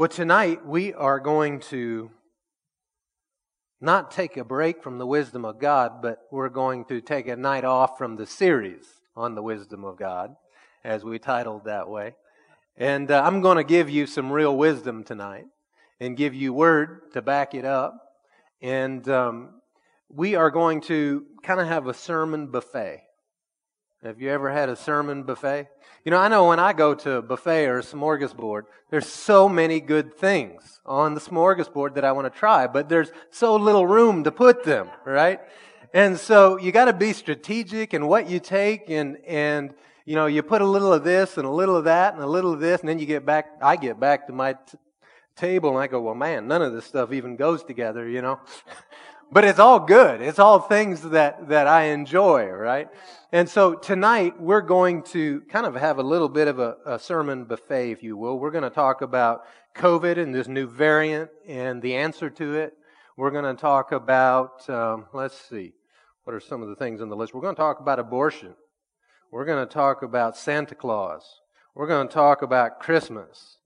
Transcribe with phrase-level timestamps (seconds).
[0.00, 2.10] Well, tonight we are going to
[3.82, 7.36] not take a break from the wisdom of God, but we're going to take a
[7.36, 10.36] night off from the series on the wisdom of God,
[10.84, 12.14] as we titled that way.
[12.78, 15.44] And uh, I'm going to give you some real wisdom tonight
[16.00, 17.92] and give you word to back it up.
[18.62, 19.60] And um,
[20.08, 23.02] we are going to kind of have a sermon buffet.
[24.02, 25.68] Have you ever had a sermon buffet?
[26.06, 29.46] You know, I know when I go to a buffet or a smorgasbord, there's so
[29.46, 33.86] many good things on the smorgasbord that I want to try, but there's so little
[33.86, 35.40] room to put them, right?
[35.92, 39.74] And so you got to be strategic in what you take and, and,
[40.06, 42.26] you know, you put a little of this and a little of that and a
[42.26, 44.78] little of this, and then you get back, I get back to my t-
[45.36, 48.40] table and I go, well, man, none of this stuff even goes together, you know?
[49.32, 50.20] but it's all good.
[50.20, 52.88] It's all things that, that I enjoy, right?
[53.32, 56.98] And so tonight we're going to kind of have a little bit of a, a
[56.98, 58.38] sermon buffet, if you will.
[58.38, 59.44] We're going to talk about
[59.76, 62.74] COVID and this new variant and the answer to it.
[63.16, 65.74] We're going to talk about, um, let's see,
[66.24, 67.32] what are some of the things on the list?
[67.32, 68.54] We're going to talk about abortion.
[69.30, 71.40] We're going to talk about Santa Claus.
[71.74, 73.58] We're going to talk about Christmas.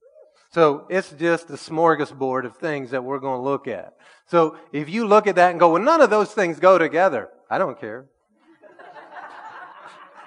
[0.54, 3.94] So it's just a smorgasbord of things that we're going to look at.
[4.26, 7.28] So if you look at that and go, well, none of those things go together,
[7.50, 8.06] I don't care.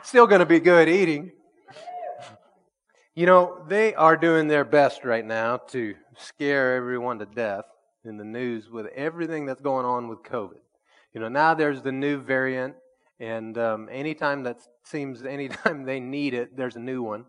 [0.03, 1.31] Still going to be good eating.
[3.15, 7.63] You know, they are doing their best right now to scare everyone to death
[8.03, 10.59] in the news with everything that's going on with COVID.
[11.13, 12.75] You know, now there's the new variant,
[13.21, 17.23] and um, anytime that seems, anytime they need it, there's a new one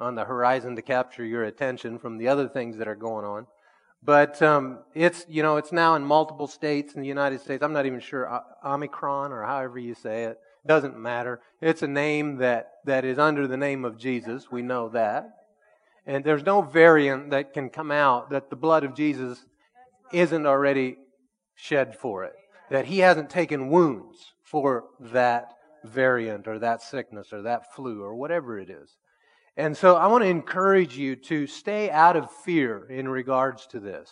[0.00, 3.46] on the horizon to capture your attention from the other things that are going on.
[4.02, 7.62] But um, it's you know it's now in multiple states in the United States.
[7.62, 11.40] I'm not even sure Omicron or however you say it doesn't matter.
[11.60, 14.50] It's a name that that is under the name of Jesus.
[14.50, 15.28] We know that,
[16.06, 19.44] and there's no variant that can come out that the blood of Jesus
[20.12, 20.96] isn't already
[21.54, 22.32] shed for it.
[22.70, 25.52] That He hasn't taken wounds for that
[25.84, 28.96] variant or that sickness or that flu or whatever it is.
[29.60, 33.78] And so I want to encourage you to stay out of fear in regards to
[33.78, 34.10] this.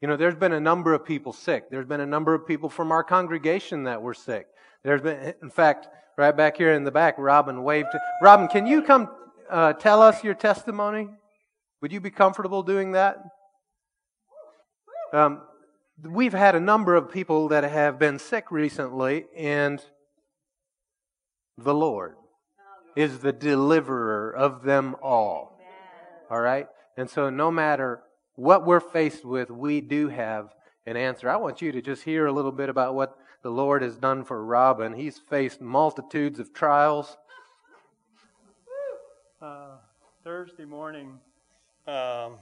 [0.00, 1.68] You know, there's been a number of people sick.
[1.68, 4.46] There's been a number of people from our congregation that were sick.
[4.84, 7.88] There's been, in fact, right back here in the back, Robin waved.
[7.90, 9.08] To, Robin, can you come
[9.50, 11.08] uh, tell us your testimony?
[11.82, 13.18] Would you be comfortable doing that?
[15.12, 15.42] Um,
[16.08, 19.84] we've had a number of people that have been sick recently, and
[21.58, 22.14] the Lord
[22.96, 25.60] is the deliverer of them all.
[26.30, 26.68] All right?
[26.96, 28.02] And so, no matter
[28.36, 30.54] what we're faced with, we do have
[30.86, 31.28] an answer.
[31.28, 34.24] I want you to just hear a little bit about what the Lord has done
[34.24, 34.94] for Robin.
[34.94, 37.16] He's faced multitudes of trials.
[39.40, 39.76] Uh,
[40.22, 41.18] Thursday morning,
[41.86, 42.38] um,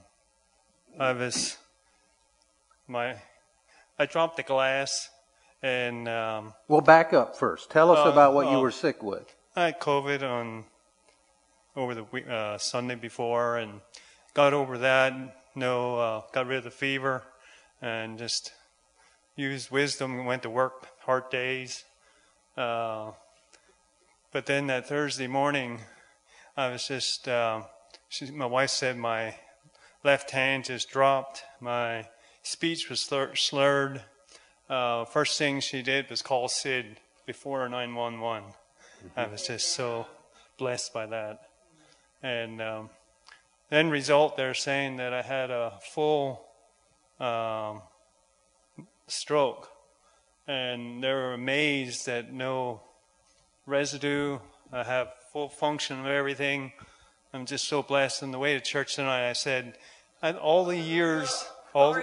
[0.97, 1.57] I was
[2.87, 3.17] my
[3.99, 5.09] I dropped the glass
[5.61, 6.07] and.
[6.07, 7.69] Um, well, back up first.
[7.69, 9.35] Tell us uh, about what uh, you were sick with.
[9.55, 10.63] I had COVID on
[11.75, 13.81] over the uh, Sunday before and
[14.33, 15.13] got over that.
[15.53, 17.21] No, uh, got rid of the fever
[17.79, 18.51] and just
[19.35, 20.25] used wisdom.
[20.25, 21.83] Went to work hard days.
[22.57, 23.11] Uh,
[24.31, 25.81] but then that Thursday morning,
[26.57, 27.27] I was just.
[27.27, 27.61] Uh,
[28.09, 29.35] she, my wife said my
[30.03, 31.43] left hand just dropped.
[31.61, 32.07] My
[32.41, 34.01] speech was slurred.
[34.67, 38.55] Uh, first thing she did was call Sid before 911.
[39.15, 40.07] I was just so
[40.57, 41.49] blessed by that.
[42.21, 42.89] And um,
[43.69, 46.45] then result, they're saying that I had a full
[47.19, 47.81] um,
[49.07, 49.69] stroke,
[50.47, 52.81] and they were amazed that no
[53.65, 54.39] residue.
[54.71, 56.71] I have full function of everything.
[57.33, 58.23] I'm just so blessed.
[58.23, 59.77] And the way to church tonight, I said,
[60.41, 62.01] all the years, all,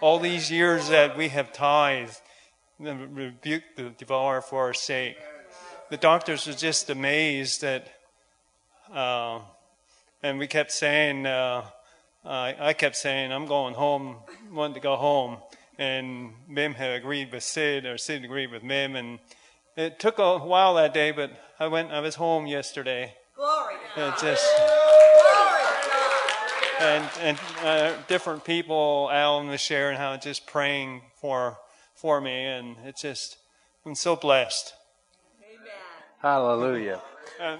[0.00, 2.20] all these years that we have tithed,
[2.78, 5.16] rebuked the devourer for our sake
[5.90, 7.88] the doctors were just amazed that,
[8.94, 9.40] uh,
[10.22, 11.64] and we kept saying, uh,
[12.24, 14.16] I, I kept saying, I'm going home,
[14.52, 15.38] wanting to go home.
[15.78, 18.94] And Mim had agreed with Sid, or Sid agreed with Mim.
[18.94, 19.18] And
[19.76, 23.14] it took a while that day, but I went, I was home yesterday.
[23.34, 24.18] Glory to God.
[24.20, 24.60] just,
[26.80, 31.58] and, and uh, different people, Alan was sharing how just praying for,
[31.94, 32.44] for me.
[32.44, 33.38] And it's just,
[33.84, 34.74] I'm so blessed.
[36.22, 37.00] Hallelujah.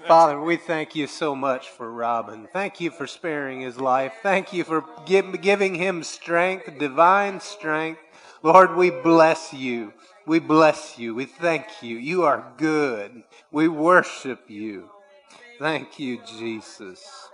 [0.07, 2.47] Father, we thank you so much for Robin.
[2.53, 4.13] Thank you for sparing his life.
[4.21, 7.99] Thank you for give, giving him strength, divine strength.
[8.43, 9.93] Lord, we bless you.
[10.27, 11.15] We bless you.
[11.15, 11.97] We thank you.
[11.97, 13.23] You are good.
[13.51, 14.89] We worship you.
[15.57, 17.29] Thank you, Jesus.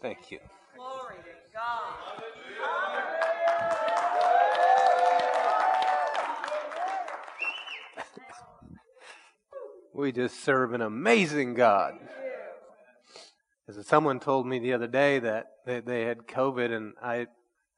[0.00, 0.38] Thank you.
[0.76, 2.22] Glory to God.
[9.98, 11.94] We just serve an amazing God.
[13.66, 17.26] As someone told me the other day that they, they had COVID, and I,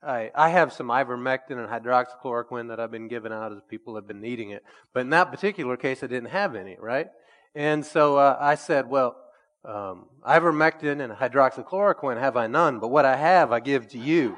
[0.02, 4.06] I, I have some ivermectin and hydroxychloroquine that I've been giving out as people have
[4.06, 4.62] been needing it.
[4.92, 7.06] But in that particular case, I didn't have any, right?
[7.54, 9.16] And so uh, I said, well,
[9.64, 14.36] um, ivermectin and hydroxychloroquine have I none, but what I have I give to you.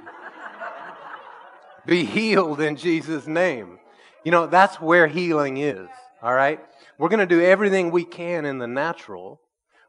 [1.87, 3.81] Be healed in Jesus' name.
[4.23, 5.89] You know, that's where healing is,
[6.23, 6.61] all right?
[6.99, 9.41] We're going to do everything we can in the natural.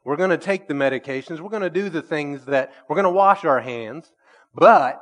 [0.04, 1.40] We're going to take the medications.
[1.40, 4.12] We're going to do the things that we're going to wash our hands.
[4.54, 5.00] But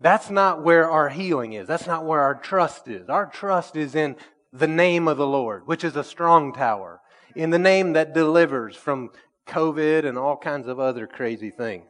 [0.00, 1.66] that's not where our healing is.
[1.66, 3.08] That's not where our trust is.
[3.08, 4.16] Our trust is in
[4.52, 7.00] the name of the Lord, which is a strong tower,
[7.34, 9.10] in the name that delivers from
[9.46, 11.86] COVID and all kinds of other crazy things.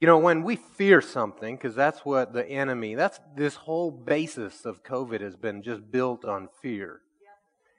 [0.00, 4.64] You know, when we fear something, because that's what the enemy, that's this whole basis
[4.64, 7.00] of COVID has been just built on fear.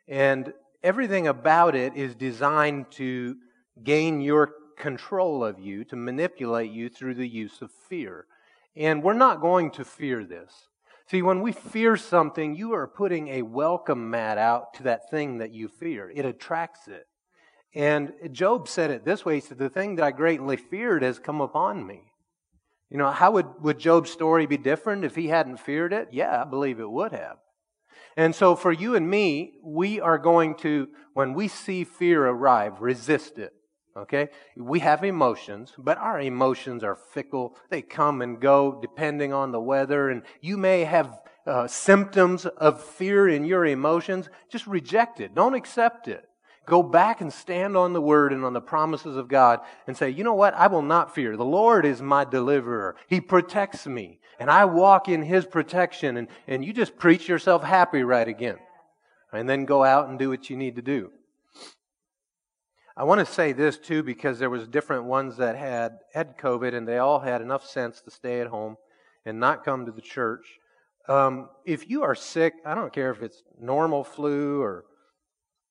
[0.07, 0.53] And
[0.83, 3.35] everything about it is designed to
[3.83, 8.25] gain your control of you, to manipulate you through the use of fear.
[8.75, 10.51] And we're not going to fear this.
[11.07, 15.37] See, when we fear something, you are putting a welcome mat out to that thing
[15.37, 16.11] that you fear.
[16.13, 17.07] It attracts it.
[17.75, 21.19] And Job said it this way He said, The thing that I greatly feared has
[21.19, 22.01] come upon me.
[22.89, 26.09] You know, how would, would Job's story be different if he hadn't feared it?
[26.11, 27.37] Yeah, I believe it would have.
[28.15, 32.81] And so for you and me, we are going to, when we see fear arrive,
[32.81, 33.51] resist it.
[33.97, 34.29] Okay?
[34.55, 37.57] We have emotions, but our emotions are fickle.
[37.69, 40.09] They come and go depending on the weather.
[40.09, 44.29] And you may have uh, symptoms of fear in your emotions.
[44.49, 45.35] Just reject it.
[45.35, 46.25] Don't accept it.
[46.65, 50.09] Go back and stand on the word and on the promises of God and say,
[50.09, 50.53] you know what?
[50.55, 51.37] I will not fear.
[51.37, 52.95] The Lord is my deliverer.
[53.07, 54.19] He protects me.
[54.39, 56.17] And I walk in His protection.
[56.17, 58.57] And, and you just preach yourself happy right again.
[59.31, 61.11] And then go out and do what you need to do.
[62.97, 66.73] I want to say this too because there was different ones that had had COVID
[66.73, 68.77] and they all had enough sense to stay at home
[69.25, 70.59] and not come to the church.
[71.09, 74.85] Um, if you are sick, I don't care if it's normal flu or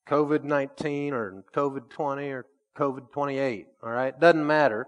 [0.08, 2.46] COVID 19 or COVID 20 or
[2.76, 4.18] COVID 28, all right?
[4.18, 4.86] Doesn't matter.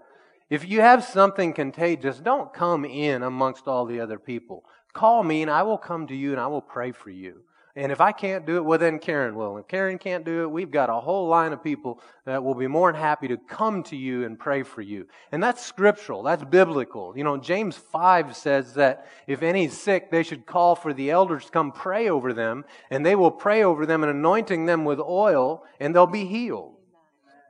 [0.49, 4.63] If you have something contagious, don't come in amongst all the other people.
[4.93, 7.43] Call me and I will come to you and I will pray for you.
[7.77, 9.59] And if I can't do it, well, then Karen will.
[9.59, 12.65] If Karen can't do it, we've got a whole line of people that will be
[12.65, 15.05] more than happy to come to you and pray for you.
[15.31, 16.23] And that's scriptural.
[16.23, 17.15] That's biblical.
[17.15, 21.45] You know, James 5 says that if any's sick, they should call for the elders
[21.45, 24.99] to come pray over them, and they will pray over them and anointing them with
[24.99, 26.73] oil, and they'll be healed.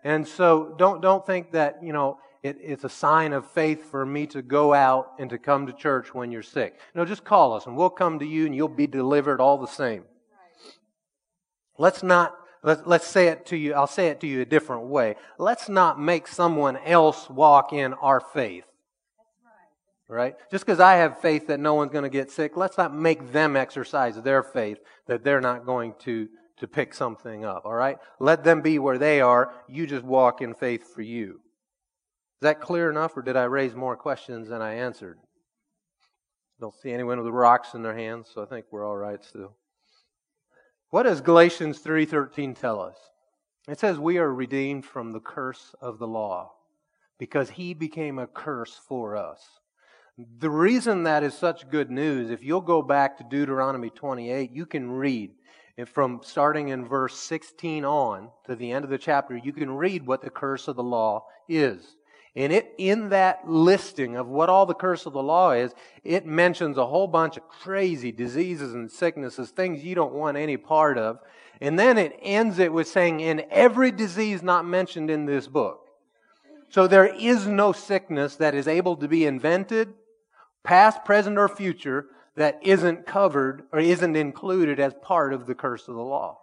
[0.04, 4.06] And so don't, don't think that, you know, it, it's a sign of faith for
[4.06, 6.78] me to go out and to come to church when you're sick.
[6.94, 9.68] No, just call us and we'll come to you and you'll be delivered all the
[9.68, 10.04] same.
[11.78, 14.88] Let's not, let, let's say it to you, I'll say it to you a different
[14.88, 15.16] way.
[15.38, 18.66] Let's not make someone else walk in our faith.
[20.10, 20.36] Right?
[20.50, 23.34] Just because I have faith that no one's going to get sick, let's not make
[23.34, 24.78] them exercise their faith
[25.08, 26.30] that they're not going to,
[26.60, 27.64] to pick something up.
[27.66, 27.98] All right?
[28.20, 29.52] Let them be where they are.
[29.68, 31.42] You just walk in faith for you.
[32.38, 35.18] Is that clear enough, or did I raise more questions than I answered?
[36.62, 39.56] Don't see anyone with rocks in their hands, so I think we're all right still.
[40.90, 42.98] What does Galatians 3:13 tell us?
[43.68, 46.54] It says we are redeemed from the curse of the law
[47.18, 49.60] because he became a curse for us.
[50.18, 54.66] The reason that is such good news, if you'll go back to Deuteronomy 28, you
[54.66, 55.36] can read
[55.78, 59.72] and from starting in verse 16 on to the end of the chapter, you can
[59.72, 61.96] read what the curse of the law is.
[62.36, 66.26] And it, in that listing of what all the curse of the law is, it
[66.26, 70.98] mentions a whole bunch of crazy diseases and sicknesses, things you don't want any part
[70.98, 71.20] of.
[71.60, 75.90] And then it ends it with saying, in every disease not mentioned in this book.
[76.70, 79.94] So there is no sickness that is able to be invented,
[80.64, 85.88] past, present, or future, that isn't covered or isn't included as part of the curse
[85.88, 86.38] of the law.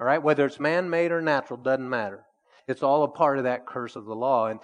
[0.00, 0.22] All right?
[0.22, 2.24] Whether it's man made or natural, doesn't matter.
[2.66, 4.48] It's all a part of that curse of the law.
[4.48, 4.58] And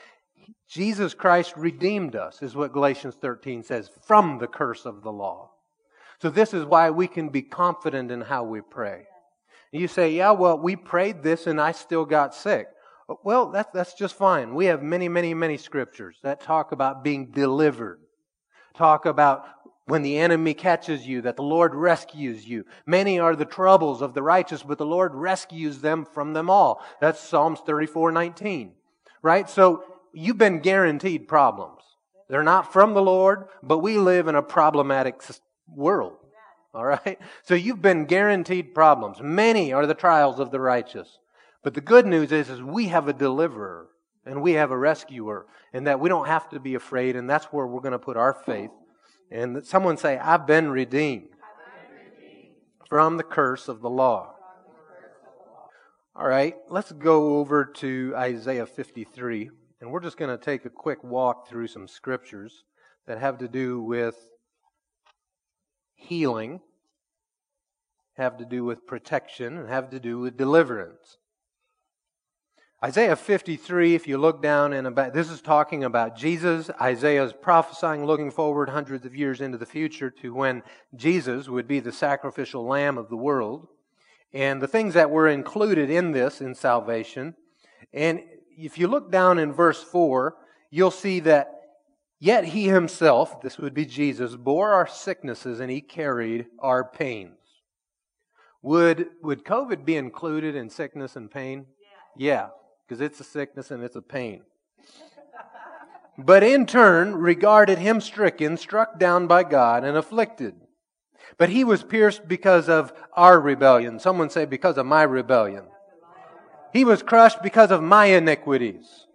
[0.69, 5.51] Jesus Christ redeemed us, is what Galatians 13 says, from the curse of the law.
[6.21, 9.07] So this is why we can be confident in how we pray.
[9.73, 12.69] And you say, yeah, well, we prayed this and I still got sick.
[13.25, 14.55] Well, that's, that's just fine.
[14.55, 18.01] We have many, many, many scriptures that talk about being delivered,
[18.75, 19.47] talk about
[19.87, 22.65] when the enemy catches you, that the Lord rescues you.
[22.85, 26.85] Many are the troubles of the righteous, but the Lord rescues them from them all.
[27.01, 28.73] That's Psalms 34, 19.
[29.23, 29.49] Right?
[29.49, 31.83] So you've been guaranteed problems.
[32.29, 35.23] They're not from the Lord, but we live in a problematic
[35.67, 36.17] world.
[36.75, 37.19] All right?
[37.43, 39.19] So you've been guaranteed problems.
[39.21, 41.19] Many are the trials of the righteous.
[41.63, 43.89] But the good news is, is we have a deliverer
[44.25, 47.47] and we have a rescuer and that we don't have to be afraid and that's
[47.47, 48.71] where we're going to put our faith.
[49.31, 51.29] And that someone say, I've been redeemed
[52.89, 54.35] from the curse of the law.
[56.17, 60.71] All right, let's go over to Isaiah 53, and we're just going to take a
[60.71, 62.65] quick walk through some scriptures
[63.07, 64.17] that have to do with
[65.95, 66.61] healing,
[68.17, 71.19] have to do with protection, and have to do with deliverance.
[72.85, 76.71] Isaiah 53, if you look down and about, this is talking about Jesus.
[76.81, 80.63] Isaiah is prophesying, looking forward hundreds of years into the future to when
[80.95, 83.67] Jesus would be the sacrificial lamb of the world.
[84.33, 87.35] And the things that were included in this in salvation.
[87.93, 88.21] And
[88.59, 90.35] if you look down in verse 4,
[90.71, 91.61] you'll see that
[92.19, 97.37] yet he himself, this would be Jesus, bore our sicknesses and he carried our pains.
[98.63, 101.67] Would, would COVID be included in sickness and pain?
[102.17, 102.31] Yeah.
[102.31, 102.49] yeah
[102.89, 104.43] because it's a sickness and it's a pain.
[106.17, 110.55] But in turn, regarded him stricken, struck down by God, and afflicted.
[111.37, 114.01] But he was pierced because of our rebellion.
[114.01, 115.65] Someone say, because of my rebellion.
[116.73, 119.07] He was crushed because of my iniquities.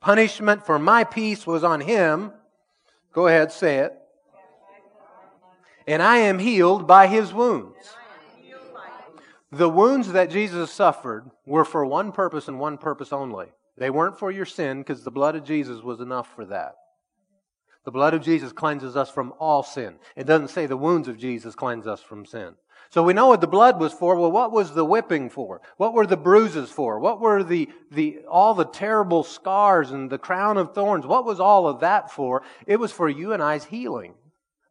[0.00, 2.32] Punishment for my peace was on him.
[3.12, 3.92] Go ahead, say it.
[5.86, 7.96] And I am healed by his wounds.
[9.50, 13.48] The wounds that Jesus suffered were for one purpose and one purpose only.
[13.76, 16.76] They weren't for your sin because the blood of Jesus was enough for that.
[17.84, 19.96] The blood of Jesus cleanses us from all sin.
[20.16, 22.54] It doesn't say the wounds of Jesus cleanse us from sin.
[22.92, 24.16] So we know what the blood was for.
[24.16, 25.62] Well, what was the whipping for?
[25.78, 26.98] What were the bruises for?
[26.98, 31.06] What were the, the, all the terrible scars and the crown of thorns?
[31.06, 32.42] What was all of that for?
[32.66, 34.12] It was for you and I's healing.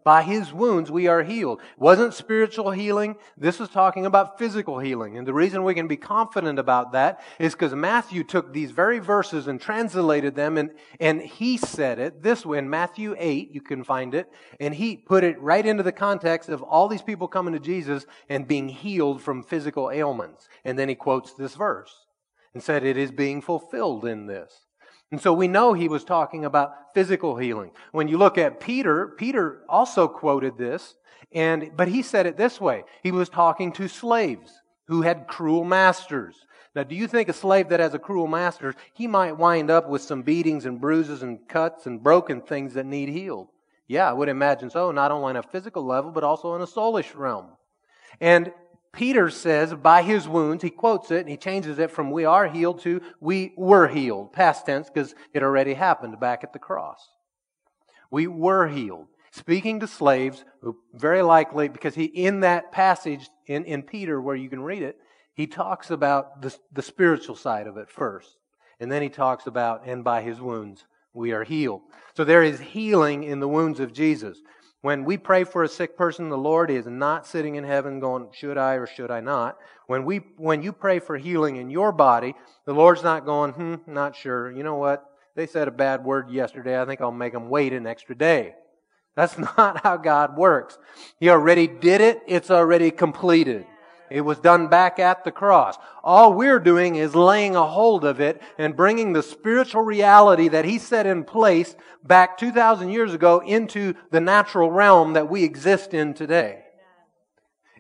[0.03, 1.62] By his wounds we are healed.
[1.77, 3.15] Wasn't spiritual healing.
[3.38, 5.17] This is talking about physical healing.
[5.17, 9.00] And the reason we can be confident about that is because Matthew took these very
[9.00, 13.62] verses and translated them and, and he said it this way in Matthew 8, you
[13.62, 17.27] can find it, and he put it right into the context of all these people
[17.27, 20.48] coming to Jesus and being healed from physical ailments.
[20.63, 22.05] And then he quotes this verse
[22.53, 24.65] and said it is being fulfilled in this.
[25.12, 27.72] And so we know he was talking about physical healing.
[27.91, 30.96] When you look at Peter, Peter also quoted this,
[31.34, 32.84] and, but he said it this way.
[33.03, 36.46] He was talking to slaves who had cruel masters.
[36.74, 39.89] Now, do you think a slave that has a cruel master, he might wind up
[39.89, 43.48] with some beatings and bruises and cuts and broken things that need healed?
[43.88, 46.68] Yeah, I would imagine so, not only on a physical level, but also in a
[46.68, 47.48] soulish realm.
[48.22, 48.53] And
[48.93, 52.48] Peter says, by his wounds, he quotes it and he changes it from we are
[52.48, 57.07] healed to we were healed, past tense, because it already happened back at the cross.
[58.10, 59.07] We were healed.
[59.31, 64.36] Speaking to slaves, who very likely, because he, in that passage in, in Peter where
[64.36, 64.98] you can read it,
[65.33, 68.36] he talks about the, the spiritual side of it first.
[68.81, 71.81] And then he talks about, and by his wounds we are healed.
[72.17, 74.41] So there is healing in the wounds of Jesus.
[74.82, 78.30] When we pray for a sick person, the Lord is not sitting in heaven going,
[78.34, 79.58] should I or should I not?
[79.86, 82.34] When we, when you pray for healing in your body,
[82.66, 84.52] the Lord's not going, hmm, not sure.
[84.52, 85.06] You know what?
[85.36, 86.82] They said a bad word yesterday.
[86.82, 88.56] I think I'll make them wait an extra day.
[89.16, 90.80] That's not how God works.
[91.20, 92.22] He already did it.
[92.28, 93.66] It's already completed.
[94.12, 95.77] It was done back at the cross.
[96.03, 100.65] All we're doing is laying a hold of it and bringing the spiritual reality that
[100.65, 105.94] He set in place back 2,000 years ago into the natural realm that we exist
[105.94, 106.63] in today.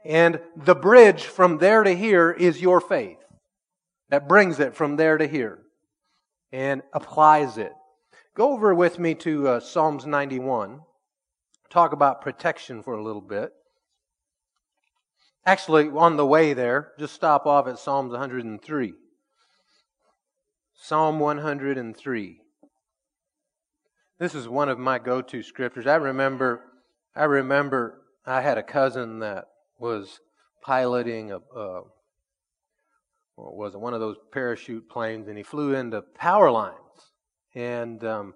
[0.05, 3.17] And the bridge from there to here is your faith
[4.09, 5.59] that brings it from there to here
[6.53, 7.73] and applies it.
[8.35, 10.79] Go over with me to uh, Psalms 91.
[11.69, 13.51] Talk about protection for a little bit.
[15.45, 18.93] Actually, on the way there, just stop off at Psalms 103.
[20.75, 22.41] Psalm 103.
[24.19, 25.87] This is one of my go-to scriptures.
[25.87, 26.61] I remember,
[27.15, 29.45] I remember, I had a cousin that
[29.79, 30.19] was
[30.61, 31.81] piloting a, uh,
[33.35, 36.77] what was it, one of those parachute planes, and he flew into power lines.
[37.55, 38.35] And um,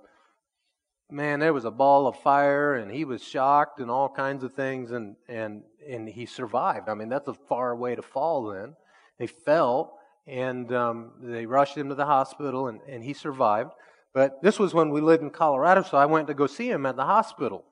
[1.11, 4.53] man, there was a ball of fire, and he was shocked and all kinds of
[4.53, 6.89] things, and and and he survived.
[6.89, 8.51] I mean, that's a far way to fall.
[8.51, 8.75] Then
[9.19, 13.71] They fell, and um, they rushed him to the hospital, and and he survived.
[14.13, 16.85] But this was when we lived in Colorado, so I went to go see him
[16.85, 17.65] at the hospital,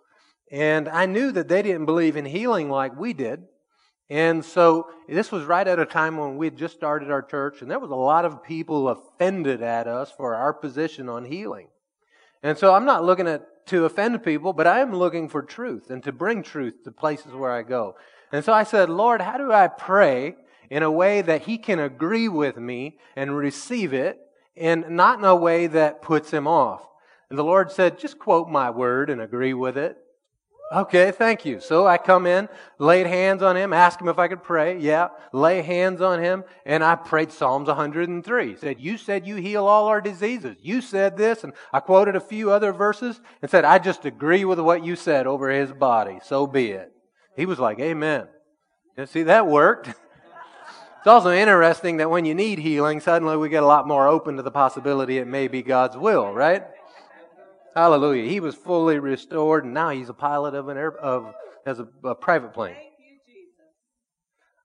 [0.51, 3.43] and I knew that they didn't believe in healing like we did.
[4.09, 7.61] And so this was right at a time when we had just started our church,
[7.61, 11.67] and there was a lot of people offended at us for our position on healing.
[12.43, 15.89] And so I'm not looking at to offend people, but I am looking for truth
[15.89, 17.95] and to bring truth to places where I go.
[18.31, 20.35] And so I said, Lord, how do I pray
[20.69, 24.19] in a way that he can agree with me and receive it
[24.55, 26.87] and not in a way that puts him off?
[27.29, 29.97] And the Lord said, just quote my word and agree with it.
[30.71, 31.59] Okay, thank you.
[31.59, 34.79] So I come in, laid hands on him, asked him if I could pray.
[34.79, 38.55] Yeah, lay hands on him, and I prayed Psalms 103.
[38.55, 40.57] Said, You said you heal all our diseases.
[40.61, 44.45] You said this, and I quoted a few other verses and said, I just agree
[44.45, 46.19] with what you said over his body.
[46.23, 46.91] So be it.
[47.35, 48.27] He was like, Amen.
[49.05, 49.93] See, that worked.
[51.03, 54.37] It's also interesting that when you need healing, suddenly we get a lot more open
[54.37, 56.63] to the possibility it may be God's will, right?
[57.75, 58.29] Hallelujah.
[58.29, 61.33] He was fully restored, and now he's a pilot of an air, of
[61.65, 62.75] as a, a private plane.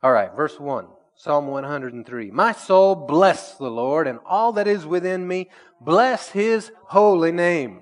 [0.02, 0.86] All right, verse 1.
[1.16, 2.30] Psalm 103.
[2.30, 5.50] My soul bless the Lord, and all that is within me,
[5.80, 7.80] bless his holy name.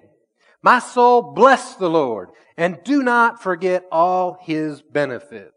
[0.63, 5.53] My soul bless the Lord, and do not forget all his benefits.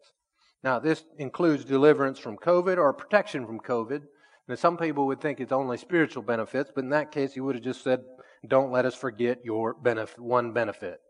[0.61, 4.01] Now, this includes deliverance from COVID or protection from COVID.
[4.49, 7.55] Now, some people would think it's only spiritual benefits, but in that case, he would
[7.55, 8.01] have just said
[8.47, 11.01] don't let us forget your benefit, one benefit.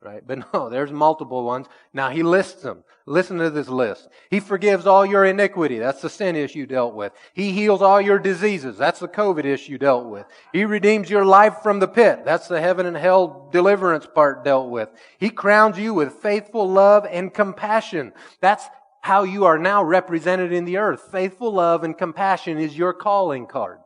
[0.00, 0.22] Right?
[0.24, 1.66] But no, there's multiple ones.
[1.92, 2.84] Now he lists them.
[3.06, 4.08] Listen to this list.
[4.30, 5.78] He forgives all your iniquity.
[5.78, 7.12] That's the sin issue dealt with.
[7.32, 8.76] He heals all your diseases.
[8.76, 10.26] That's the COVID issue dealt with.
[10.52, 12.20] He redeems your life from the pit.
[12.24, 14.90] That's the heaven and hell deliverance part dealt with.
[15.18, 18.12] He crowns you with faithful love and compassion.
[18.40, 18.64] That's
[19.00, 21.08] how you are now represented in the earth.
[21.10, 23.78] Faithful love and compassion is your calling card.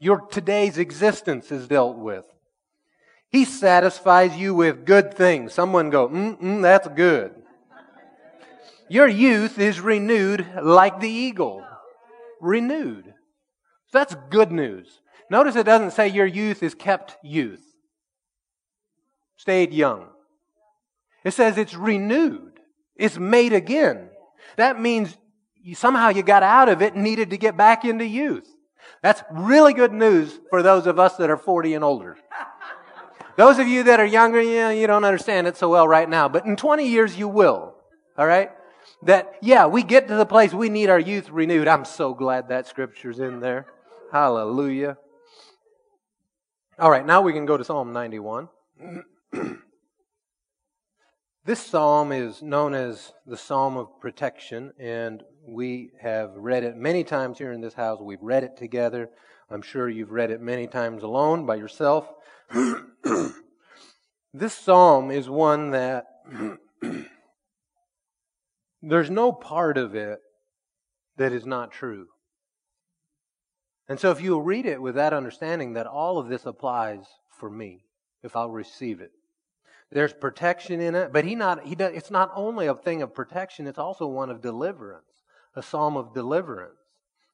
[0.00, 2.24] Your today's existence is dealt with.
[3.30, 5.52] He satisfies you with good things.
[5.52, 7.34] Someone go, mm, that's good.
[8.88, 11.64] Your youth is renewed like the eagle.
[12.40, 13.12] Renewed.
[13.92, 15.00] That's good news.
[15.30, 17.64] Notice it doesn't say your youth is kept youth.
[19.36, 20.06] Stayed young.
[21.22, 22.60] It says it's renewed.
[22.96, 24.08] It's made again.
[24.56, 25.16] That means
[25.62, 28.48] you, somehow you got out of it and needed to get back into youth.
[29.02, 32.16] That's really good news for those of us that are 40 and older.
[33.36, 36.44] Those of you that are younger, you don't understand it so well right now, but
[36.44, 37.74] in 20 years you will.
[38.16, 38.50] All right?
[39.02, 41.68] That, yeah, we get to the place we need our youth renewed.
[41.68, 43.66] I'm so glad that scripture's in there.
[44.10, 44.96] Hallelujah.
[46.80, 48.48] All right, now we can go to Psalm 91.
[51.44, 57.04] this psalm is known as the Psalm of Protection, and we have read it many
[57.04, 58.00] times here in this house.
[58.00, 59.08] We've read it together.
[59.50, 62.06] I'm sure you've read it many times alone by yourself.
[64.34, 66.04] this psalm is one that
[68.82, 70.18] there's no part of it
[71.16, 72.06] that is not true.
[73.88, 77.06] And so if you read it with that understanding that all of this applies
[77.40, 77.84] for me,
[78.22, 79.12] if I'll receive it.
[79.90, 83.14] There's protection in it, but he not he does, it's not only a thing of
[83.14, 85.17] protection, it's also one of deliverance
[85.58, 86.78] a psalm of deliverance,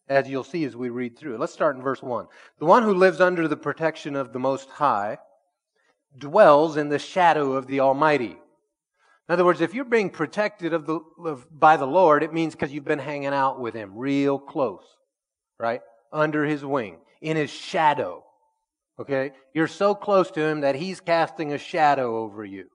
[0.09, 1.35] as you'll see as we read through.
[1.35, 1.41] it.
[1.41, 2.27] Let's start in verse 1.
[2.59, 5.19] The one who lives under the protection of the Most High
[6.19, 8.37] dwells in the shadow of the Almighty.
[9.29, 12.55] In other words, if you're being protected of the, of, by the Lord, it means
[12.55, 14.85] because you've been hanging out with Him real close,
[15.59, 15.81] right?
[16.13, 18.25] Under His wing, in His shadow.
[18.99, 19.33] Okay?
[19.55, 22.67] You're so close to Him that He's casting a shadow over you.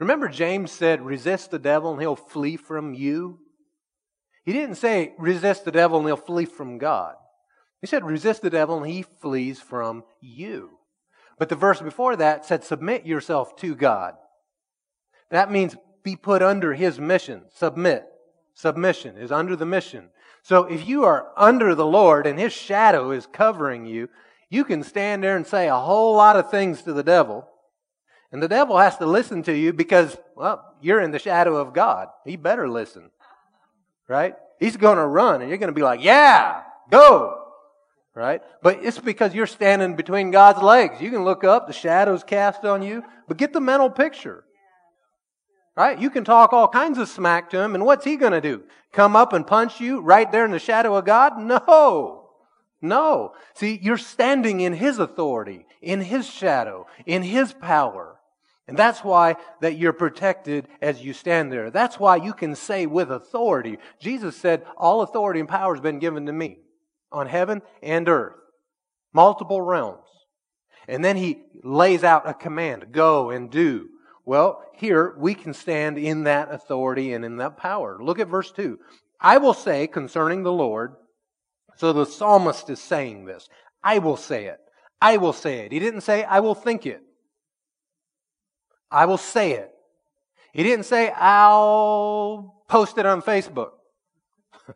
[0.00, 3.38] Remember, James said, resist the devil and he'll flee from you?
[4.44, 7.14] He didn't say resist the devil and he'll flee from God.
[7.80, 10.70] He said resist the devil and he flees from you.
[11.38, 14.14] But the verse before that said submit yourself to God.
[15.30, 17.42] That means be put under his mission.
[17.54, 18.06] Submit.
[18.54, 20.10] Submission is under the mission.
[20.42, 24.08] So if you are under the Lord and his shadow is covering you,
[24.48, 27.46] you can stand there and say a whole lot of things to the devil.
[28.32, 31.72] And the devil has to listen to you because, well, you're in the shadow of
[31.72, 32.08] God.
[32.24, 33.10] He better listen
[34.10, 34.34] right?
[34.58, 37.36] He's going to run and you're going to be like, yeah, go.
[38.12, 38.42] Right?
[38.60, 41.00] But it's because you're standing between God's legs.
[41.00, 44.44] You can look up, the shadows cast on you, but get the mental picture.
[45.76, 45.98] Right?
[45.98, 48.64] You can talk all kinds of smack to him, and what's he going to do?
[48.92, 51.38] Come up and punch you right there in the shadow of God?
[51.38, 52.30] No.
[52.82, 53.32] No.
[53.54, 58.19] See, you're standing in his authority, in his shadow, in his power.
[58.70, 61.72] And that's why that you're protected as you stand there.
[61.72, 63.78] That's why you can say with authority.
[63.98, 66.58] Jesus said, all authority and power has been given to me
[67.10, 68.36] on heaven and earth.
[69.12, 70.06] Multiple realms.
[70.86, 73.88] And then he lays out a command, go and do.
[74.24, 77.98] Well, here we can stand in that authority and in that power.
[78.00, 78.78] Look at verse 2.
[79.20, 80.94] I will say concerning the Lord,
[81.74, 83.48] so the psalmist is saying this.
[83.82, 84.60] I will say it.
[85.02, 85.72] I will say it.
[85.72, 87.02] He didn't say, I will think it.
[88.90, 89.72] I will say it.
[90.52, 93.70] He didn't say, I'll post it on Facebook.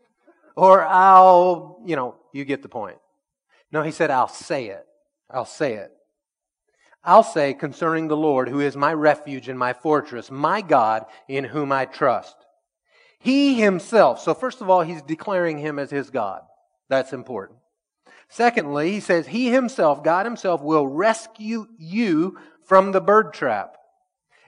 [0.56, 2.98] or I'll, you know, you get the point.
[3.72, 4.86] No, he said, I'll say it.
[5.30, 5.90] I'll say it.
[7.02, 11.44] I'll say concerning the Lord, who is my refuge and my fortress, my God in
[11.44, 12.36] whom I trust.
[13.18, 16.42] He himself, so first of all, he's declaring him as his God.
[16.88, 17.58] That's important.
[18.28, 23.76] Secondly, he says, He himself, God himself, will rescue you from the bird trap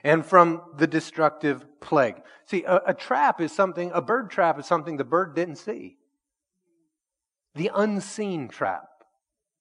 [0.07, 2.15] and from the destructive plague.
[2.45, 5.97] See, a, a, trap is something, a bird trap is something the bird didn't see.
[7.55, 8.87] The unseen trap.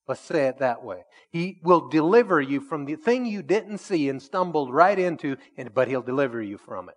[0.06, 1.02] Let's say it that way.
[1.30, 5.74] He will deliver you from the thing you didn't see and stumbled right into, and,
[5.74, 6.94] but he'll deliver you from it.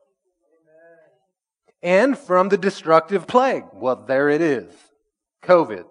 [1.81, 3.63] And from the destructive plague.
[3.73, 4.71] Well, there it is.
[5.41, 5.85] COVID.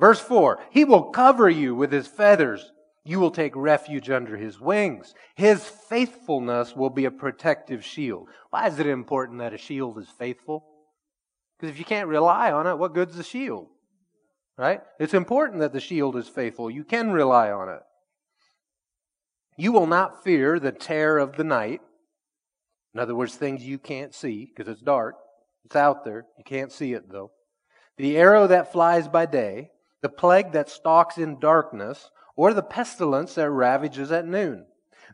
[0.00, 2.72] Verse 4 He will cover you with his feathers.
[3.06, 5.14] You will take refuge under his wings.
[5.36, 8.26] His faithfulness will be a protective shield.
[8.50, 10.66] Why is it important that a shield is faithful?
[11.56, 13.68] Because if you can't rely on it, what good's the shield?
[14.58, 14.80] Right?
[14.98, 16.68] It's important that the shield is faithful.
[16.68, 17.82] You can rely on it.
[19.56, 21.82] You will not fear the terror of the night.
[22.92, 25.14] In other words, things you can't see because it's dark.
[25.64, 26.26] It's out there.
[26.38, 27.30] You can't see it though.
[27.98, 29.70] The arrow that flies by day,
[30.02, 34.66] the plague that stalks in darkness, or the pestilence that ravages at noon.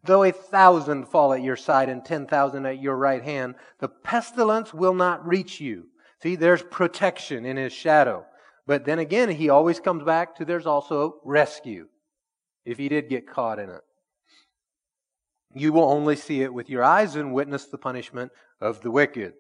[0.05, 3.89] Though a thousand fall at your side and ten thousand at your right hand, the
[3.89, 5.87] pestilence will not reach you.
[6.23, 8.27] See, there's protection in his shadow.
[8.67, 11.89] But then again, he always comes back to there's also rescue
[12.65, 13.81] if he did get caught in it.
[15.55, 19.35] You will only see it with your eyes and witness the punishment of the wicked.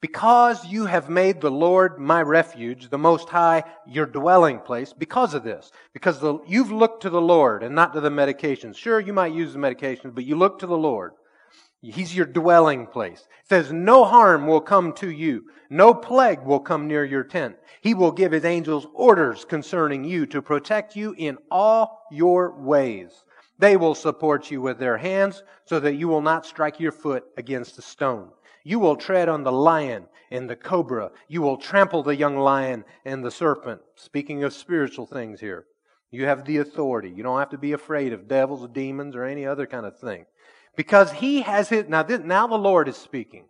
[0.00, 5.34] Because you have made the Lord my refuge, the Most High your dwelling place, because
[5.34, 5.72] of this.
[5.92, 8.76] Because the, you've looked to the Lord and not to the medications.
[8.76, 11.12] Sure, you might use the medications, but you look to the Lord.
[11.80, 13.20] He's your dwelling place.
[13.20, 15.44] It says, no harm will come to you.
[15.70, 17.56] No plague will come near your tent.
[17.80, 23.10] He will give his angels orders concerning you to protect you in all your ways.
[23.58, 27.24] They will support you with their hands so that you will not strike your foot
[27.36, 28.30] against a stone.
[28.64, 31.10] You will tread on the lion and the cobra.
[31.28, 33.80] You will trample the young lion and the serpent.
[33.94, 35.66] Speaking of spiritual things here.
[36.10, 37.10] You have the authority.
[37.10, 40.24] You don't have to be afraid of devils, demons, or any other kind of thing.
[40.76, 43.46] Because he has his, now, this, now the Lord is speaking.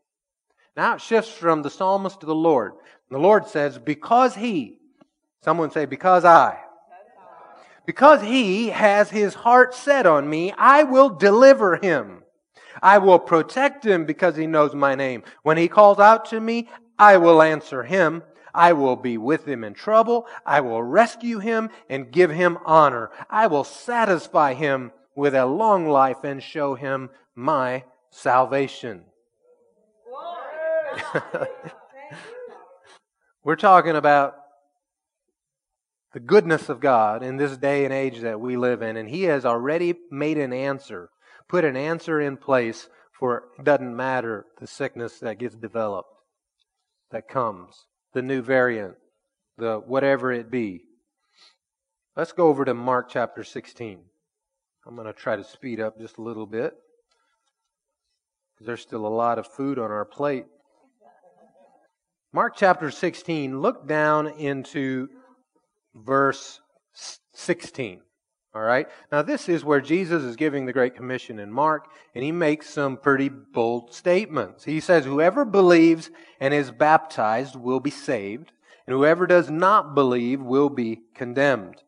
[0.77, 2.73] Now it shifts from the psalmist to the Lord.
[3.11, 4.79] The Lord says, because he,
[5.42, 6.59] someone say, because I,
[7.87, 12.23] because he has his heart set on me, I will deliver him.
[12.83, 15.23] I will protect him because he knows my name.
[15.43, 18.23] When he calls out to me, I will answer him.
[18.55, 20.27] I will be with him in trouble.
[20.45, 23.11] I will rescue him and give him honor.
[23.31, 29.05] I will satisfy him with a long life and show him my salvation.
[33.45, 34.37] We're talking about
[36.12, 39.25] the goodness of God in this day and age that we live in, and He
[39.25, 41.11] has already made an answer
[41.49, 46.11] put an answer in place for it doesn't matter the sickness that gets developed,
[47.11, 48.95] that comes, the new variant,
[49.57, 50.83] the whatever it be.
[52.17, 54.01] Let's go over to Mark chapter 16.
[54.87, 56.75] I'm going to try to speed up just a little bit
[58.55, 60.47] because there's still a lot of food on our plate.
[62.33, 65.09] Mark chapter 16, look down into
[65.95, 66.61] verse
[67.35, 68.01] 16.
[68.55, 68.89] All right?
[69.13, 72.71] Now, this is where Jesus is giving the Great Commission in Mark, and he makes
[72.71, 74.65] some pretty bold statements.
[74.65, 78.53] He says, Whoever believes and is baptized will be saved,
[78.87, 81.83] and whoever does not believe will be condemned.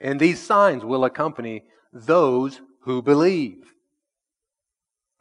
[0.00, 3.74] And these signs will accompany those who believe.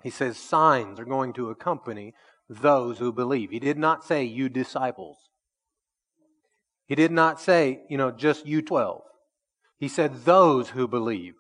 [0.04, 2.13] He says, Signs are going to accompany
[2.49, 3.51] those who believe.
[3.51, 5.17] He did not say, You disciples.
[6.88, 9.01] He did not say, you know, just you 12.
[9.81, 11.33] He said, those who believe.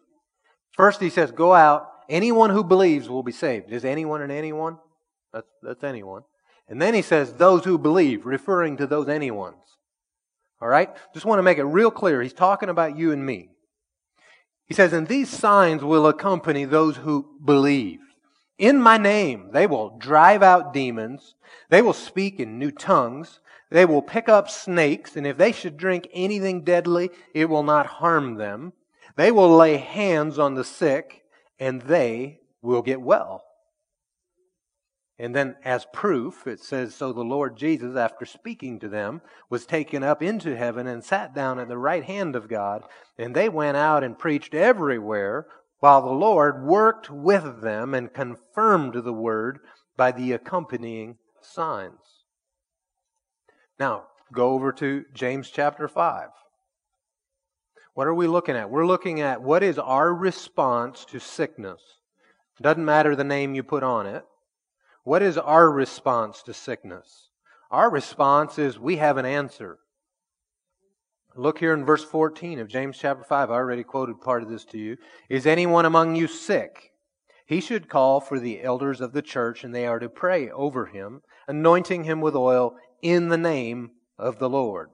[0.71, 1.87] First, he says, go out.
[2.09, 3.71] Anyone who believes will be saved.
[3.71, 4.79] Is anyone and anyone?
[5.31, 6.23] That's, that's anyone.
[6.67, 9.61] And then he says, those who believe, referring to those anyones.
[10.59, 10.89] All right?
[11.13, 12.19] Just want to make it real clear.
[12.19, 13.49] He's talking about you and me.
[14.65, 17.99] He says, and these signs will accompany those who believe.
[18.57, 21.35] In my name, they will drive out demons.
[21.69, 23.39] They will speak in new tongues.
[23.71, 27.85] They will pick up snakes, and if they should drink anything deadly, it will not
[27.87, 28.73] harm them.
[29.15, 31.23] They will lay hands on the sick,
[31.57, 33.43] and they will get well.
[35.17, 39.65] And then, as proof, it says, So the Lord Jesus, after speaking to them, was
[39.65, 42.83] taken up into heaven and sat down at the right hand of God.
[43.17, 45.45] And they went out and preached everywhere,
[45.79, 49.59] while the Lord worked with them and confirmed the word
[49.95, 52.10] by the accompanying signs.
[53.81, 56.29] Now, go over to James chapter 5.
[57.95, 58.69] What are we looking at?
[58.69, 61.81] We're looking at what is our response to sickness.
[62.61, 64.23] Doesn't matter the name you put on it.
[65.03, 67.31] What is our response to sickness?
[67.71, 69.79] Our response is we have an answer.
[71.35, 73.49] Look here in verse 14 of James chapter 5.
[73.49, 74.97] I already quoted part of this to you.
[75.27, 76.91] Is anyone among you sick?
[77.47, 80.85] He should call for the elders of the church, and they are to pray over
[80.85, 84.89] him, anointing him with oil in the name of the Lord.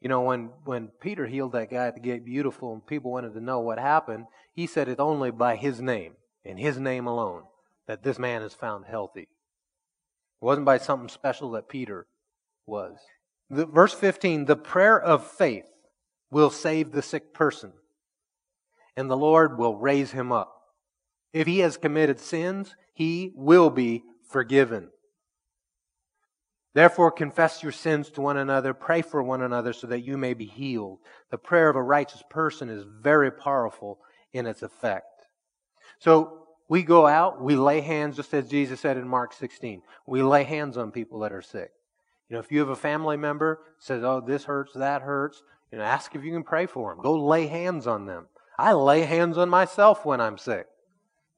[0.00, 3.34] You know, when, when Peter healed that guy at the gate beautiful and people wanted
[3.34, 7.44] to know what happened, he said it's only by his name and his name alone
[7.86, 9.22] that this man is found healthy.
[9.22, 9.28] It
[10.40, 12.06] wasn't by something special that Peter
[12.66, 12.98] was.
[13.50, 15.70] The, verse 15 the prayer of faith
[16.30, 17.72] will save the sick person,
[18.96, 20.52] and the Lord will raise him up.
[21.32, 24.90] If he has committed sins, he will be forgiven.
[26.74, 30.34] Therefore, confess your sins to one another, pray for one another so that you may
[30.34, 30.98] be healed.
[31.30, 34.00] The prayer of a righteous person is very powerful
[34.32, 35.06] in its effect.
[36.00, 39.82] So, we go out, we lay hands, just as Jesus said in Mark 16.
[40.06, 41.70] We lay hands on people that are sick.
[42.28, 45.78] You know, if you have a family member says, "Oh, this hurts, that hurts," you
[45.78, 47.02] know, ask if you can pray for them.
[47.02, 48.28] Go lay hands on them.
[48.58, 50.66] I lay hands on myself when I'm sick.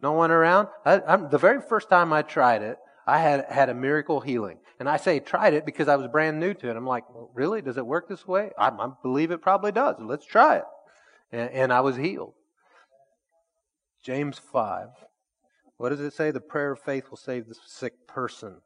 [0.00, 0.68] No one around.
[0.84, 4.58] I, the very first time I tried it, I had had a miracle healing.
[4.78, 6.76] And I say tried it because I was brand new to it.
[6.76, 7.62] I'm like, well, really?
[7.62, 8.50] Does it work this way?
[8.58, 9.96] I, I, believe it probably does.
[9.98, 10.64] Let's try it.
[11.32, 12.34] And, and I was healed.
[14.04, 14.88] James 5.
[15.78, 16.30] What does it say?
[16.30, 18.60] The prayer of faith will save the sick person,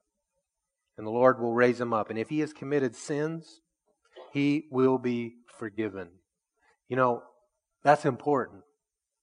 [0.96, 2.11] and the Lord will raise him up.
[2.11, 3.61] And if he has committed sins,
[4.33, 6.09] he will be forgiven.
[6.88, 7.23] You know,
[7.83, 8.62] that's important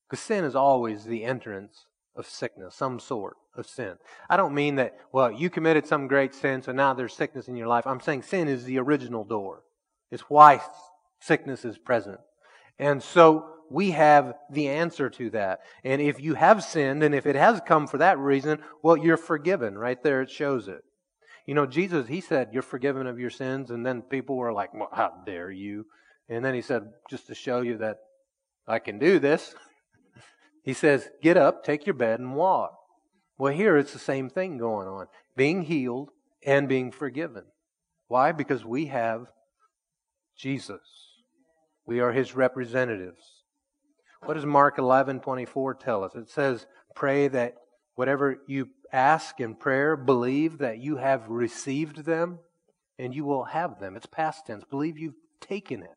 [0.09, 1.85] because sin is always the entrance
[2.17, 3.95] of sickness, some sort of sin.
[4.29, 7.55] I don't mean that, well, you committed some great sin, so now there's sickness in
[7.55, 7.87] your life.
[7.87, 9.63] I'm saying sin is the original door.
[10.11, 10.61] It's why
[11.19, 12.19] sickness is present.
[12.79, 15.61] And so we have the answer to that.
[15.83, 19.17] And if you have sinned, and if it has come for that reason, well, you're
[19.17, 19.77] forgiven.
[19.77, 20.83] Right there, it shows it.
[21.45, 23.71] You know, Jesus, he said, You're forgiven of your sins.
[23.71, 25.85] And then people were like, Well, how dare you?
[26.29, 27.97] And then he said, Just to show you that
[28.67, 29.55] I can do this,
[30.67, 32.77] he says, Get up, take your bed, and walk.
[33.37, 36.09] Well, here it's the same thing going on being healed
[36.45, 37.45] and being forgiven.
[38.09, 38.33] Why?
[38.33, 39.27] Because we have
[40.37, 40.81] Jesus.
[41.85, 43.23] We are his representatives.
[44.25, 46.15] What does Mark 11:24 tell us?
[46.15, 47.55] It says, "Pray that
[47.95, 52.39] whatever you ask in prayer, believe that you have received them
[52.99, 54.65] and you will have them." It's past tense.
[54.65, 55.95] Believe you've taken it.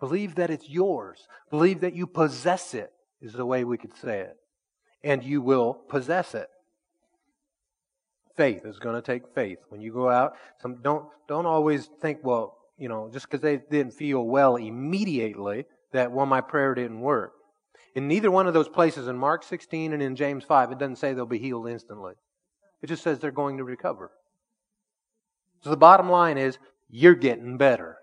[0.00, 1.28] Believe that it's yours.
[1.50, 4.36] Believe that you possess it is the way we could say it.
[5.02, 6.48] And you will possess it.
[8.36, 9.58] Faith is going to take faith.
[9.68, 13.56] When you go out, some don't don't always think, well, you know, just because they
[13.56, 17.32] didn't feel well immediately, that well, my prayer didn't work.
[17.94, 20.96] In neither one of those places, in Mark 16 and in James 5, it doesn't
[20.96, 22.12] say they'll be healed instantly.
[22.82, 24.10] It just says they're going to recover.
[25.62, 26.58] So the bottom line is,
[26.90, 27.96] you're getting better.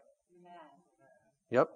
[1.52, 1.70] Yep.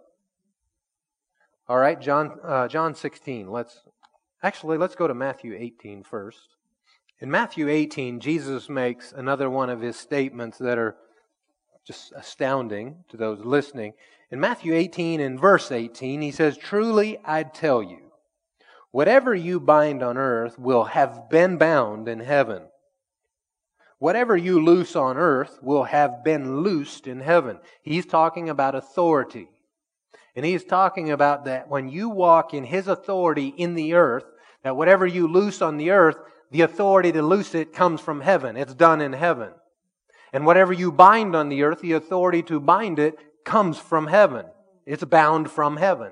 [1.69, 3.49] All right, John, uh, John 16.
[3.49, 3.83] Let's
[4.41, 6.55] actually let's go to Matthew 18 first.
[7.19, 10.95] In Matthew 18, Jesus makes another one of his statements that are
[11.85, 13.93] just astounding to those listening.
[14.31, 18.07] In Matthew 18 and verse 18, he says, Truly I tell you,
[18.91, 22.63] Whatever you bind on earth will have been bound in heaven.
[23.99, 27.59] Whatever you loose on earth will have been loosed in heaven.
[27.81, 29.49] He's talking about authority.
[30.37, 34.23] And he's talking about that when you walk in his authority in the earth,
[34.63, 36.17] that whatever you loose on the earth,
[36.51, 38.55] the authority to loose it comes from heaven.
[38.55, 39.49] It's done in heaven.
[40.31, 44.45] And whatever you bind on the earth, the authority to bind it comes from heaven.
[44.85, 46.11] It's bound from heaven.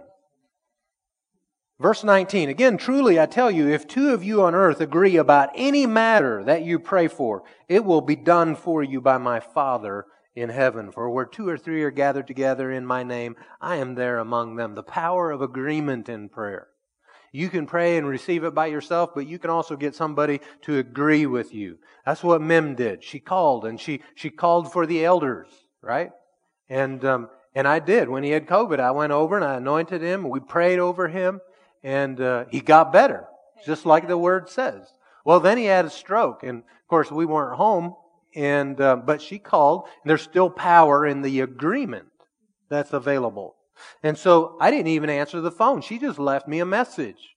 [1.79, 5.51] Verse 19, again, truly I tell you, if two of you on earth agree about
[5.53, 10.07] any matter that you pray for, it will be done for you by my Father
[10.35, 10.91] in heaven.
[10.91, 14.55] For where two or three are gathered together in my name, I am there among
[14.55, 14.75] them.
[14.75, 16.67] The power of agreement in prayer.
[17.31, 20.77] You can pray and receive it by yourself, but you can also get somebody to
[20.77, 21.79] agree with you.
[22.05, 23.03] That's what Mem did.
[23.03, 25.47] She called and she, she called for the elders,
[25.81, 26.11] right?
[26.69, 28.07] And, um, and I did.
[28.07, 30.29] When he had COVID, I went over and I anointed him.
[30.29, 31.41] We prayed over him
[31.83, 33.27] and uh, he got better,
[33.65, 34.91] just like the word says.
[35.23, 37.95] Well, then he had a stroke, and of course we weren't home,
[38.35, 39.87] and uh, but she called.
[40.03, 42.07] And there's still power in the agreement
[42.69, 43.55] that's available,
[44.03, 45.81] and so I didn't even answer the phone.
[45.81, 47.35] She just left me a message.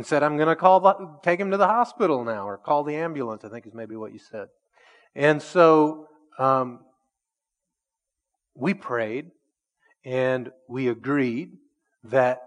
[0.00, 2.84] and said, I'm going to call the, take him to the hospital now or call
[2.84, 4.48] the ambulance, I think is maybe what you said.
[5.14, 6.06] And so,
[6.38, 6.80] um,
[8.54, 9.30] we prayed
[10.04, 11.50] and we agreed
[12.04, 12.40] that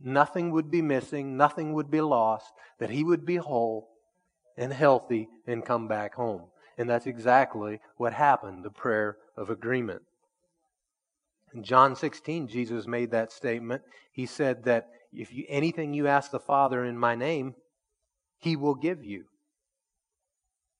[0.00, 3.88] nothing would be missing, nothing would be lost, that he would be whole
[4.58, 6.42] and healthy and come back home.
[6.82, 10.02] And that's exactly what happened the prayer of agreement.
[11.54, 13.82] In John 16, Jesus made that statement.
[14.10, 17.54] He said that if you, anything you ask the Father in my name,
[18.36, 19.26] he will give you.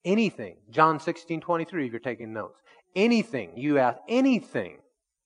[0.05, 0.57] Anything.
[0.73, 2.59] John 16, 23, if you're taking notes.
[2.97, 4.79] Anything you ask, anything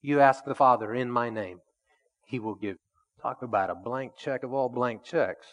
[0.03, 1.57] you ask the Father in my name,
[2.27, 2.77] he will give.
[3.19, 5.47] Talk about a blank check of all blank checks.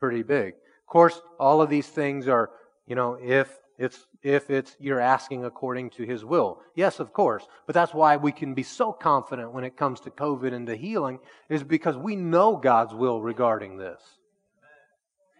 [0.00, 0.54] Pretty big.
[0.54, 2.50] Of course, all of these things are,
[2.88, 6.60] you know, if it's if it's you're asking according to his will.
[6.74, 7.46] Yes, of course.
[7.66, 10.76] But that's why we can be so confident when it comes to COVID and to
[10.76, 14.00] healing, is because we know God's will regarding this.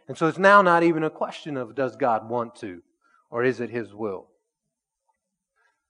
[0.09, 2.83] And so it's now not even a question of does God want to,
[3.31, 4.27] or is it his will?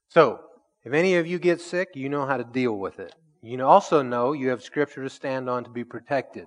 [0.09, 0.40] So,
[0.85, 3.14] if any of you get sick, you know how to deal with it.
[3.42, 6.46] You also know you have scripture to stand on to be protected.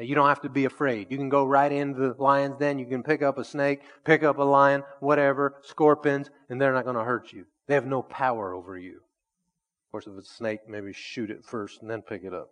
[0.00, 1.10] You don't have to be afraid.
[1.10, 2.78] You can go right into the lion's den.
[2.78, 6.84] You can pick up a snake, pick up a lion, whatever, scorpions, and they're not
[6.84, 7.46] going to hurt you.
[7.66, 8.96] They have no power over you.
[8.96, 12.50] Of course, if it's a snake, maybe shoot it first and then pick it up.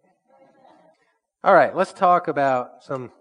[1.45, 3.13] All right, let's talk about some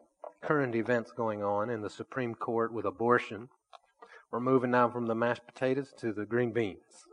[0.41, 3.49] current events going on in the Supreme Court with abortion.
[4.31, 7.05] We're moving now from the mashed potatoes to the green beans.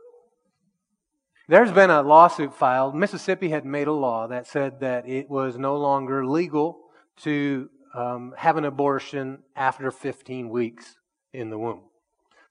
[1.47, 2.95] There's been a lawsuit filed.
[2.95, 6.79] Mississippi had made a law that said that it was no longer legal
[7.21, 10.95] to um, have an abortion after 15 weeks
[11.33, 11.81] in the womb.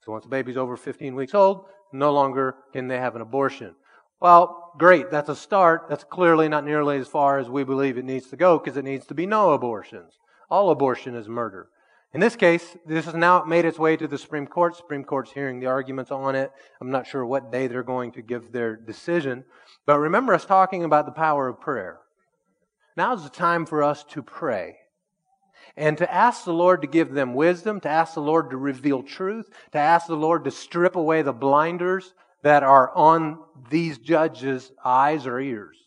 [0.04, 3.74] So once the baby's over 15 weeks old, no longer can they have an abortion.
[4.20, 5.10] Well, great.
[5.10, 5.86] That's a start.
[5.88, 8.84] That's clearly not nearly as far as we believe it needs to go because it
[8.84, 10.18] needs to be no abortions.
[10.48, 11.68] All abortion is murder.
[12.14, 14.76] In this case, this has now made its way to the Supreme Court.
[14.76, 16.52] Supreme Court's hearing the arguments on it.
[16.80, 19.44] I'm not sure what day they're going to give their decision.
[19.86, 22.01] But remember us talking about the power of prayer.
[22.96, 24.76] Now's the time for us to pray
[25.76, 29.02] and to ask the Lord to give them wisdom, to ask the Lord to reveal
[29.02, 33.38] truth, to ask the Lord to strip away the blinders that are on
[33.70, 35.78] these judges' eyes or ears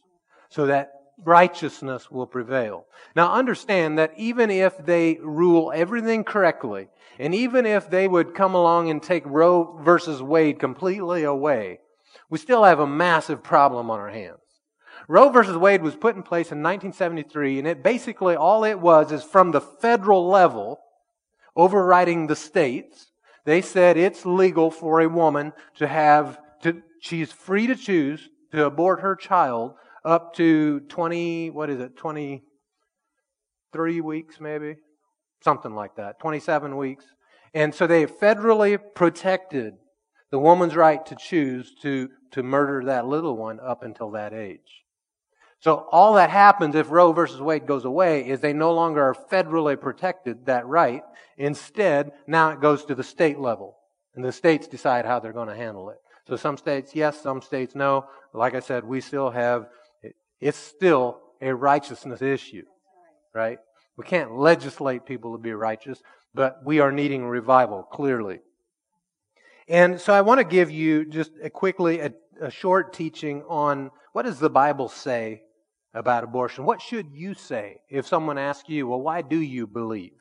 [0.49, 0.91] so that
[1.23, 2.85] righteousness will prevail.
[3.15, 6.87] Now understand that even if they rule everything correctly,
[7.19, 11.79] and even if they would come along and take Roe versus Wade completely away,
[12.29, 14.39] we still have a massive problem on our hands.
[15.07, 19.11] Roe versus Wade was put in place in 1973, and it basically all it was
[19.11, 20.79] is from the federal level,
[21.55, 23.11] overriding the states.
[23.45, 28.65] They said it's legal for a woman to have, to, she's free to choose to
[28.65, 34.77] abort her child up to 20, what is it, 23 weeks maybe?
[35.43, 37.05] Something like that, 27 weeks.
[37.53, 39.75] And so they federally protected
[40.31, 44.84] the woman's right to choose to, to murder that little one up until that age.
[45.59, 49.15] So all that happens if Roe versus Wade goes away is they no longer are
[49.31, 51.01] federally protected that right.
[51.37, 53.77] Instead, now it goes to the state level.
[54.15, 55.97] And the states decide how they're going to handle it.
[56.27, 58.05] So some states yes, some states no.
[58.33, 59.67] Like I said, we still have,
[60.39, 62.65] it's still a righteousness issue,
[63.33, 63.59] right?
[63.97, 66.01] We can't legislate people to be righteous,
[66.33, 68.39] but we are needing revival, clearly.
[69.67, 73.91] And so I want to give you just a quickly a, a short teaching on
[74.15, 75.41] what does the Bible say
[75.93, 76.63] about abortion.
[76.65, 80.13] What should you say if someone asks you, well, why do you believe?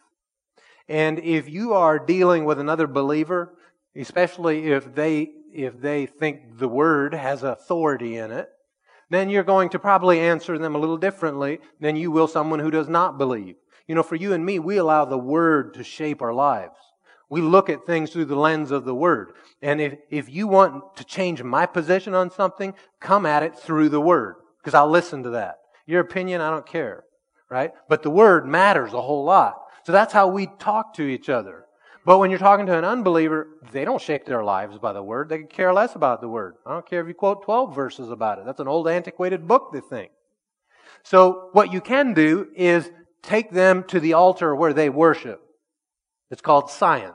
[0.88, 3.54] And if you are dealing with another believer,
[3.96, 8.48] especially if they, if they think the word has authority in it,
[9.10, 12.72] then you're going to probably answer them a little differently than you will someone who
[12.72, 13.54] does not believe.
[13.86, 16.76] You know, for you and me, we allow the word to shape our lives.
[17.34, 19.32] We look at things through the lens of the word.
[19.60, 23.88] And if, if you want to change my position on something, come at it through
[23.88, 25.56] the word, because I'll listen to that.
[25.84, 27.02] Your opinion, I don't care.
[27.50, 27.72] Right?
[27.88, 29.56] But the word matters a whole lot.
[29.82, 31.64] So that's how we talk to each other.
[32.04, 35.28] But when you're talking to an unbeliever, they don't shape their lives by the word.
[35.28, 36.54] They care less about the word.
[36.64, 38.44] I don't care if you quote 12 verses about it.
[38.44, 40.12] That's an old antiquated book, they think.
[41.02, 42.88] So what you can do is
[43.24, 45.40] take them to the altar where they worship.
[46.30, 47.14] It's called science.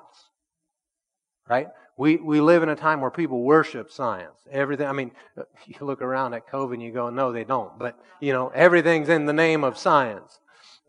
[1.50, 1.68] Right?
[1.98, 4.38] We, we live in a time where people worship science.
[4.50, 5.12] Everything, I mean,
[5.66, 7.78] you look around at COVID and you go, no, they don't.
[7.78, 10.40] But, you know, everything's in the name of science.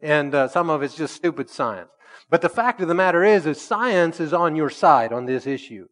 [0.02, 1.90] And uh, some of it's just stupid science.
[2.28, 5.46] But the fact of the matter is, is science is on your side on this
[5.46, 5.88] issue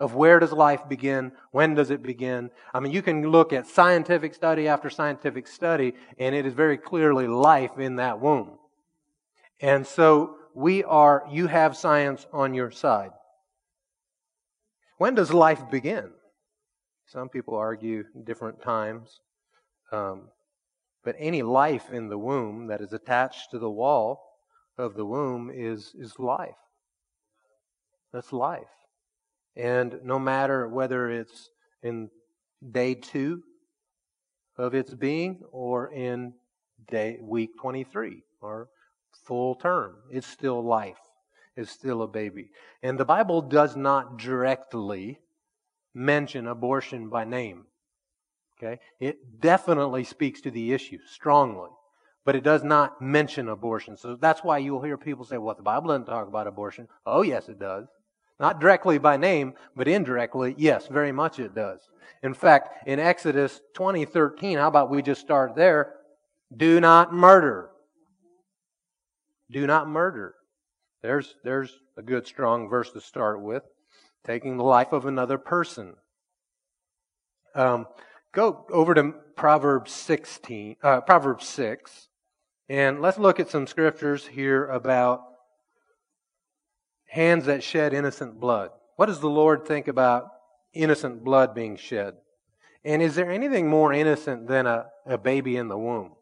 [0.00, 1.32] of where does life begin?
[1.52, 2.50] When does it begin?
[2.72, 6.78] I mean, you can look at scientific study after scientific study, and it is very
[6.78, 8.58] clearly life in that womb.
[9.60, 13.10] And so we are, you have science on your side.
[15.00, 16.10] When does life begin?
[17.06, 19.20] Some people argue different times.
[19.90, 20.28] Um,
[21.02, 24.20] but any life in the womb that is attached to the wall
[24.76, 26.60] of the womb is, is life.
[28.12, 28.76] That's life.
[29.56, 31.48] And no matter whether it's
[31.82, 32.10] in
[32.70, 33.42] day two
[34.58, 36.34] of its being or in
[36.90, 38.68] day week 23 or
[39.24, 41.00] full term, it's still life.
[41.56, 42.50] It's still a baby.
[42.82, 45.20] And the Bible does not directly
[45.94, 47.64] mention abortion by name.
[48.56, 48.78] Okay?
[48.98, 51.70] It definitely speaks to the issue strongly,
[52.24, 53.96] but it does not mention abortion.
[53.96, 56.88] So that's why you'll hear people say, well, the Bible doesn't talk about abortion.
[57.06, 57.86] Oh, yes, it does.
[58.38, 61.80] Not directly by name, but indirectly, yes, very much it does.
[62.22, 65.94] In fact, in Exodus 20:13, how about we just start there?
[66.54, 67.70] Do not murder.
[69.50, 70.34] Do not murder.
[71.02, 73.62] There's, there's a good strong verse to start with.
[74.24, 75.94] Taking the life of another person.
[77.54, 77.86] Um,
[78.32, 82.08] Go over to Proverbs 16, uh, Proverbs 6,
[82.68, 85.22] and let's look at some scriptures here about
[87.08, 88.70] hands that shed innocent blood.
[88.94, 90.28] What does the Lord think about
[90.72, 92.14] innocent blood being shed?
[92.84, 96.12] And is there anything more innocent than a, a baby in the womb?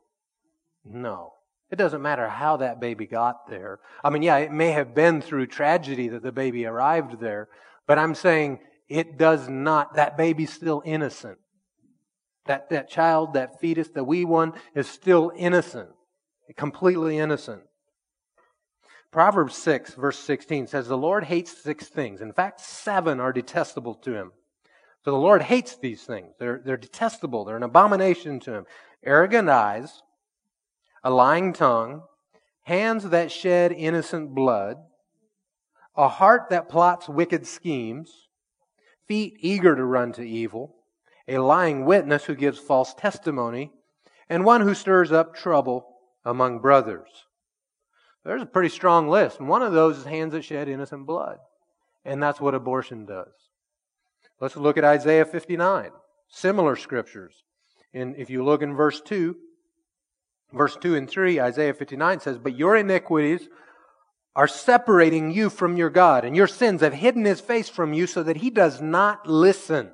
[0.82, 1.34] No.
[1.70, 3.80] It doesn't matter how that baby got there.
[4.02, 7.48] I mean, yeah, it may have been through tragedy that the baby arrived there,
[7.86, 11.38] but I'm saying it does not, that baby's still innocent.
[12.46, 15.90] That, that child, that fetus, the wee one, is still innocent,
[16.56, 17.62] completely innocent.
[19.10, 22.22] Proverbs 6, verse 16 says, The Lord hates six things.
[22.22, 24.32] In fact, seven are detestable to him.
[25.04, 26.34] So the Lord hates these things.
[26.38, 27.44] They're, they're detestable.
[27.44, 28.64] They're an abomination to him.
[29.04, 30.02] Arrogant eyes,
[31.02, 32.02] a lying tongue,
[32.62, 34.76] hands that shed innocent blood,
[35.96, 38.28] a heart that plots wicked schemes,
[39.06, 40.76] feet eager to run to evil,
[41.26, 43.72] a lying witness who gives false testimony,
[44.28, 45.86] and one who stirs up trouble
[46.24, 47.26] among brothers.
[48.24, 49.40] There's a pretty strong list.
[49.40, 51.38] And one of those is hands that shed innocent blood.
[52.04, 53.32] And that's what abortion does.
[54.40, 55.90] Let's look at Isaiah 59.
[56.28, 57.44] Similar scriptures.
[57.94, 59.34] And if you look in verse 2,
[60.52, 63.48] verse 2 and 3, Isaiah 59 says, But your iniquities
[64.34, 68.06] are separating you from your God, and your sins have hidden his face from you
[68.06, 69.90] so that he does not listen.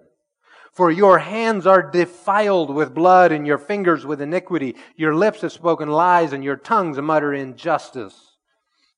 [0.75, 4.75] For your hands are defiled with blood and your fingers with iniquity.
[4.97, 8.37] Your lips have spoken lies and your tongues mutter injustice.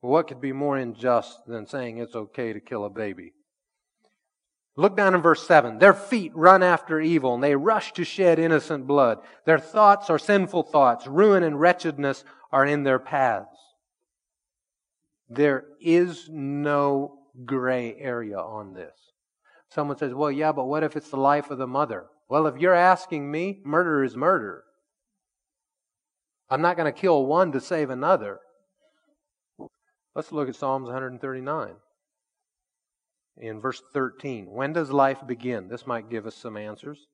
[0.00, 3.32] What could be more unjust than saying it's okay to kill a baby?
[4.76, 5.78] Look down in verse 7.
[5.78, 9.18] Their feet run after evil and they rush to shed innocent blood.
[9.46, 11.06] Their thoughts are sinful thoughts.
[11.06, 13.58] Ruin and wretchedness are in their paths.
[15.30, 18.92] There is no gray area on this.
[19.70, 22.06] Someone says, well, yeah, but what if it's the life of the mother?
[22.28, 24.62] Well, if you're asking me, murder is murder.
[26.50, 28.40] I'm not going to kill one to save another.
[30.14, 31.76] Let's look at Psalms 139
[33.38, 34.46] in verse 13.
[34.50, 35.68] When does life begin?
[35.68, 37.06] This might give us some answers.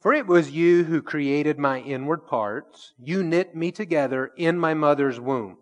[0.00, 2.92] For it was you who created my inward parts.
[2.98, 5.58] You knit me together in my mother's womb.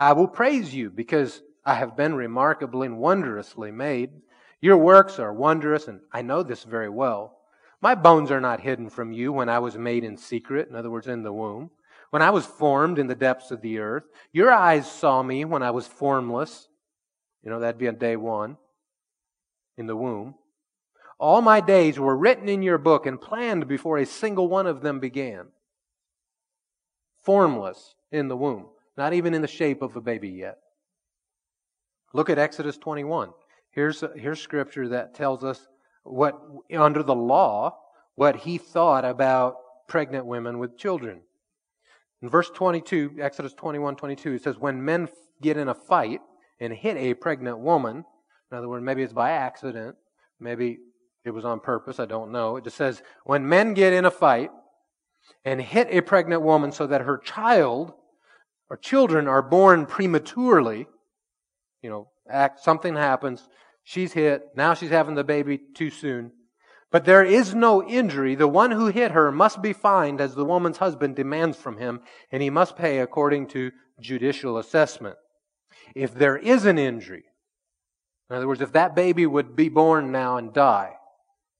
[0.00, 4.10] I will praise you because I have been remarkably and wondrously made.
[4.60, 7.36] Your works are wondrous, and I know this very well.
[7.82, 10.90] My bones are not hidden from you when I was made in secret, in other
[10.90, 11.70] words, in the womb.
[12.10, 15.62] When I was formed in the depths of the earth, your eyes saw me when
[15.62, 16.68] I was formless.
[17.46, 18.56] You know, that'd be on day one,
[19.78, 20.34] in the womb.
[21.20, 24.80] All my days were written in your book and planned before a single one of
[24.80, 25.46] them began.
[27.22, 28.66] Formless in the womb,
[28.96, 30.58] not even in the shape of a baby yet.
[32.12, 33.30] Look at Exodus 21.
[33.70, 35.68] Here's, here's scripture that tells us
[36.02, 36.42] what,
[36.76, 37.78] under the law,
[38.16, 39.54] what he thought about
[39.86, 41.20] pregnant women with children.
[42.22, 45.08] In verse 22, Exodus 21 22, it says, When men
[45.40, 46.20] get in a fight
[46.60, 48.04] and hit a pregnant woman,
[48.50, 49.96] in other words, maybe it's by accident,
[50.40, 50.78] maybe
[51.24, 52.56] it was on purpose, I don't know.
[52.56, 54.50] It just says, When men get in a fight
[55.44, 57.92] and hit a pregnant woman so that her child
[58.70, 60.86] or children are born prematurely,
[61.82, 63.48] you know, act, something happens,
[63.88, 64.48] She's hit.
[64.56, 66.32] Now she's having the baby too soon.
[66.90, 68.34] But there is no injury.
[68.34, 72.00] The one who hit her must be fined as the woman's husband demands from him,
[72.32, 75.14] and he must pay according to judicial assessment.
[75.94, 77.24] If there is an injury,
[78.28, 80.94] in other words, if that baby would be born now and die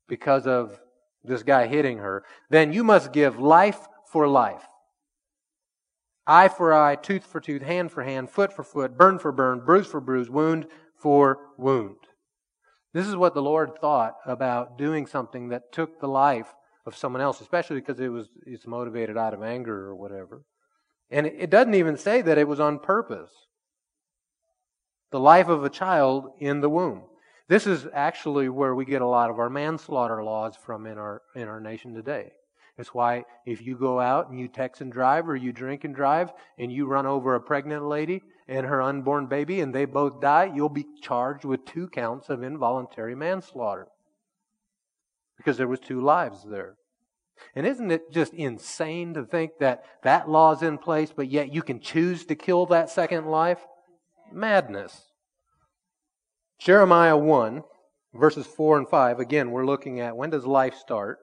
[0.08, 0.80] because of
[1.22, 4.66] this guy hitting her, then you must give life for life.
[6.26, 9.60] eye for eye, tooth for tooth, hand for hand, foot for foot, burn for burn,
[9.64, 10.66] bruise for bruise, wound
[10.96, 11.96] for wound.
[12.92, 16.54] This is what the Lord thought about doing something that took the life
[16.84, 20.42] of someone else, especially because it was it's motivated out of anger or whatever.
[21.10, 23.30] And it doesn't even say that it was on purpose.
[25.16, 27.04] The life of a child in the womb.
[27.48, 31.22] This is actually where we get a lot of our manslaughter laws from in our
[31.34, 32.32] in our nation today.
[32.76, 35.94] It's why if you go out and you text and drive or you drink and
[35.94, 40.20] drive and you run over a pregnant lady and her unborn baby and they both
[40.20, 43.86] die, you'll be charged with two counts of involuntary manslaughter.
[45.38, 46.74] Because there was two lives there.
[47.54, 51.54] And isn't it just insane to think that that law is in place, but yet
[51.54, 53.64] you can choose to kill that second life?
[54.32, 55.06] Madness.
[56.58, 57.62] Jeremiah 1,
[58.14, 61.18] verses 4 and 5, again, we're looking at when does life start?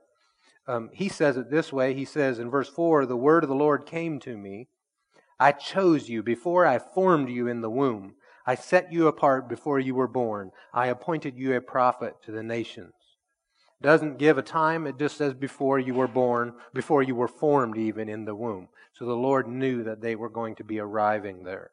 [0.68, 1.94] Um, he says it this way.
[1.94, 4.68] He says in verse 4 The word of the Lord came to me.
[5.40, 8.16] I chose you before I formed you in the womb.
[8.46, 10.52] I set you apart before you were born.
[10.74, 12.94] I appointed you a prophet to the nations.
[13.82, 17.78] Doesn't give a time, it just says before you were born, before you were formed
[17.78, 18.70] even in the womb.
[18.94, 21.72] So the Lord knew that they were going to be arriving there.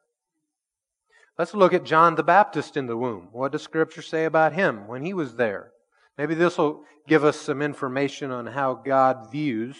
[1.41, 3.29] Let's look at John the Baptist in the womb.
[3.31, 5.71] What does Scripture say about him when he was there?
[6.15, 9.75] Maybe this will give us some information on how God views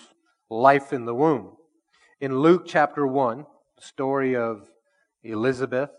[0.49, 1.51] life in the womb.
[2.19, 3.45] In Luke chapter 1,
[3.75, 4.63] the story of
[5.23, 5.91] Elizabeth,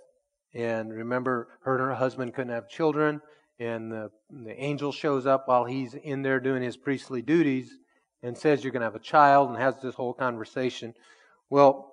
[0.52, 3.20] and remember, her and her husband couldn't have children,
[3.60, 7.70] and the, the angel shows up while he's in there doing his priestly duties
[8.20, 10.92] and says, You're going to have a child, and has this whole conversation.
[11.50, 11.91] Well,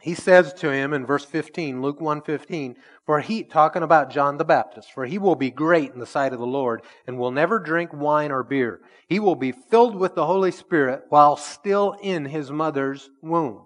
[0.00, 4.44] he says to him in verse 15, Luke 1:15, for he talking about John the
[4.44, 7.58] Baptist, for he will be great in the sight of the Lord and will never
[7.58, 8.80] drink wine or beer.
[9.08, 13.62] He will be filled with the Holy Spirit while still in his mother's womb.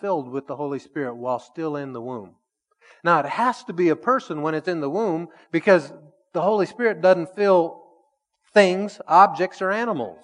[0.00, 2.34] Filled with the Holy Spirit while still in the womb.
[3.04, 5.92] Now it has to be a person when it's in the womb because
[6.32, 7.84] the Holy Spirit doesn't fill
[8.52, 10.18] things, objects, or animals.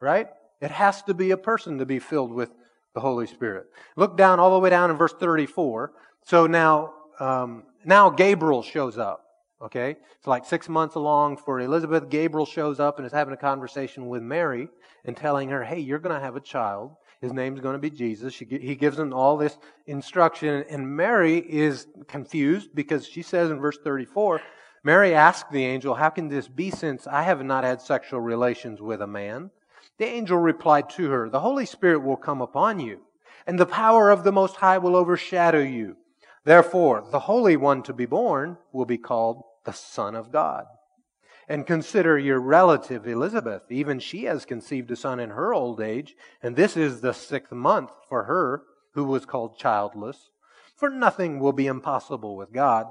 [0.00, 0.28] Right?
[0.62, 2.50] It has to be a person to be filled with
[2.94, 3.66] the Holy Spirit.
[3.96, 5.92] Look down all the way down in verse 34.
[6.24, 9.20] So now, um, now Gabriel shows up.
[9.60, 9.96] Okay?
[10.18, 12.08] It's like six months along for Elizabeth.
[12.08, 14.68] Gabriel shows up and is having a conversation with Mary
[15.04, 16.92] and telling her, hey, you're going to have a child.
[17.20, 18.34] His name's going to be Jesus.
[18.34, 20.64] She, he gives them all this instruction.
[20.68, 24.40] And Mary is confused because she says in verse 34,
[24.82, 28.82] Mary asked the angel, How can this be since I have not had sexual relations
[28.82, 29.50] with a man?
[29.98, 33.02] The angel replied to her, The Holy Spirit will come upon you,
[33.46, 35.96] and the power of the Most High will overshadow you.
[36.44, 40.66] Therefore, the Holy One to be born will be called the Son of God.
[41.48, 43.62] And consider your relative Elizabeth.
[43.70, 47.52] Even she has conceived a son in her old age, and this is the sixth
[47.52, 48.62] month for her
[48.94, 50.30] who was called childless.
[50.76, 52.86] For nothing will be impossible with God.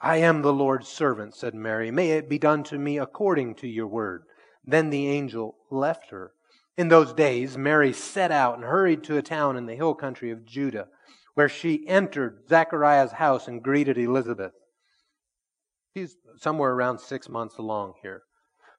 [0.00, 1.90] I am the Lord's servant, said Mary.
[1.90, 4.24] May it be done to me according to your word.
[4.64, 6.32] Then the angel left her.
[6.76, 10.30] In those days, Mary set out and hurried to a town in the hill country
[10.30, 10.88] of Judah,
[11.34, 14.52] where she entered Zachariah's house and greeted Elizabeth.
[15.94, 18.22] He's somewhere around six months along here.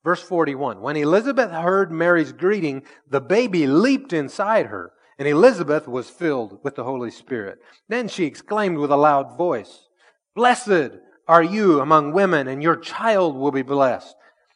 [0.04, 6.10] Verse 41 When Elizabeth heard Mary's greeting, the baby leaped inside her, and Elizabeth was
[6.10, 7.60] filled with the Holy Spirit.
[7.88, 9.88] Then she exclaimed with a loud voice,
[10.36, 14.16] Blessed are you among women, and your child will be blessed.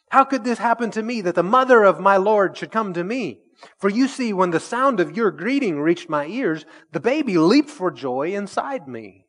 [0.09, 3.03] How could this happen to me that the mother of my Lord should come to
[3.03, 3.41] me?
[3.77, 7.69] For you see, when the sound of your greeting reached my ears, the baby leaped
[7.69, 9.25] for joy inside me.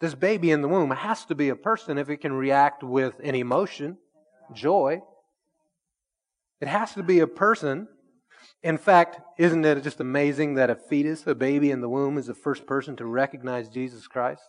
[0.00, 3.14] This baby in the womb has to be a person if it can react with
[3.22, 3.98] an emotion,
[4.52, 5.00] joy.
[6.60, 7.88] It has to be a person.
[8.62, 12.26] In fact, isn't it just amazing that a fetus, a baby in the womb, is
[12.26, 14.42] the first person to recognize Jesus Christ?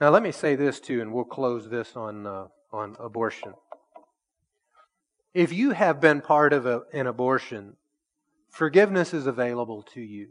[0.00, 2.26] Now, let me say this too, and we'll close this on.
[2.26, 3.54] Uh, on abortion.
[5.34, 7.76] If you have been part of a, an abortion,
[8.50, 10.28] forgiveness is available to you.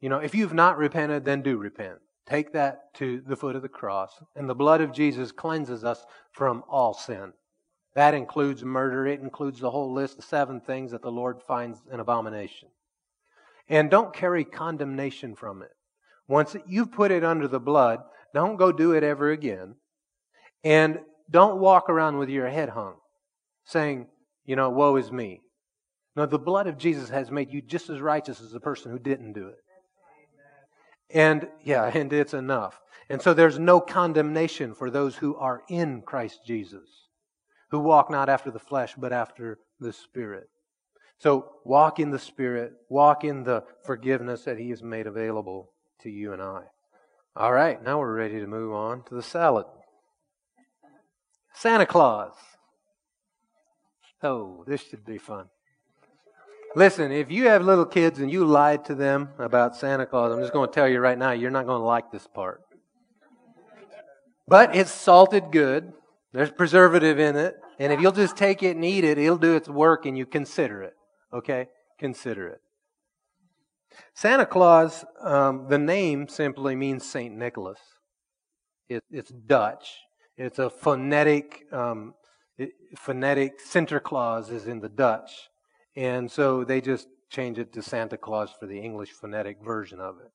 [0.00, 1.98] You know, if you've not repented, then do repent.
[2.26, 4.12] Take that to the foot of the cross.
[4.36, 7.32] And the blood of Jesus cleanses us from all sin.
[7.94, 9.06] That includes murder.
[9.06, 12.68] It includes the whole list of seven things that the Lord finds an abomination.
[13.68, 15.72] And don't carry condemnation from it.
[16.26, 18.00] Once you've put it under the blood,
[18.34, 19.74] don't go do it ever again.
[20.62, 21.00] And
[21.30, 22.94] don't walk around with your head hung,
[23.64, 24.06] saying,
[24.44, 25.40] you know, woe is me.
[26.16, 28.98] No, the blood of Jesus has made you just as righteous as the person who
[28.98, 29.58] didn't do it.
[31.10, 32.80] And yeah, and it's enough.
[33.08, 36.88] And so there's no condemnation for those who are in Christ Jesus,
[37.70, 40.48] who walk not after the flesh, but after the Spirit.
[41.18, 45.72] So walk in the Spirit, walk in the forgiveness that He has made available
[46.02, 46.62] to you and I.
[47.34, 49.66] All right, now we're ready to move on to the salad.
[51.58, 52.34] Santa Claus.
[54.22, 55.46] Oh, this should be fun.
[56.76, 60.40] Listen, if you have little kids and you lied to them about Santa Claus, I'm
[60.40, 62.62] just going to tell you right now, you're not going to like this part.
[64.46, 65.92] But it's salted good.
[66.32, 67.56] There's preservative in it.
[67.80, 70.26] And if you'll just take it and eat it, it'll do its work and you
[70.26, 70.94] consider it.
[71.32, 71.66] Okay?
[71.98, 72.60] Consider it.
[74.14, 77.34] Santa Claus, um, the name simply means St.
[77.34, 77.80] Nicholas.
[78.88, 79.96] It, it's Dutch.
[80.38, 82.14] It's a phonetic, um,
[82.96, 85.32] phonetic Sinterklaas is in the Dutch.
[85.96, 90.14] And so they just change it to Santa Claus for the English phonetic version of
[90.20, 90.30] it.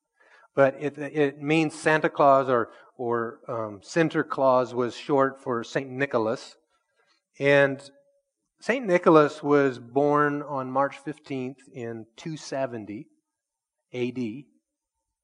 [0.54, 5.88] But it, it means Santa Claus or, or um, Sinterklaas was short for St.
[5.88, 6.54] Nicholas.
[7.40, 7.80] And
[8.60, 8.86] St.
[8.86, 13.06] Nicholas was born on March 15th in 270
[13.94, 14.44] AD.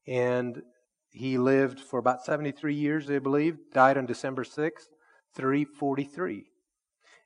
[0.07, 0.63] And
[1.11, 4.89] he lived for about 73 years, I believe, died on December 6th,
[5.35, 6.47] 343.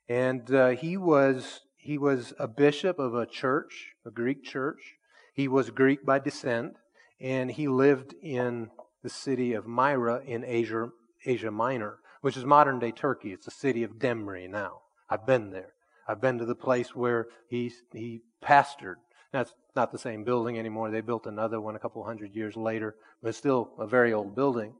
[0.09, 4.95] And uh, he was he was a bishop of a church, a Greek church.
[5.33, 6.77] He was Greek by descent,
[7.21, 8.71] and he lived in
[9.03, 10.89] the city of Myra in Asia,
[11.23, 13.33] Asia Minor, which is modern day Turkey.
[13.33, 14.81] It's the city of Demre now.
[15.11, 15.73] I've been there.
[16.07, 18.95] I've been to the place where he, he pastored.
[19.35, 20.89] That's not the same building anymore.
[20.89, 24.33] They built another one a couple hundred years later, but it's still a very old
[24.33, 24.75] building.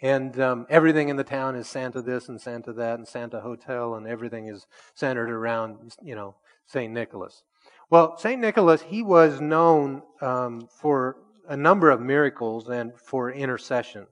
[0.00, 3.96] And um, everything in the town is Santa this and Santa that and Santa Hotel,
[3.96, 6.36] and everything is centered around, you know,
[6.66, 6.92] St.
[6.92, 7.42] Nicholas.
[7.90, 8.40] Well, St.
[8.40, 11.16] Nicholas, he was known um, for
[11.48, 14.06] a number of miracles and for intercession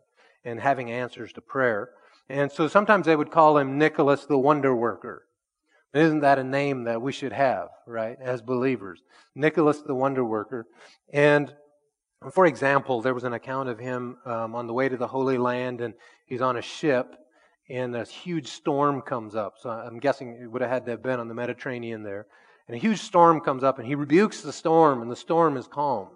[0.44, 1.90] and having answers to prayer.
[2.28, 5.28] And so sometimes they would call him Nicholas the Wonder Worker.
[5.94, 9.00] Isn't that a name that we should have, right, as believers?
[9.34, 10.66] Nicholas the Wonder Worker.
[11.12, 11.54] And
[12.32, 15.38] for example, there was an account of him um, on the way to the Holy
[15.38, 15.94] Land, and
[16.26, 17.14] he's on a ship,
[17.68, 19.54] and a huge storm comes up.
[19.60, 22.26] So I'm guessing it would have had to have been on the Mediterranean there.
[22.66, 25.68] And a huge storm comes up, and he rebukes the storm, and the storm is
[25.68, 26.10] calmed.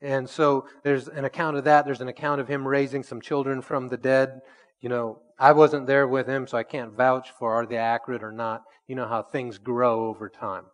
[0.00, 1.84] And so there's an account of that.
[1.84, 4.40] There's an account of him raising some children from the dead.
[4.82, 8.22] You know, I wasn't there with him, so I can't vouch for are they accurate
[8.22, 8.64] or not.
[8.86, 10.64] You know how things grow over time.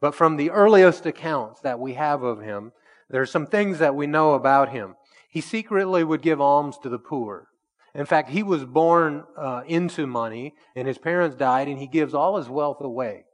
[0.00, 2.72] But from the earliest accounts that we have of him,
[3.10, 4.94] there are some things that we know about him.
[5.28, 7.48] He secretly would give alms to the poor.
[7.92, 12.14] In fact, he was born uh, into money, and his parents died, and he gives
[12.14, 13.24] all his wealth away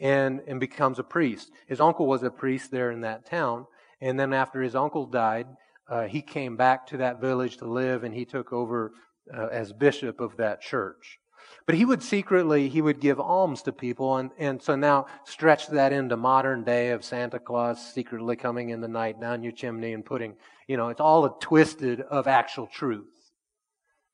[0.00, 1.50] and, and becomes a priest.
[1.68, 3.66] His uncle was a priest there in that town.
[4.00, 5.46] And then after his uncle died,
[5.88, 8.92] uh, he came back to that village to live and he took over
[9.34, 11.18] uh, as bishop of that church.
[11.66, 14.16] But he would secretly, he would give alms to people.
[14.16, 18.80] And, and so now stretch that into modern day of Santa Claus secretly coming in
[18.80, 20.34] the night down your chimney and putting,
[20.66, 23.06] you know, it's all a twisted of actual truth.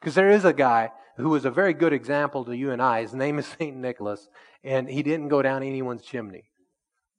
[0.00, 3.02] Because there is a guy who was a very good example to you and I.
[3.02, 3.76] His name is St.
[3.76, 4.28] Nicholas,
[4.62, 6.44] and he didn't go down anyone's chimney.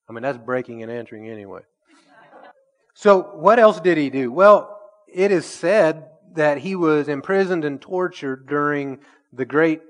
[0.10, 1.62] I mean, that's breaking and entering anyway.
[2.94, 4.32] So, what else did he do?
[4.32, 9.00] Well, it is said that he was imprisoned and tortured during
[9.34, 9.82] the great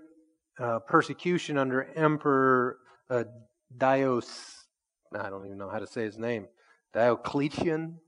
[0.57, 2.77] uh, persecution under Emperor
[3.09, 3.25] uh,
[3.77, 4.63] Dios.
[5.13, 6.47] I don't even know how to say his name.
[6.93, 7.99] Diocletian.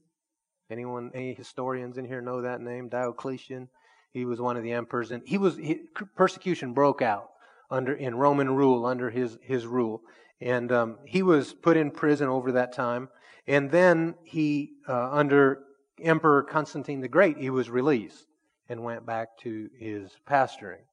[0.72, 2.88] Anyone, any historians in here know that name?
[2.88, 3.68] Diocletian.
[4.14, 5.82] He was one of the emperors, and he was he,
[6.16, 7.30] persecution broke out
[7.70, 10.02] under in Roman rule under his his rule,
[10.40, 13.10] and um, he was put in prison over that time.
[13.48, 15.60] And then he, uh, under
[16.02, 18.29] Emperor Constantine the Great, he was released
[18.70, 20.84] and went back to his pastoring.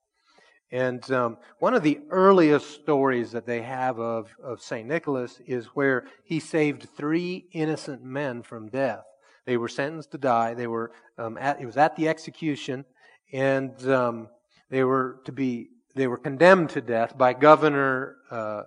[0.72, 4.88] And um, one of the earliest stories that they have of, of St.
[4.88, 9.04] Nicholas is where he saved three innocent men from death.
[9.44, 10.54] They were sentenced to die.
[10.54, 12.84] They were um, at, it was at the execution,
[13.32, 14.28] and um,
[14.70, 18.64] they were to be they were condemned to death by Governor uh,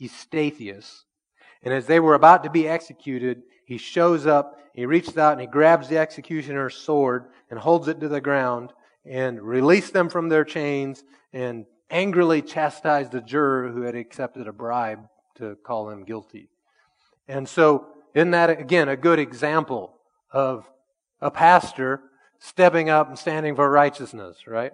[0.00, 1.04] Eustathius.
[1.62, 5.40] And as they were about to be executed, he shows up, he reaches out and
[5.40, 8.72] he grabs the executioner's sword and holds it to the ground
[9.04, 14.52] and released them from their chains and angrily chastised the juror who had accepted a
[14.52, 15.00] bribe
[15.34, 16.48] to call him guilty.
[17.28, 19.98] And so, isn't that again a good example
[20.32, 20.68] of
[21.20, 22.00] a pastor
[22.38, 24.72] stepping up and standing for righteousness, right?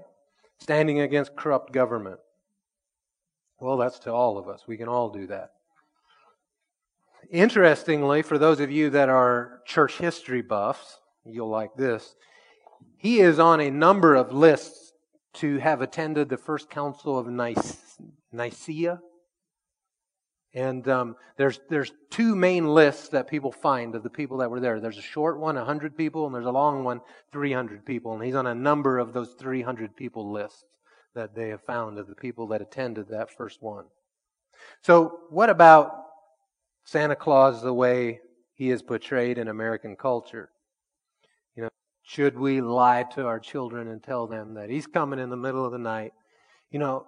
[0.59, 2.21] Standing against corrupt government.
[3.59, 4.63] Well, that's to all of us.
[4.67, 5.53] We can all do that.
[7.31, 12.15] Interestingly, for those of you that are church history buffs, you'll like this.
[12.97, 14.93] He is on a number of lists
[15.35, 17.27] to have attended the first council of
[18.33, 19.01] Nicaea.
[20.55, 24.61] And um, there's there's two main lists that people find of the people that were
[24.61, 24.81] there.
[24.81, 27.01] There's a short one, 100 people, and there's a long one,
[27.33, 28.13] 300 people.
[28.13, 30.65] And he's on a number of those 300 people lists
[31.15, 33.85] that they have found of the people that attended that first one.
[34.83, 36.03] So, what about
[36.85, 38.21] Santa Claus the way
[38.55, 40.51] he is portrayed in American culture?
[41.57, 41.69] You know,
[42.03, 45.65] should we lie to our children and tell them that he's coming in the middle
[45.65, 46.13] of the night?
[46.71, 47.07] You know,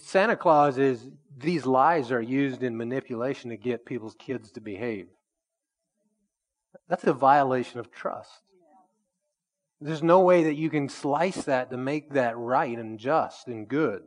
[0.00, 5.08] Santa Claus is these lies are used in manipulation to get people's kids to behave.
[6.88, 8.40] That's a violation of trust.
[9.80, 13.68] There's no way that you can slice that to make that right and just and
[13.68, 14.02] good.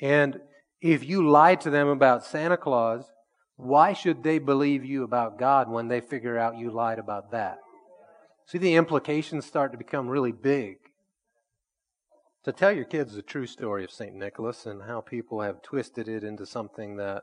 [0.00, 0.40] And
[0.80, 3.10] if you lie to them about Santa Claus,
[3.56, 7.58] why should they believe you about God when they figure out you lied about that?
[8.46, 10.76] See, the implications start to become really big.
[12.44, 14.14] To tell your kids the true story of St.
[14.14, 17.22] Nicholas and how people have twisted it into something that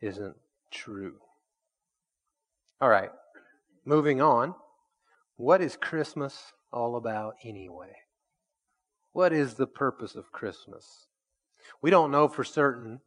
[0.00, 0.36] isn't
[0.70, 1.16] true.
[2.80, 3.10] All right,
[3.84, 4.54] moving on.
[5.36, 7.96] What is Christmas all about anyway?
[9.12, 11.06] What is the purpose of Christmas?
[11.82, 13.00] We don't know for certain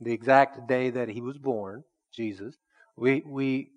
[0.00, 2.56] the exact day that he was born, Jesus.
[2.96, 3.70] We, we,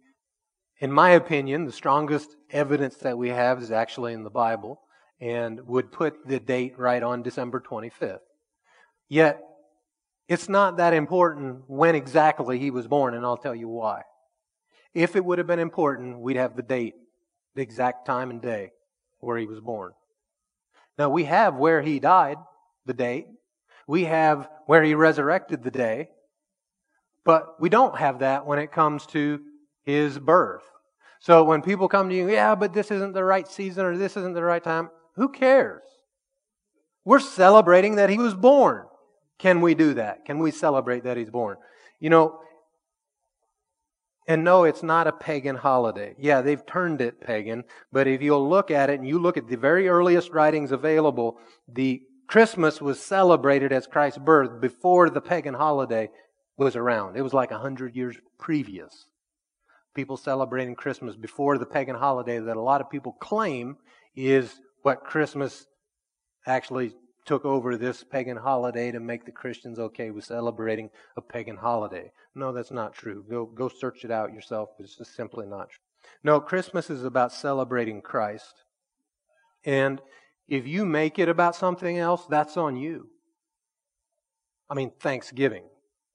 [0.80, 4.82] in my opinion, the strongest evidence that we have is actually in the Bible
[5.20, 8.20] and would put the date right on December 25th.
[9.08, 9.42] Yet,
[10.28, 14.04] it's not that important when exactly he was born, and I'll tell you why.
[14.94, 16.96] If it would have been important, we'd have the date,
[17.56, 18.72] the exact time and day
[19.20, 19.94] where he was born.
[20.98, 22.38] Now, we have where he died,
[22.86, 23.28] the date.
[23.88, 26.10] We have where he resurrected the day.
[27.26, 29.40] But we don't have that when it comes to
[29.84, 30.64] his birth.
[31.20, 34.18] So when people come to you, yeah, but this isn't the right season or this
[34.18, 35.84] isn't the right time, who cares?
[37.06, 38.86] We're celebrating that he was born.
[39.40, 40.26] Can we do that?
[40.26, 41.58] Can we celebrate that he's born?
[42.00, 42.40] You know,
[44.28, 46.16] and no, it's not a pagan holiday.
[46.18, 49.48] Yeah, they've turned it pagan, but if you'll look at it and you look at
[49.48, 55.54] the very earliest writings available, the Christmas was celebrated as Christ's birth before the pagan
[55.54, 56.10] holiday
[56.58, 57.18] was around.
[57.18, 59.08] It was like a hundred years previous.
[59.96, 63.78] People celebrating Christmas before the pagan holiday that a lot of people claim
[64.16, 65.66] is what Christmas
[66.46, 66.94] actually
[67.26, 72.12] took over this pagan holiday to make the Christians okay with celebrating a pagan holiday.
[72.36, 73.24] No, that's not true.
[73.30, 75.84] Go, go search it out yourself, but it's just simply not true.
[76.24, 78.64] No, Christmas is about celebrating Christ.
[79.64, 80.02] And
[80.48, 83.08] if you make it about something else, that's on you.
[84.70, 85.64] I mean, Thanksgiving.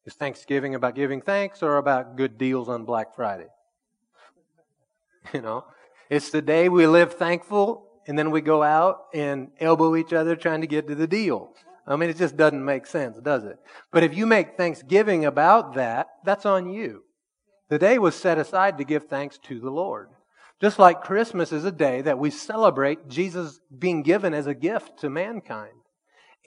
[0.09, 3.48] Is Thanksgiving about giving thanks or about good deals on Black Friday?
[5.34, 5.66] You know,
[6.09, 10.34] it's the day we live thankful and then we go out and elbow each other
[10.34, 11.52] trying to get to the deal.
[11.86, 13.59] I mean, it just doesn't make sense, does it?
[13.92, 17.02] But if you make Thanksgiving about that, that's on you.
[17.68, 20.09] The day was set aside to give thanks to the Lord.
[20.59, 25.00] Just like Christmas is a day that we celebrate Jesus being given as a gift
[25.00, 25.77] to mankind.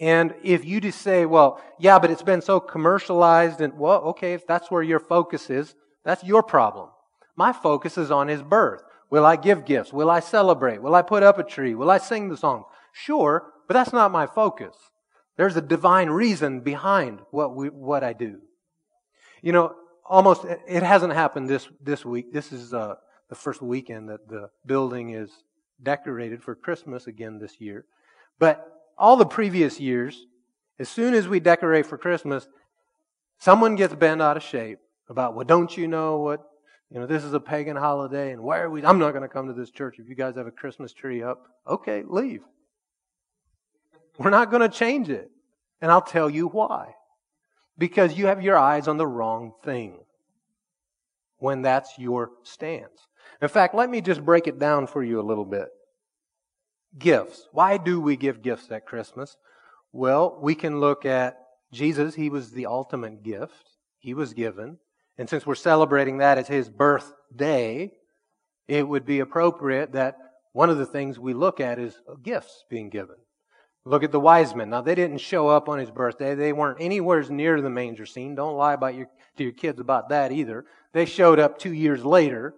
[0.02, 4.34] And if you just say, well, yeah, but it's been so commercialized and, well, okay,
[4.34, 6.90] if that's where your focus is, that's your problem.
[7.36, 8.82] My focus is on his birth.
[9.12, 9.94] Will I give gifts?
[9.94, 10.82] Will I celebrate?
[10.82, 11.76] Will I put up a tree?
[11.76, 12.64] Will I sing the song?
[12.92, 14.76] Sure, but that's not my focus.
[15.38, 18.40] There's a divine reason behind what we, what I do.
[19.44, 22.34] You know, almost it hasn't happened this this week.
[22.34, 22.96] This is uh,
[23.30, 25.32] the first weekend that the building is
[25.82, 27.86] decorated for Christmas again this year.
[28.40, 30.26] But all the previous years,
[30.80, 32.48] as soon as we decorate for Christmas,
[33.40, 34.80] someone gets bent out of shape
[35.10, 36.42] about, well, don't you know what
[36.92, 38.84] you know, this is a pagan holiday, and why are we?
[38.84, 41.24] I'm not going to come to this church if you guys have a Christmas tree
[41.24, 41.48] up.
[41.66, 42.42] Okay, leave.
[44.18, 45.32] We're not going to change it.
[45.82, 46.94] And I'll tell you why.
[47.78, 50.00] Because you have your eyes on the wrong thing
[51.38, 53.08] when that's your stance.
[53.42, 55.70] In fact, let me just break it down for you a little bit.
[56.98, 57.48] Gifts.
[57.52, 59.38] Why do we give gifts at Christmas?
[59.94, 61.38] Well, we can look at
[61.72, 62.16] Jesus.
[62.16, 63.70] He was the ultimate gift.
[64.00, 64.78] He was given.
[65.18, 67.92] And since we're celebrating that as his birthday,
[68.68, 70.18] it would be appropriate that
[70.54, 73.16] one of the things we look at is gifts being given.
[73.84, 74.70] Look at the wise men.
[74.70, 76.36] Now, they didn't show up on his birthday.
[76.36, 78.36] They weren't anywhere near the manger scene.
[78.36, 80.66] Don't lie about your, to your kids about that either.
[80.94, 82.54] They showed up two years later.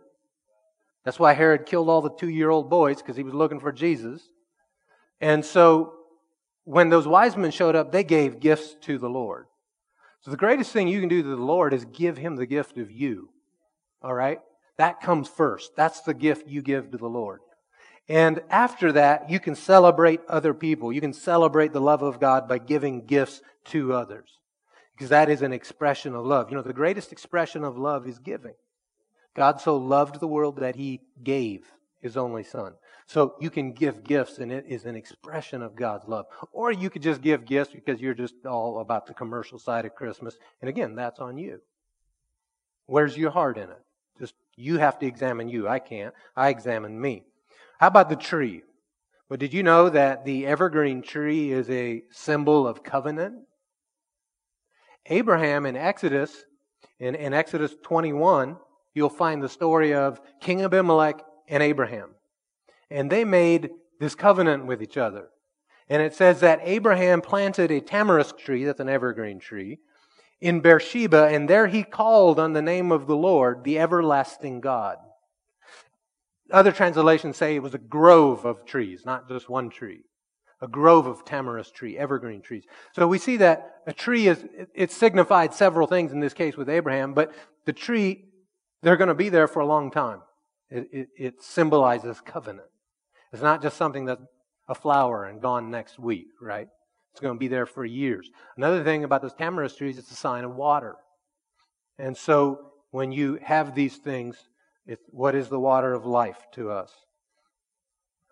[1.05, 3.71] That's why Herod killed all the two year old boys, because he was looking for
[3.71, 4.21] Jesus.
[5.19, 5.93] And so,
[6.65, 9.47] when those wise men showed up, they gave gifts to the Lord.
[10.21, 12.77] So the greatest thing you can do to the Lord is give him the gift
[12.77, 13.29] of you.
[14.01, 14.39] All right?
[14.77, 15.75] That comes first.
[15.75, 17.41] That's the gift you give to the Lord.
[18.07, 20.93] And after that, you can celebrate other people.
[20.93, 24.29] You can celebrate the love of God by giving gifts to others.
[24.93, 26.49] because that is an expression of love.
[26.49, 28.53] You know, the greatest expression of love is giving.
[29.35, 31.65] God so loved the world that he gave
[32.01, 32.73] his only son.
[33.05, 36.25] So you can give gifts and it is an expression of God's love.
[36.51, 39.95] Or you could just give gifts because you're just all about the commercial side of
[39.95, 40.37] Christmas.
[40.61, 41.61] And again, that's on you.
[42.85, 43.81] Where's your heart in it?
[44.19, 45.67] Just you have to examine you.
[45.67, 46.13] I can't.
[46.35, 47.23] I examine me.
[47.79, 48.63] How about the tree?
[49.29, 53.35] Well, did you know that the evergreen tree is a symbol of covenant?
[55.07, 56.45] Abraham in Exodus,
[56.99, 58.57] in, in Exodus 21,
[58.93, 62.11] you'll find the story of King Abimelech and Abraham.
[62.89, 65.29] And they made this covenant with each other.
[65.89, 69.79] And it says that Abraham planted a tamarisk tree, that's an evergreen tree,
[70.41, 74.97] in Beersheba, and there he called on the name of the Lord, the everlasting God.
[76.51, 80.03] Other translations say it was a grove of trees, not just one tree.
[80.61, 82.63] A grove of tamarisk tree, evergreen trees.
[82.93, 86.69] So we see that a tree is, it signified several things in this case with
[86.69, 87.33] Abraham, but
[87.65, 88.25] the tree,
[88.83, 90.21] they're going to be there for a long time.
[90.69, 92.67] It, it, it symbolizes covenant.
[93.31, 94.21] It's not just something that's
[94.67, 96.67] a flower and gone next week, right?
[97.11, 98.29] It's going to be there for years.
[98.57, 100.95] Another thing about those tamarisk trees, it's a sign of water.
[101.97, 104.37] And so when you have these things,
[104.85, 106.91] it's, what is the water of life to us?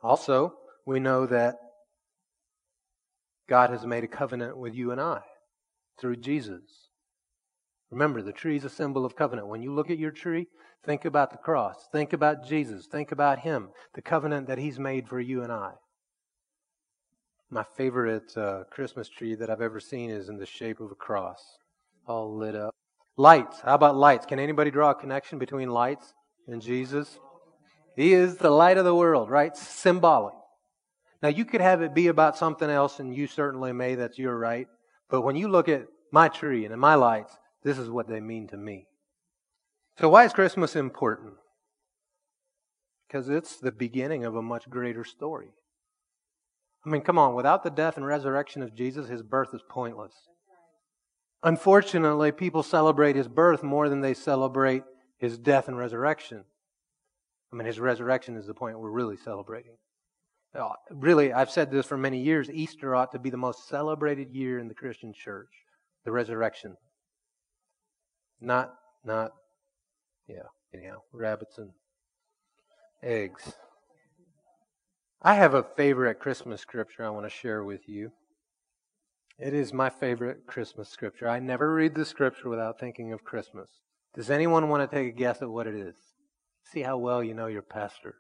[0.03, 0.53] Also,
[0.85, 1.57] we know that
[3.47, 5.21] God has made a covenant with you and I
[5.99, 6.80] through Jesus.
[7.91, 9.47] Remember, the tree is a symbol of covenant.
[9.47, 10.47] When you look at your tree,
[10.85, 11.87] think about the cross.
[11.91, 12.87] Think about Jesus.
[12.87, 15.73] Think about Him, the covenant that He's made for you and I.
[17.49, 20.95] My favorite uh, Christmas tree that I've ever seen is in the shape of a
[20.95, 21.43] cross,
[22.07, 22.73] all lit up.
[23.17, 23.59] Lights.
[23.59, 24.25] How about lights?
[24.25, 26.13] Can anybody draw a connection between lights
[26.47, 27.19] and Jesus.
[27.95, 29.55] He is the light of the world, right?
[29.55, 30.33] Symbolic.
[31.21, 34.37] Now, you could have it be about something else, and you certainly may, that's your
[34.37, 34.67] right.
[35.09, 38.47] But when you look at my tree and my lights, this is what they mean
[38.47, 38.87] to me.
[39.99, 41.33] So, why is Christmas important?
[43.07, 45.49] Because it's the beginning of a much greater story.
[46.85, 50.13] I mean, come on, without the death and resurrection of Jesus, his birth is pointless.
[51.43, 54.83] Unfortunately, people celebrate his birth more than they celebrate
[55.17, 56.43] his death and resurrection.
[57.51, 59.73] I mean, his resurrection is the point we're really celebrating.
[60.53, 64.31] Uh, really, I've said this for many years Easter ought to be the most celebrated
[64.31, 65.49] year in the Christian church,
[66.05, 66.75] the resurrection.
[68.41, 68.73] Not,
[69.05, 69.33] not,
[70.27, 71.69] yeah, anyhow, rabbits and
[73.03, 73.53] eggs.
[75.21, 78.11] I have a favorite Christmas scripture I want to share with you.
[79.37, 81.29] It is my favorite Christmas scripture.
[81.29, 83.69] I never read the scripture without thinking of Christmas.
[84.15, 85.95] Does anyone want to take a guess at what it is?
[86.63, 88.15] See how well you know your pastor.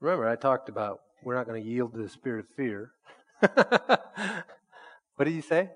[0.00, 2.92] Remember, I talked about we're not going to yield to the spirit of fear.
[3.40, 5.70] what did you say?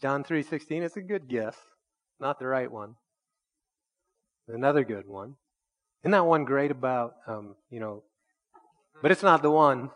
[0.00, 0.82] John 3:16.
[0.82, 1.56] It's a good guess.
[2.24, 2.94] Not the right one.
[4.48, 5.34] Another good one.
[6.02, 8.02] Isn't that one great about um, you know?
[9.02, 9.90] But it's not the one.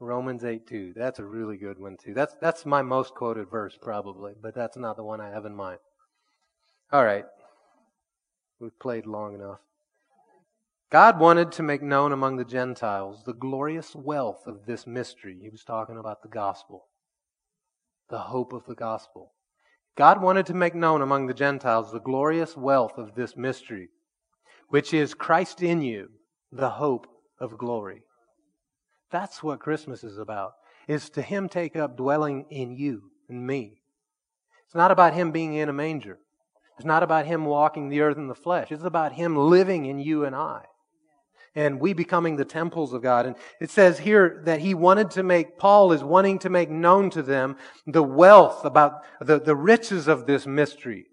[0.00, 0.92] Romans 8 2.
[0.94, 2.12] That's a really good one too.
[2.12, 5.56] That's that's my most quoted verse probably, but that's not the one I have in
[5.56, 5.78] mind.
[6.92, 7.24] All right.
[8.60, 9.60] We've played long enough.
[10.90, 15.38] God wanted to make known among the Gentiles the glorious wealth of this mystery.
[15.40, 16.88] He was talking about the gospel,
[18.10, 19.32] the hope of the gospel.
[19.96, 23.88] God wanted to make known among the Gentiles the glorious wealth of this mystery,
[24.68, 26.10] which is Christ in you,
[26.52, 27.06] the hope
[27.38, 28.02] of glory.
[29.10, 30.52] That's what Christmas is about,
[30.88, 33.82] is to Him take up dwelling in you and me.
[34.66, 36.18] It's not about Him being in a manger.
[36.80, 38.72] It's not about him walking the earth in the flesh.
[38.72, 40.64] It's about him living in you and I.
[41.54, 43.26] And we becoming the temples of God.
[43.26, 47.10] And it says here that he wanted to make, Paul is wanting to make known
[47.10, 51.06] to them the wealth about the, the riches of this mystery.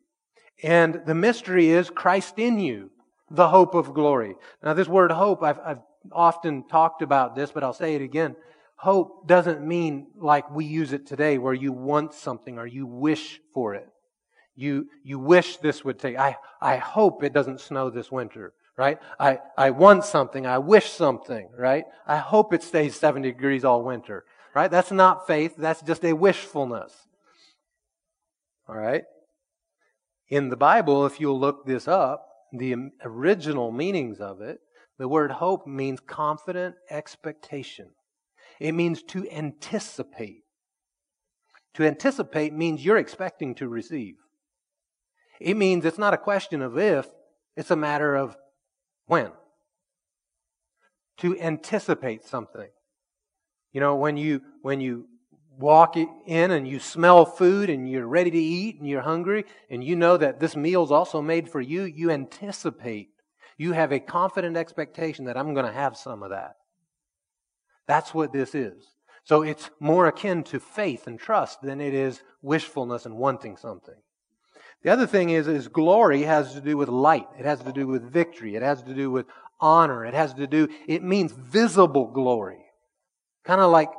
[0.63, 2.91] And the mystery is Christ in you,
[3.31, 4.35] the hope of glory.
[4.63, 5.81] Now, this word hope, I've, I've
[6.11, 8.35] often talked about this, but I'll say it again.
[8.75, 13.39] Hope doesn't mean like we use it today, where you want something or you wish
[13.53, 13.87] for it.
[14.55, 16.17] You, you wish this would take.
[16.17, 18.99] I, I hope it doesn't snow this winter, right?
[19.19, 20.45] I, I want something.
[20.45, 21.85] I wish something, right?
[22.05, 24.23] I hope it stays 70 degrees all winter,
[24.53, 24.69] right?
[24.69, 25.55] That's not faith.
[25.57, 26.93] That's just a wishfulness.
[28.69, 29.03] All right?
[30.29, 34.59] In the Bible, if you'll look this up, the original meanings of it,
[34.99, 37.89] the word hope means confident expectation.
[38.59, 40.43] It means to anticipate.
[41.75, 44.15] To anticipate means you're expecting to receive.
[45.39, 47.07] It means it's not a question of if,
[47.55, 48.35] it's a matter of
[49.07, 49.31] when.
[51.19, 52.69] To anticipate something.
[53.73, 55.07] You know, when you, when you
[55.57, 59.83] walk in and you smell food and you're ready to eat and you're hungry and
[59.83, 63.09] you know that this meal's also made for you, you anticipate.
[63.57, 66.57] You have a confident expectation that I'm going to have some of that.
[67.87, 68.83] That's what this is.
[69.23, 73.95] So it's more akin to faith and trust than it is wishfulness and wanting something.
[74.83, 77.27] The other thing is, is glory has to do with light.
[77.39, 78.55] It has to do with victory.
[78.55, 79.25] It has to do with
[79.59, 80.05] honor.
[80.05, 82.63] It has to do, it means visible glory.
[83.43, 83.89] Kind of like,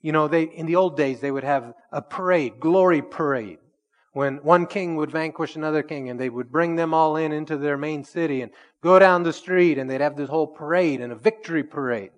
[0.00, 3.58] you know, they, in the old days, they would have a parade, glory parade.
[4.12, 7.56] When one king would vanquish another king and they would bring them all in into
[7.56, 8.50] their main city and
[8.82, 12.10] go down the street and they'd have this whole parade and a victory parade,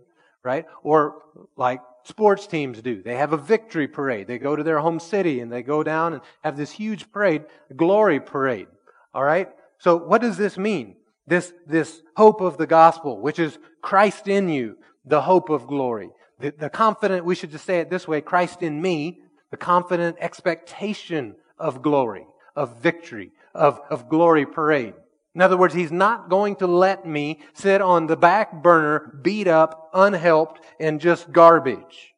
[0.43, 0.65] right?
[0.83, 1.23] Or
[1.57, 3.03] like sports teams do.
[3.03, 4.27] They have a victory parade.
[4.27, 7.45] They go to their home city and they go down and have this huge parade,
[7.77, 8.69] glory parade.
[9.15, 9.49] All right?
[9.79, 10.97] So what does this mean?
[11.27, 16.11] This, this hope of the gospel, which is Christ in you, the hope of glory.
[16.41, 19.21] The, the confident, we should just say it this way, Christ in me,
[19.51, 22.27] the confident expectation of glory,
[22.57, 24.95] of victory, of, of glory parade.
[25.35, 29.47] In other words, he's not going to let me sit on the back burner, beat
[29.47, 32.15] up, unhelped, and just garbage.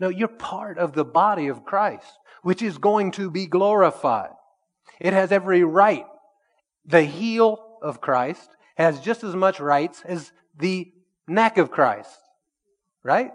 [0.00, 4.30] No, you're part of the body of Christ, which is going to be glorified.
[5.00, 6.06] It has every right.
[6.86, 10.90] The heel of Christ has just as much rights as the
[11.28, 12.18] neck of Christ.
[13.04, 13.32] Right?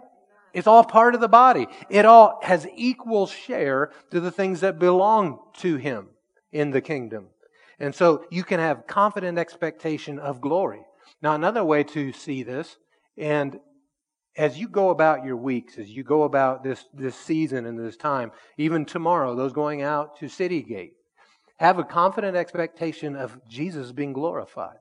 [0.52, 1.68] It's all part of the body.
[1.88, 6.08] It all has equal share to the things that belong to him
[6.50, 7.28] in the kingdom.
[7.80, 10.80] And so you can have confident expectation of glory.
[11.22, 12.76] Now, another way to see this,
[13.16, 13.58] and
[14.36, 17.96] as you go about your weeks, as you go about this, this season and this
[17.96, 20.92] time, even tomorrow, those going out to City Gate,
[21.58, 24.76] have a confident expectation of Jesus being glorified.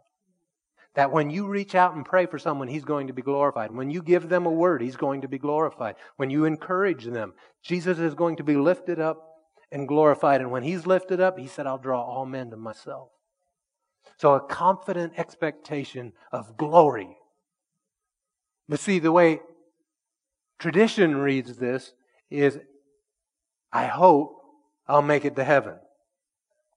[0.93, 3.71] That when you reach out and pray for someone, He's going to be glorified.
[3.71, 5.95] When you give them a word, He's going to be glorified.
[6.17, 7.33] When you encourage them,
[7.63, 9.36] Jesus is going to be lifted up
[9.71, 10.41] and glorified.
[10.41, 13.09] And when he's lifted up, he said, I'll draw all men to myself.
[14.17, 17.17] So a confident expectation of glory.
[18.69, 19.41] But see, the way
[20.59, 21.93] tradition reads this
[22.29, 22.59] is,
[23.71, 24.41] I hope
[24.87, 25.75] I'll make it to heaven.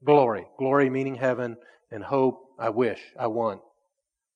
[0.04, 0.46] Glory.
[0.58, 1.56] Glory meaning heaven,
[1.90, 3.60] and hope, I wish, I want.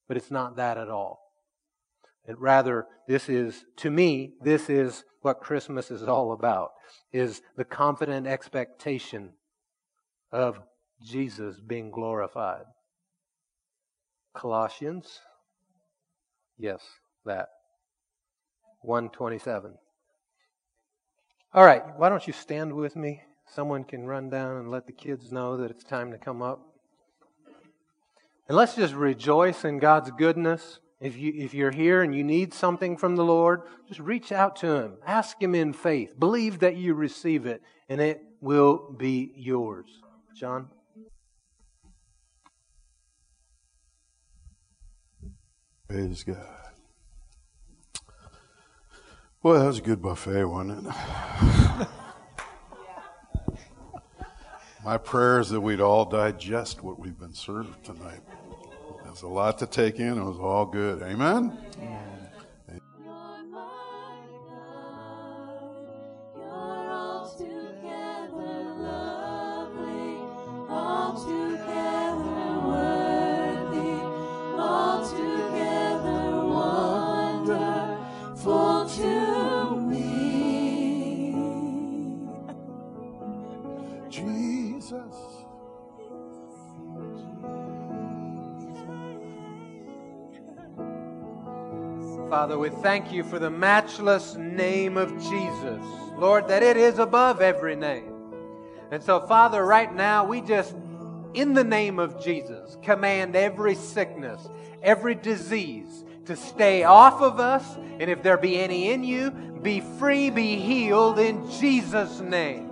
[0.09, 1.24] But it's not that at all.
[2.27, 6.71] And rather, this is, to me, this is what Christmas is all about,
[7.13, 9.31] is the confident expectation
[10.33, 10.59] of
[11.03, 12.65] Jesus being glorified.
[14.35, 15.21] Colossians,
[16.59, 16.81] yes,
[17.25, 17.49] that.
[18.81, 19.75] 127.
[21.55, 23.23] All right, why don't you stand with me?
[23.47, 26.61] Someone can run down and let the kids know that it's time to come up.
[28.49, 30.81] And let's just rejoice in God's goodness.
[31.05, 34.57] If, you, if you're here and you need something from the Lord, just reach out
[34.57, 34.97] to Him.
[35.07, 36.19] Ask Him in faith.
[36.19, 40.01] Believe that you receive it, and it will be yours.
[40.35, 40.71] John?
[45.91, 46.39] Praise God.
[49.43, 50.95] Well, that was a good buffet, wasn't it?
[54.83, 58.21] My prayer is that we'd all digest what we've been served tonight.
[59.15, 60.19] There's a lot to take in.
[60.19, 61.01] It was all good.
[61.01, 61.57] Amen?
[92.45, 95.83] Father, we thank you for the matchless name of Jesus.
[96.19, 98.13] Lord, that it is above every name.
[98.91, 100.75] And so, Father, right now, we just,
[101.33, 104.47] in the name of Jesus, command every sickness,
[104.83, 107.79] every disease to stay off of us.
[107.99, 112.71] And if there be any in you, be free, be healed in Jesus' name.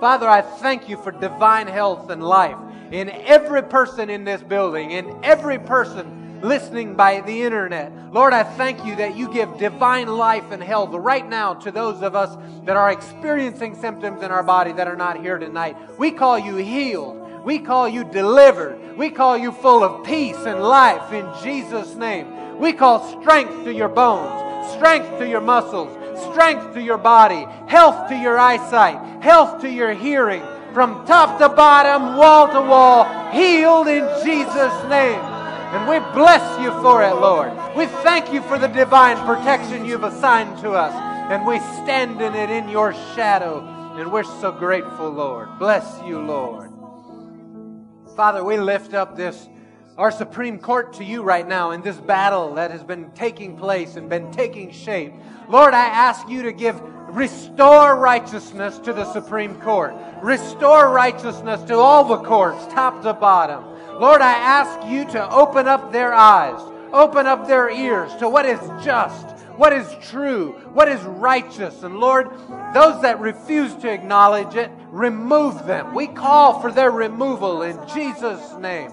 [0.00, 2.58] Father, I thank you for divine health and life
[2.90, 7.92] in every person in this building, in every person listening by the internet.
[8.12, 12.02] Lord, I thank you that you give divine life and health right now to those
[12.02, 15.76] of us that are experiencing symptoms in our body that are not here tonight.
[15.98, 17.44] We call you healed.
[17.44, 18.96] We call you delivered.
[18.96, 22.58] We call you full of peace and life in Jesus' name.
[22.58, 25.90] We call strength to your bones, strength to your muscles,
[26.30, 31.48] strength to your body, health to your eyesight, health to your hearing, from top to
[31.48, 35.31] bottom, wall to wall, healed in Jesus' name.
[35.72, 37.50] And we bless you for it, Lord.
[37.74, 40.92] We thank you for the divine protection you've assigned to us.
[41.32, 43.66] and we stand in it in your shadow.
[43.96, 45.58] And we're so grateful, Lord.
[45.58, 46.70] Bless you, Lord.
[48.16, 49.48] Father, we lift up this,
[49.96, 53.96] our Supreme Court to you right now in this battle that has been taking place
[53.96, 55.14] and been taking shape.
[55.48, 59.94] Lord, I ask you to give, restore righteousness to the Supreme Court.
[60.22, 63.71] Restore righteousness to all the courts, top to bottom.
[63.98, 66.60] Lord, I ask you to open up their eyes,
[66.92, 71.82] open up their ears to what is just, what is true, what is righteous.
[71.82, 72.30] And Lord,
[72.74, 75.94] those that refuse to acknowledge it, remove them.
[75.94, 78.90] We call for their removal in Jesus' name.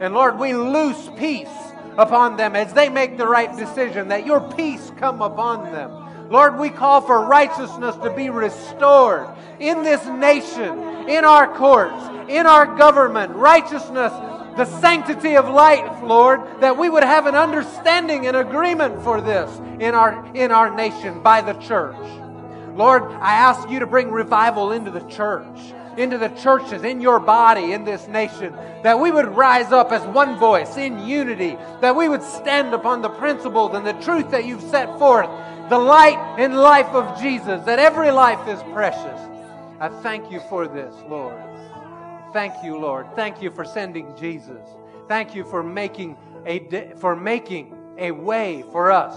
[0.00, 1.48] And Lord, we loose peace
[1.96, 6.30] upon them as they make the right decision, that your peace come upon them.
[6.30, 9.28] Lord, we call for righteousness to be restored
[9.58, 13.34] in this nation, in our courts, in our government.
[13.34, 14.12] Righteousness,
[14.60, 19.50] the sanctity of life, Lord, that we would have an understanding and agreement for this
[19.80, 21.96] in our, in our nation by the church.
[22.76, 25.46] Lord, I ask you to bring revival into the church
[25.96, 30.00] into the churches, in your body, in this nation, that we would rise up as
[30.14, 34.46] one voice in unity, that we would stand upon the principles and the truth that
[34.46, 35.28] you've set forth,
[35.68, 39.20] the light and life of Jesus, that every life is precious.
[39.80, 41.49] I thank you for this, Lord.
[42.32, 43.06] Thank you, Lord.
[43.16, 44.66] Thank you for sending Jesus.
[45.08, 46.16] Thank you for making
[46.46, 49.16] a for making a way for us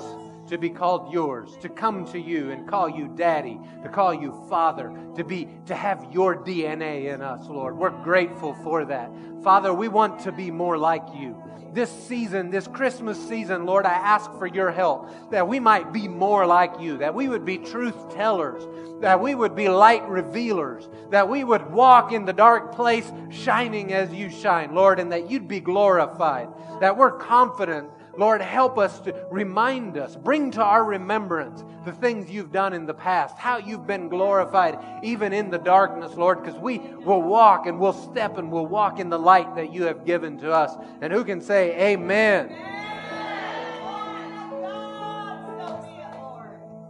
[0.53, 4.45] to be called yours, to come to you and call you daddy, to call you
[4.47, 7.75] father, to be to have your DNA in us, Lord.
[7.75, 9.11] We're grateful for that.
[9.43, 11.35] Father, we want to be more like you.
[11.73, 16.07] This season, this Christmas season, Lord, I ask for your help that we might be
[16.07, 18.63] more like you, that we would be truth tellers,
[19.01, 23.91] that we would be light revealers, that we would walk in the dark place shining
[23.91, 26.47] as you shine, Lord, and that you'd be glorified,
[26.79, 32.29] that we're confident Lord, help us to remind us, bring to our remembrance the things
[32.29, 36.59] you've done in the past, how you've been glorified even in the darkness, Lord, because
[36.59, 40.05] we will walk and we'll step and we'll walk in the light that you have
[40.05, 40.75] given to us.
[41.01, 42.55] And who can say, Amen?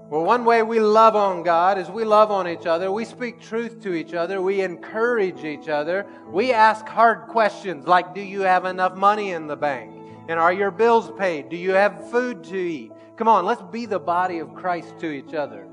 [0.09, 2.91] Well, one way we love on God is we love on each other.
[2.91, 4.43] We speak truth to each other.
[4.43, 6.05] We encourage each other.
[6.27, 9.92] We ask hard questions like, Do you have enough money in the bank?
[10.27, 11.49] And are your bills paid?
[11.49, 12.91] Do you have food to eat?
[13.17, 15.67] Come on, let's be the body of Christ to each other.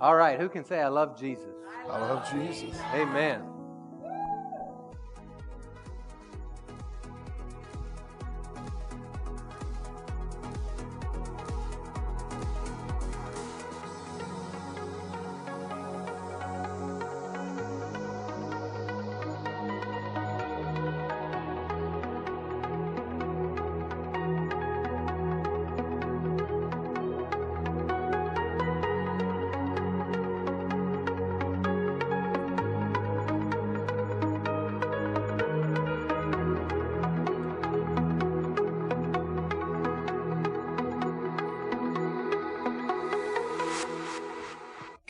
[0.00, 1.48] All right, who can say, I love Jesus?
[1.90, 2.78] I love Jesus.
[2.94, 3.42] Amen.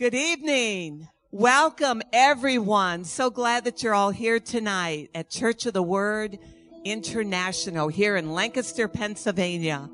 [0.01, 1.11] Good evening.
[1.30, 3.05] Welcome everyone.
[3.05, 6.38] So glad that you're all here tonight at Church of the Word
[6.86, 9.90] International here in Lancaster, Pennsylvania.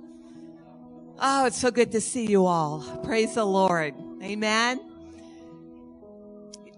[1.18, 3.00] Oh, it's so good to see you all.
[3.02, 3.94] Praise the Lord.
[4.22, 4.80] Amen.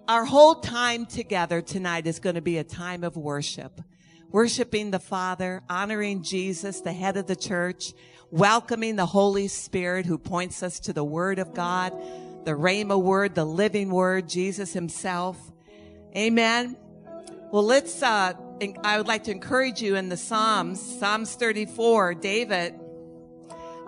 [0.09, 3.79] Our whole time together tonight is going to be a time of worship.
[4.31, 7.93] Worshiping the Father, honoring Jesus, the head of the church,
[8.31, 11.93] welcoming the Holy Spirit who points us to the Word of God,
[12.49, 15.37] the Rhema word, the living word, Jesus himself.
[16.17, 16.79] Amen.
[17.53, 18.33] Well, let's, uh,
[18.83, 22.73] I would like to encourage you in the Psalms, Psalms 34, David,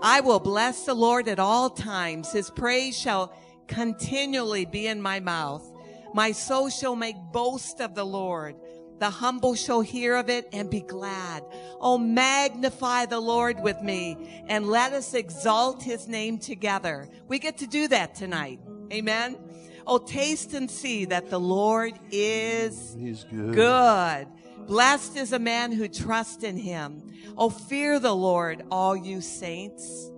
[0.03, 2.33] I will bless the Lord at all times.
[2.33, 3.33] His praise shall
[3.67, 5.67] continually be in my mouth.
[6.13, 8.57] My soul shall make boast of the Lord.
[9.01, 11.43] The humble shall hear of it and be glad.
[11.81, 17.09] Oh, magnify the Lord with me and let us exalt his name together.
[17.27, 18.61] We get to do that tonight.
[18.93, 19.39] Amen.
[19.87, 23.55] Oh, taste and see that the Lord is He's good.
[23.55, 24.27] good.
[24.67, 27.03] Blessed is a man who trusts in him.
[27.39, 30.11] Oh, fear the Lord, all you saints.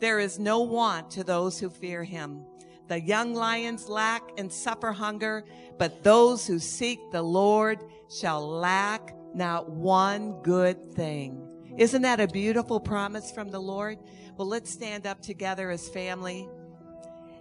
[0.00, 2.46] There is no want to those who fear him.
[2.88, 5.44] The young lions lack and suffer hunger,
[5.78, 7.78] but those who seek the Lord
[8.14, 11.50] shall lack not one good thing.
[11.76, 13.98] Isn't that a beautiful promise from the Lord?
[14.36, 16.48] Well, let's stand up together as family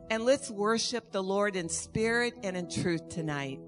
[0.10, 3.60] and let's worship the Lord in spirit and in truth tonight.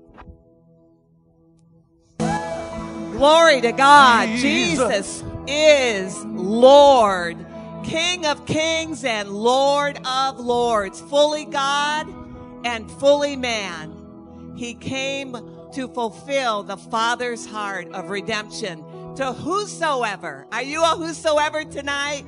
[2.18, 4.28] Glory to God.
[4.40, 7.38] Jesus, Jesus is Lord.
[7.84, 12.08] King of kings and Lord of lords, fully God
[12.66, 14.54] and fully man.
[14.56, 18.84] He came to fulfill the Father's heart of redemption
[19.16, 20.48] to whosoever.
[20.52, 22.24] Are you a whosoever tonight?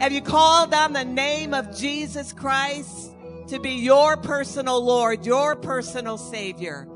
[0.00, 3.12] Have you called on the name of Jesus Christ
[3.46, 6.88] to be your personal Lord, your personal Savior?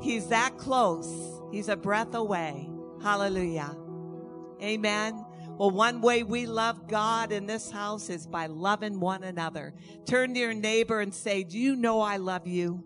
[0.00, 1.42] He's that close.
[1.50, 2.70] He's a breath away.
[3.02, 3.76] Hallelujah.
[4.62, 5.24] Amen.
[5.58, 9.74] Well, one way we love God in this house is by loving one another.
[10.06, 12.84] Turn to your neighbor and say, Do you know I love you?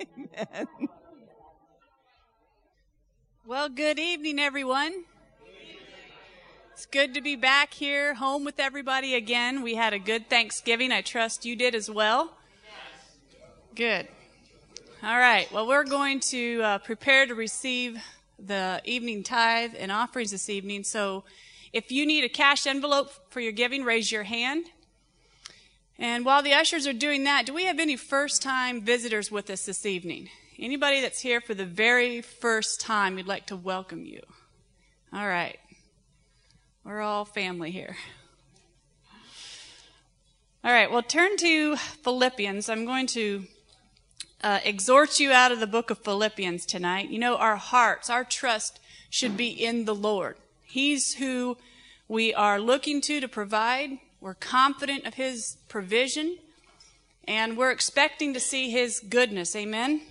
[0.18, 0.88] Amen.
[3.52, 5.04] Well, good evening, everyone.
[6.72, 9.60] It's good to be back here, home with everybody again.
[9.60, 10.90] We had a good Thanksgiving.
[10.90, 12.32] I trust you did as well.
[13.74, 14.08] Good.
[15.02, 15.52] All right.
[15.52, 18.02] Well, we're going to uh, prepare to receive
[18.38, 20.82] the evening tithe and offerings this evening.
[20.82, 21.24] So
[21.74, 24.64] if you need a cash envelope for your giving, raise your hand.
[25.98, 29.50] And while the ushers are doing that, do we have any first time visitors with
[29.50, 30.30] us this evening?
[30.62, 34.20] Anybody that's here for the very first time, we'd like to welcome you.
[35.12, 35.58] All right.
[36.84, 37.96] We're all family here.
[40.62, 42.68] All right, well, turn to Philippians.
[42.68, 43.46] I'm going to
[44.44, 47.10] uh, exhort you out of the book of Philippians tonight.
[47.10, 48.78] You know, our hearts, our trust
[49.10, 50.36] should be in the Lord.
[50.62, 51.56] He's who
[52.06, 53.98] we are looking to to provide.
[54.20, 56.38] We're confident of His provision,
[57.26, 59.56] and we're expecting to see His goodness.
[59.56, 60.02] Amen?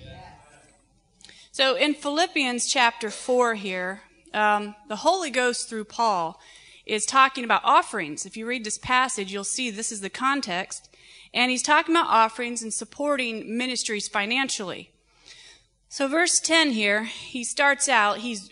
[1.53, 4.03] So in Philippians chapter 4 here,
[4.33, 6.39] um, the Holy Ghost through Paul
[6.85, 8.25] is talking about offerings.
[8.25, 10.89] If you read this passage, you'll see this is the context.
[11.33, 14.91] And he's talking about offerings and supporting ministries financially.
[15.89, 18.49] So, verse 10 here, he starts out, he's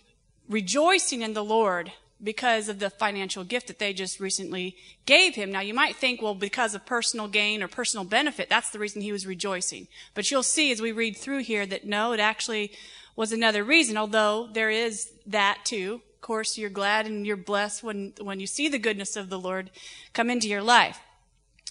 [0.50, 4.76] rejoicing in the Lord because of the financial gift that they just recently
[5.06, 5.52] gave him.
[5.52, 9.02] Now, you might think, well, because of personal gain or personal benefit, that's the reason
[9.02, 9.88] he was rejoicing.
[10.14, 12.72] But you'll see as we read through here that no, it actually
[13.16, 16.02] was another reason, although there is that too.
[16.16, 19.40] Of course, you're glad and you're blessed when, when you see the goodness of the
[19.40, 19.72] Lord
[20.14, 21.00] come into your life.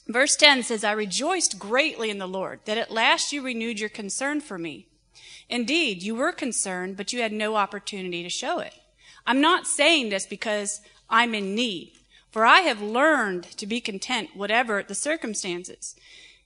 [0.07, 3.91] Verse 10 says, I rejoiced greatly in the Lord that at last you renewed your
[3.91, 4.87] concern for me.
[5.51, 8.75] Indeed, you were concerned, but you had no opportunity to show it.
[9.29, 10.81] I'm not saying this because
[11.11, 11.93] I'm in need,
[12.31, 15.95] for I have learned to be content whatever the circumstances.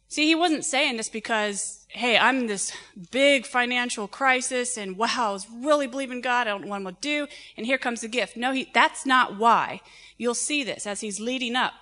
[0.09, 2.73] See, he wasn't saying this because, hey, I'm in this
[3.13, 6.49] big financial crisis and wow, I was really believing God.
[6.49, 7.29] I don't know what I'm going to do.
[7.57, 8.37] And here comes the gift.
[8.37, 9.81] No, he, that's not why.
[10.19, 11.75] You'll see this as he's leading up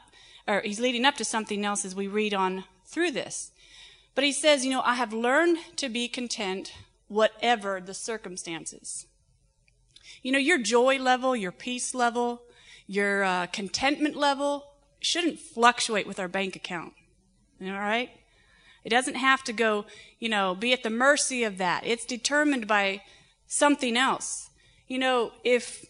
[0.47, 3.53] or he's leading up to something else as we read on through this.
[4.15, 6.75] But he says, you know, I have learned to be content
[7.09, 9.07] whatever the circumstances.
[10.23, 12.43] You know, your joy level, your peace level,
[12.87, 14.65] your uh, contentment level
[15.01, 16.93] shouldn't fluctuate with our bank account.
[17.63, 18.11] All right?
[18.85, 19.87] It doesn't have to go,
[20.19, 21.87] you know, be at the mercy of that.
[21.87, 23.03] It's determined by
[23.47, 24.51] something else.
[24.89, 25.87] You know, if,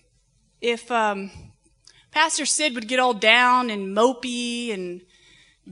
[0.61, 1.31] if, um,
[2.11, 5.03] Pastor Sid would get all down and mopey and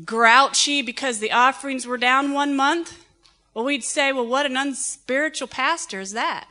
[0.05, 3.05] grouchy because the offerings were down one month,
[3.55, 6.49] well, we'd say, well, what an unspiritual pastor is that?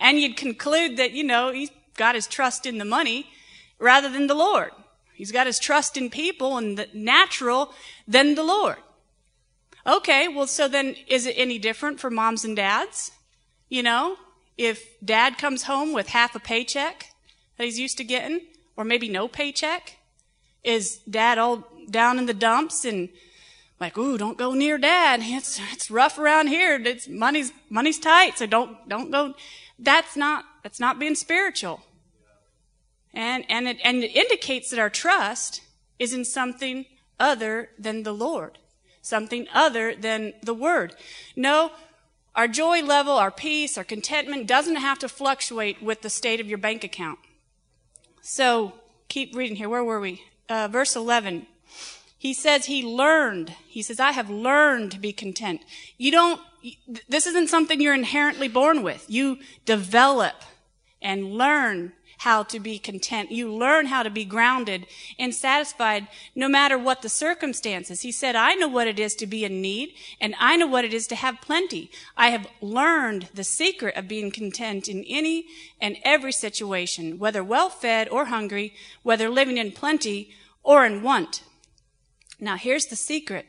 [0.00, 3.30] And you'd conclude that, you know, he's got his trust in the money
[3.78, 4.72] rather than the Lord.
[5.14, 7.72] He's got his trust in people and the natural
[8.08, 8.78] than the Lord.
[9.86, 13.12] Okay, well, so then is it any different for moms and dads?
[13.68, 14.16] You know,
[14.56, 17.12] if dad comes home with half a paycheck
[17.56, 18.40] that he's used to getting,
[18.76, 19.98] or maybe no paycheck?
[20.64, 23.10] Is dad all down in the dumps and
[23.80, 25.20] like, ooh, don't go near dad.
[25.24, 26.80] It's, it's rough around here.
[26.82, 28.38] It's money's, money's tight.
[28.38, 29.34] So don't, don't go.
[29.80, 31.80] That's not, that's not being spiritual.
[33.14, 35.62] And, and it, and it indicates that our trust
[35.98, 36.84] is in something
[37.18, 38.58] other than the Lord.
[39.02, 40.94] Something other than the Word.
[41.34, 41.72] No,
[42.34, 46.48] our joy level, our peace, our contentment doesn't have to fluctuate with the state of
[46.48, 47.18] your bank account.
[48.20, 48.74] So
[49.08, 49.68] keep reading here.
[49.68, 50.22] Where were we?
[50.48, 51.46] Uh, verse 11.
[52.20, 53.54] He says he learned.
[53.66, 55.62] He says, I have learned to be content.
[55.96, 56.38] You don't,
[57.08, 59.06] this isn't something you're inherently born with.
[59.08, 60.34] You develop
[61.00, 63.32] and learn how to be content.
[63.32, 64.86] You learn how to be grounded
[65.18, 68.02] and satisfied no matter what the circumstances.
[68.02, 70.84] He said, I know what it is to be in need and I know what
[70.84, 71.90] it is to have plenty.
[72.18, 75.46] I have learned the secret of being content in any
[75.80, 81.44] and every situation, whether well fed or hungry, whether living in plenty or in want.
[82.40, 83.46] Now here's the secret.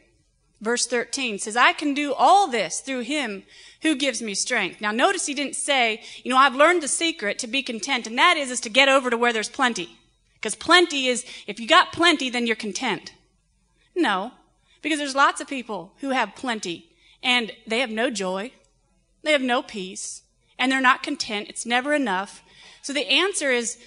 [0.60, 3.44] Verse 13 says, I can do all this through him
[3.82, 4.80] who gives me strength.
[4.80, 8.18] Now notice he didn't say, you know, I've learned the secret to be content, and
[8.20, 9.98] that is, is to get over to where there's plenty.
[10.36, 13.14] Because plenty is, if you got plenty, then you're content.
[13.96, 14.32] No.
[14.82, 16.92] Because there's lots of people who have plenty
[17.24, 18.52] and they have no joy.
[19.24, 20.24] They have no peace
[20.58, 21.50] and they're not content.
[21.50, 22.44] It's never enough.
[22.82, 23.78] So the answer is,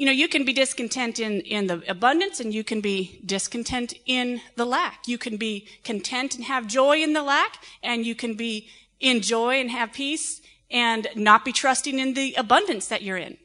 [0.00, 3.92] you know, you can be discontent in, in the abundance and you can be discontent
[4.06, 5.06] in the lack.
[5.06, 9.20] You can be content and have joy in the lack and you can be in
[9.20, 10.40] joy and have peace
[10.70, 13.36] and not be trusting in the abundance that you're in.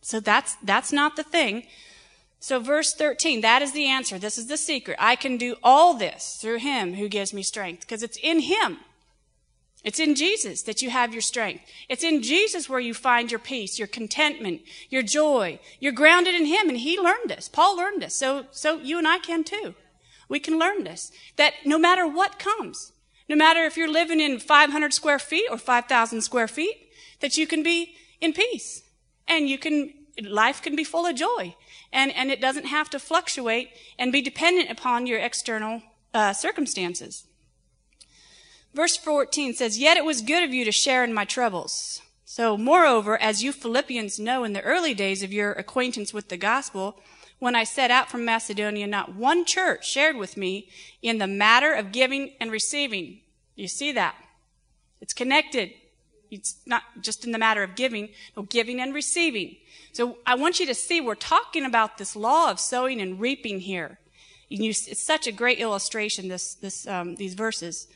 [0.00, 1.64] So that's, that's not the thing.
[2.38, 4.16] So verse 13, that is the answer.
[4.16, 4.98] This is the secret.
[5.00, 8.78] I can do all this through him who gives me strength because it's in him.
[9.86, 11.62] It's in Jesus that you have your strength.
[11.88, 15.60] It's in Jesus where you find your peace, your contentment, your joy.
[15.78, 17.48] You're grounded in him and he learned this.
[17.48, 18.16] Paul learned this.
[18.16, 19.76] So, so you and I can too.
[20.28, 21.12] We can learn this.
[21.36, 22.90] That no matter what comes,
[23.28, 26.88] no matter if you're living in 500 square feet or 5,000 square feet,
[27.20, 28.82] that you can be in peace
[29.28, 31.54] and you can, life can be full of joy
[31.92, 35.80] and, and it doesn't have to fluctuate and be dependent upon your external
[36.12, 37.28] uh, circumstances.
[38.76, 42.02] Verse 14 says, Yet it was good of you to share in my troubles.
[42.26, 46.36] So, moreover, as you Philippians know in the early days of your acquaintance with the
[46.36, 47.00] gospel,
[47.38, 50.68] when I set out from Macedonia, not one church shared with me
[51.00, 53.20] in the matter of giving and receiving.
[53.54, 54.14] You see that?
[55.00, 55.70] It's connected.
[56.30, 59.56] It's not just in the matter of giving, no, giving and receiving.
[59.92, 63.60] So I want you to see we're talking about this law of sowing and reaping
[63.60, 64.00] here.
[64.50, 67.88] You, it's such a great illustration, this, this, um, these verses.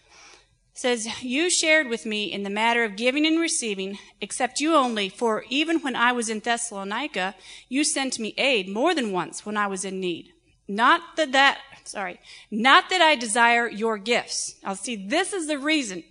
[0.81, 5.11] Says, You shared with me in the matter of giving and receiving, except you only,
[5.11, 7.35] for even when I was in Thessalonica,
[7.69, 10.32] you sent me aid more than once when I was in need.
[10.66, 12.19] Not that that, sorry,
[12.51, 14.55] not that I desire your gifts.
[14.65, 16.02] I'll see, this is the reason.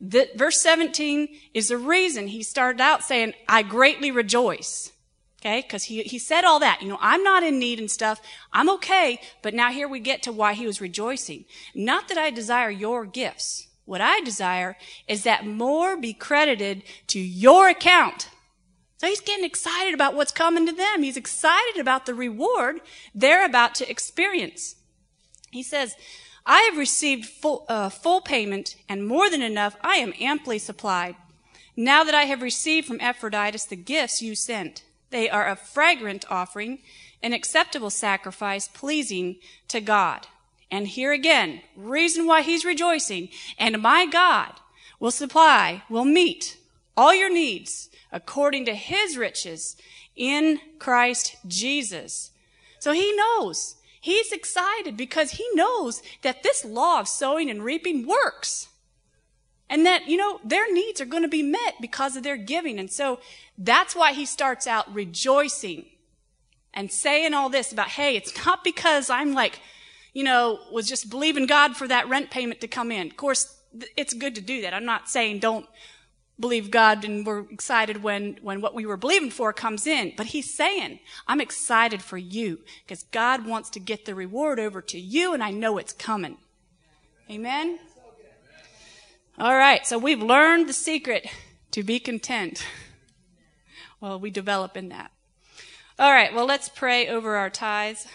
[0.00, 4.92] That verse 17 is the reason he started out saying, I greatly rejoice.
[5.40, 6.80] Okay, because he, he said all that.
[6.80, 8.20] You know, I'm not in need and stuff.
[8.52, 9.18] I'm okay.
[9.42, 11.44] But now here we get to why he was rejoicing.
[11.74, 13.66] Not that I desire your gifts.
[13.92, 18.30] What I desire is that more be credited to your account.
[18.96, 21.02] So he's getting excited about what's coming to them.
[21.02, 22.80] He's excited about the reward
[23.14, 24.76] they're about to experience.
[25.50, 25.94] He says,
[26.46, 29.76] I have received full, uh, full payment and more than enough.
[29.82, 31.14] I am amply supplied.
[31.76, 34.84] Now that I have received from Epaphroditus the gifts you sent.
[35.10, 36.78] They are a fragrant offering,
[37.22, 39.36] an acceptable sacrifice pleasing
[39.68, 40.28] to God.
[40.72, 43.28] And here again, reason why he's rejoicing.
[43.58, 44.54] And my God
[44.98, 46.56] will supply, will meet
[46.96, 49.76] all your needs according to his riches
[50.16, 52.30] in Christ Jesus.
[52.78, 53.76] So he knows.
[54.00, 58.68] He's excited because he knows that this law of sowing and reaping works.
[59.68, 62.78] And that, you know, their needs are going to be met because of their giving.
[62.78, 63.20] And so
[63.58, 65.84] that's why he starts out rejoicing
[66.74, 69.60] and saying all this about, hey, it's not because I'm like,
[70.12, 73.06] you know, was just believing God for that rent payment to come in.
[73.08, 73.56] Of course,
[73.96, 74.74] it's good to do that.
[74.74, 75.66] I'm not saying don't
[76.38, 80.12] believe God and we're excited when, when what we were believing for comes in.
[80.16, 84.82] But he's saying, I'm excited for you because God wants to get the reward over
[84.82, 86.36] to you and I know it's coming.
[87.30, 87.78] Amen?
[89.38, 91.26] All right, so we've learned the secret
[91.70, 92.66] to be content.
[94.00, 95.10] Well, we develop in that.
[95.98, 98.06] All right, well, let's pray over our tithes,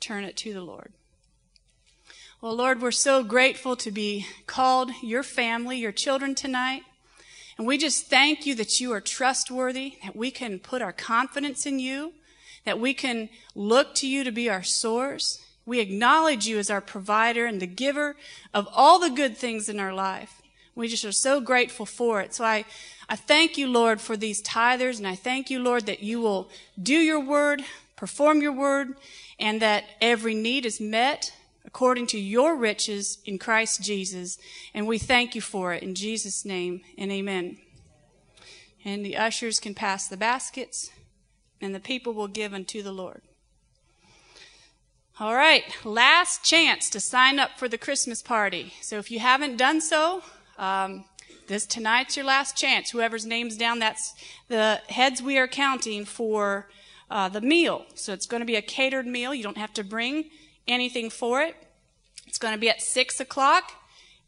[0.00, 0.92] turn it to the Lord.
[2.40, 6.84] Well, Lord, we're so grateful to be called your family, your children tonight.
[7.56, 11.66] And we just thank you that you are trustworthy, that we can put our confidence
[11.66, 12.12] in you,
[12.64, 15.44] that we can look to you to be our source.
[15.66, 18.14] We acknowledge you as our provider and the giver
[18.54, 20.40] of all the good things in our life.
[20.76, 22.34] We just are so grateful for it.
[22.34, 22.66] So I,
[23.08, 26.50] I thank you, Lord, for these tithers, and I thank you, Lord, that you will
[26.80, 27.64] do your word,
[27.96, 28.94] perform your word,
[29.40, 31.32] and that every need is met
[31.68, 34.38] according to your riches in Christ Jesus.
[34.72, 37.58] And we thank you for it in Jesus' name and amen.
[38.86, 40.88] And the ushers can pass the baskets,
[41.60, 43.20] and the people will give unto the Lord.
[45.20, 48.72] All right, last chance to sign up for the Christmas party.
[48.80, 50.22] So if you haven't done so,
[50.56, 51.04] um,
[51.48, 52.92] this tonight's your last chance.
[52.92, 54.14] Whoever's name's down, that's
[54.48, 56.70] the heads we are counting for
[57.10, 57.84] uh, the meal.
[57.94, 59.34] So it's going to be a catered meal.
[59.34, 60.30] You don't have to bring
[60.68, 61.56] anything for it.
[62.26, 63.72] It's going to be at six o'clock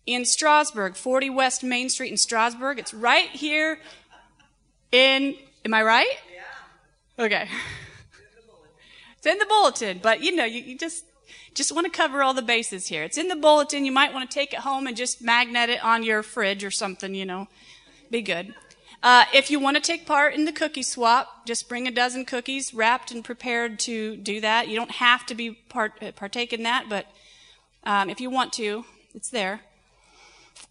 [0.07, 2.79] in Strasburg, 40 West Main Street in Strasburg.
[2.79, 3.79] It's right here
[4.91, 5.37] in.
[5.65, 6.17] Am I right?
[7.19, 7.25] Yeah.
[7.25, 7.49] Okay.
[9.19, 11.05] It's in the bulletin, but you know, you, you just
[11.55, 13.03] just want to cover all the bases here.
[13.03, 13.85] It's in the bulletin.
[13.85, 16.71] You might want to take it home and just magnet it on your fridge or
[16.71, 17.47] something, you know.
[18.11, 18.55] Be good.
[19.03, 22.25] Uh, if you want to take part in the cookie swap, just bring a dozen
[22.25, 24.69] cookies wrapped and prepared to do that.
[24.69, 27.07] You don't have to be part, uh, partake in that, but
[27.85, 29.63] um, if you want to, it's there.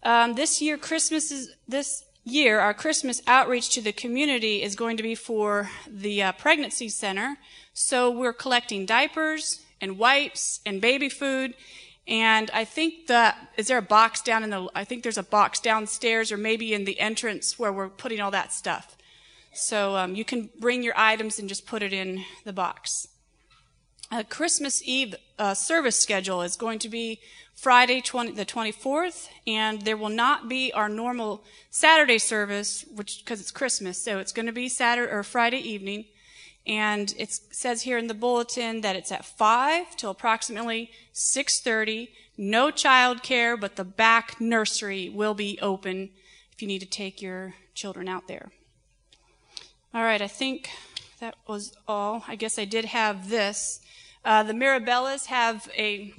[0.04, 2.60] Um, this year, Christmas is this year.
[2.60, 7.36] Our Christmas outreach to the community is going to be for the uh, pregnancy center.
[7.72, 11.54] So we're collecting diapers and wipes and baby food.
[12.10, 15.22] And I think that, is there a box down in the, I think there's a
[15.22, 18.96] box downstairs or maybe in the entrance where we're putting all that stuff.
[19.52, 23.06] So um, you can bring your items and just put it in the box.
[24.10, 27.20] A Christmas Eve uh, service schedule is going to be
[27.54, 33.40] Friday 20, the 24th, and there will not be our normal Saturday service, which because
[33.40, 36.06] it's Christmas, so it's going to be Saturday or Friday evening.
[36.66, 42.08] And it says here in the bulletin that it's at 5 till approximately 6.30.
[42.36, 46.10] No child care, but the back nursery will be open
[46.52, 48.50] if you need to take your children out there.
[49.92, 50.70] All right, I think
[51.20, 52.24] that was all.
[52.28, 53.80] I guess I did have this.
[54.24, 56.14] Uh, the Mirabellas have a,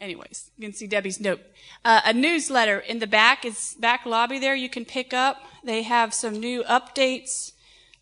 [0.00, 1.40] anyways, you can see Debbie's note.
[1.84, 5.42] Uh, a newsletter in the back is back lobby there you can pick up.
[5.62, 7.52] They have some new updates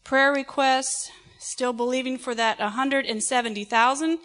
[0.08, 4.18] prayer requests, still believing for that 170,000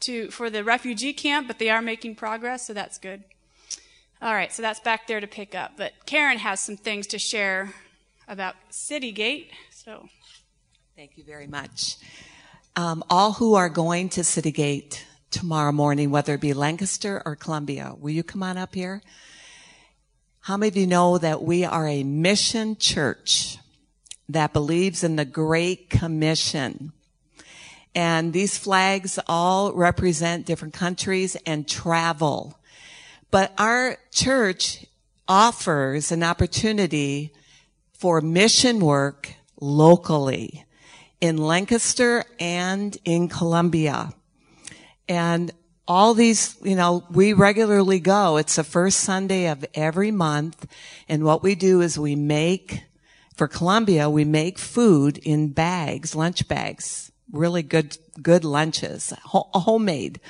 [0.00, 3.24] to for the refugee camp, but they are making progress, so that's good.
[4.20, 5.72] All right, so that's back there to pick up.
[5.78, 7.72] But Karen has some things to share
[8.28, 9.46] about Citygate.
[9.70, 10.10] So,
[10.94, 11.96] thank you very much.
[12.76, 17.94] Um, all who are going to Citygate tomorrow morning, whether it be Lancaster or Columbia,
[17.98, 19.00] will you come on up here?
[20.40, 23.56] How many of you know that we are a mission church?
[24.28, 26.92] That believes in the Great Commission.
[27.94, 32.58] And these flags all represent different countries and travel.
[33.30, 34.86] But our church
[35.28, 37.32] offers an opportunity
[37.92, 40.64] for mission work locally
[41.20, 44.12] in Lancaster and in Columbia.
[45.08, 45.52] And
[45.86, 48.36] all these, you know, we regularly go.
[48.36, 50.66] It's the first Sunday of every month.
[51.08, 52.82] And what we do is we make
[53.34, 60.20] for Columbia, we make food in bags, lunch bags, really good, good lunches, ho- homemade.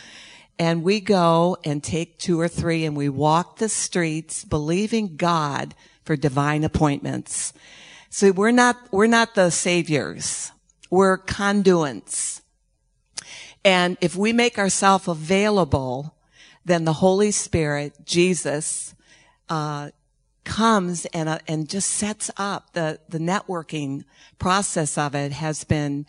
[0.58, 5.74] And we go and take two or three and we walk the streets believing God
[6.04, 7.52] for divine appointments.
[8.08, 10.52] So we're not, we're not the saviors.
[10.90, 12.40] We're conduits.
[13.64, 16.14] And if we make ourselves available,
[16.64, 18.94] then the Holy Spirit, Jesus,
[19.48, 19.90] uh,
[20.44, 24.04] comes and uh, and just sets up the the networking
[24.38, 26.06] process of it has been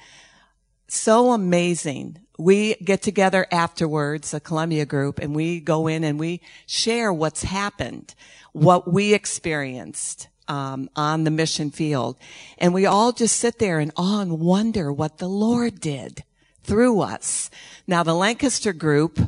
[0.88, 2.20] so amazing.
[2.38, 7.44] We get together afterwards, a Columbia group, and we go in and we share what's
[7.44, 8.14] happened,
[8.52, 12.18] what we experienced um, on the mission field,
[12.58, 16.24] and we all just sit there in awe and wonder what the Lord did
[16.64, 17.50] through us.
[17.88, 19.20] Now, the Lancaster group,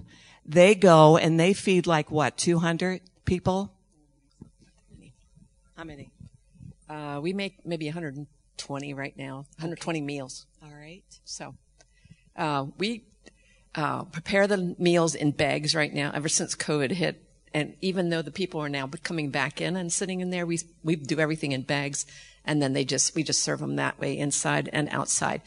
[0.46, 3.72] they go and they feed like what, 200 people?
[5.78, 6.10] How many?
[6.90, 10.04] Uh, we make maybe 120 right now, 120 okay.
[10.04, 10.48] meals.
[10.64, 11.04] All right.
[11.24, 11.54] So
[12.36, 13.04] uh, we
[13.76, 16.10] uh, prepare the meals in bags right now.
[16.16, 17.24] Ever since COVID hit,
[17.54, 20.62] and even though the people are now coming back in and sitting in there, we
[20.84, 22.08] we do everything in bags,
[22.44, 25.44] and then they just we just serve them that way inside and outside.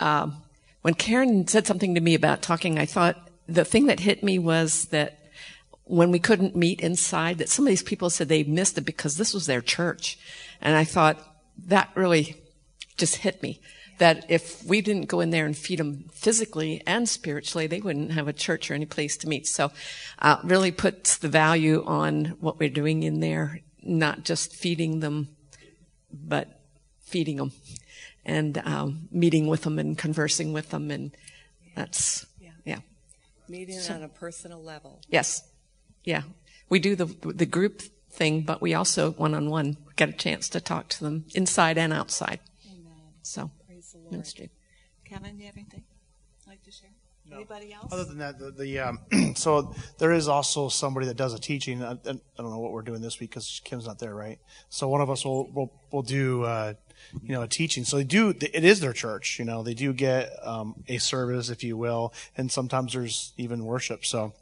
[0.00, 0.42] Um,
[0.82, 4.40] when Karen said something to me about talking, I thought the thing that hit me
[4.40, 5.19] was that
[5.90, 9.16] when we couldn't meet inside that some of these people said they missed it because
[9.16, 10.18] this was their church.
[10.60, 11.18] And I thought
[11.66, 12.36] that really
[12.96, 13.60] just hit me
[13.98, 18.12] that if we didn't go in there and feed them physically and spiritually, they wouldn't
[18.12, 19.46] have a church or any place to meet.
[19.46, 19.72] So,
[20.20, 25.28] uh, really puts the value on what we're doing in there, not just feeding them,
[26.12, 26.60] but
[27.00, 27.52] feeding them
[28.24, 31.14] and um, meeting with them and conversing with them, and
[31.74, 32.78] that's yeah, yeah.
[33.48, 35.00] meeting so, on a personal level.
[35.08, 35.49] Yes.
[36.04, 36.22] Yeah.
[36.68, 40.48] We do the, the group thing, but we also one on one get a chance
[40.50, 42.40] to talk to them inside and outside.
[42.66, 43.12] Amen.
[43.22, 43.50] So,
[44.10, 44.50] ministry.
[45.04, 45.84] Kevin, do you have anything
[46.46, 46.90] like to share?
[47.28, 47.36] No.
[47.36, 47.92] Anybody else?
[47.92, 48.98] Other than that, the, the um,
[49.36, 51.82] so there is also somebody that does a teaching.
[51.82, 54.40] I, I, don't know what we're doing this week because Kim's not there, right?
[54.68, 56.74] So one of us will will, will do uh,
[57.22, 57.84] you know a teaching.
[57.84, 58.30] So they do.
[58.30, 59.38] It is their church.
[59.38, 63.64] You know, they do get um, a service, if you will, and sometimes there's even
[63.64, 64.04] worship.
[64.04, 64.32] So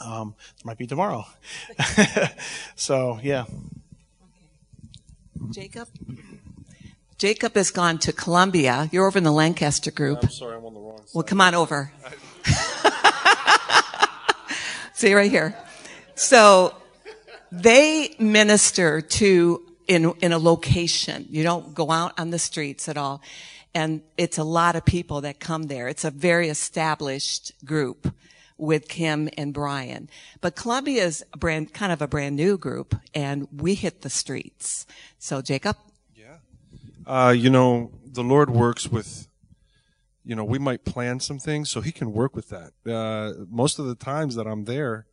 [0.00, 1.24] um, it might be tomorrow.
[2.76, 3.42] so, yeah.
[3.42, 3.52] Okay.
[5.50, 5.88] Jacob?
[7.18, 8.88] Jacob has gone to Columbia.
[8.92, 10.20] You're over in the Lancaster group.
[10.22, 11.14] I'm sorry, I'm on the wrong side.
[11.14, 11.92] Well, come on over.
[14.94, 15.56] See right here.
[16.14, 16.74] So
[17.50, 21.26] they minister to in, in a location.
[21.30, 23.22] You don't go out on the streets at all.
[23.74, 25.88] And it's a lot of people that come there.
[25.88, 28.12] It's a very established group
[28.56, 30.08] with Kim and Brian.
[30.40, 34.10] But Columbia is a brand, kind of a brand new group and we hit the
[34.10, 34.86] streets.
[35.18, 35.76] So Jacob?
[36.14, 36.36] Yeah.
[37.06, 39.28] Uh, you know, the Lord works with,
[40.24, 42.72] you know, we might plan some things so he can work with that.
[42.90, 45.06] Uh, most of the times that I'm there,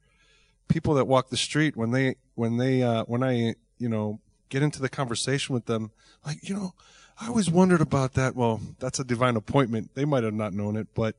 [0.67, 4.19] people that walk the street when they, when they, uh, when I, you know,
[4.49, 5.91] get into the conversation with them,
[6.25, 6.73] like, you know,
[7.19, 8.35] I always wondered about that.
[8.35, 9.95] Well, that's a divine appointment.
[9.95, 11.15] They might have not known it, but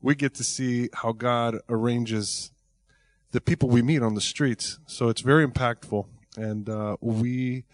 [0.00, 2.50] we get to see how God arranges
[3.32, 4.78] the people we meet on the streets.
[4.86, 6.06] So it's very impactful,
[6.36, 7.64] and uh, we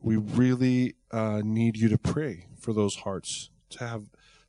[0.00, 4.04] we really uh, need you to pray for those hearts to have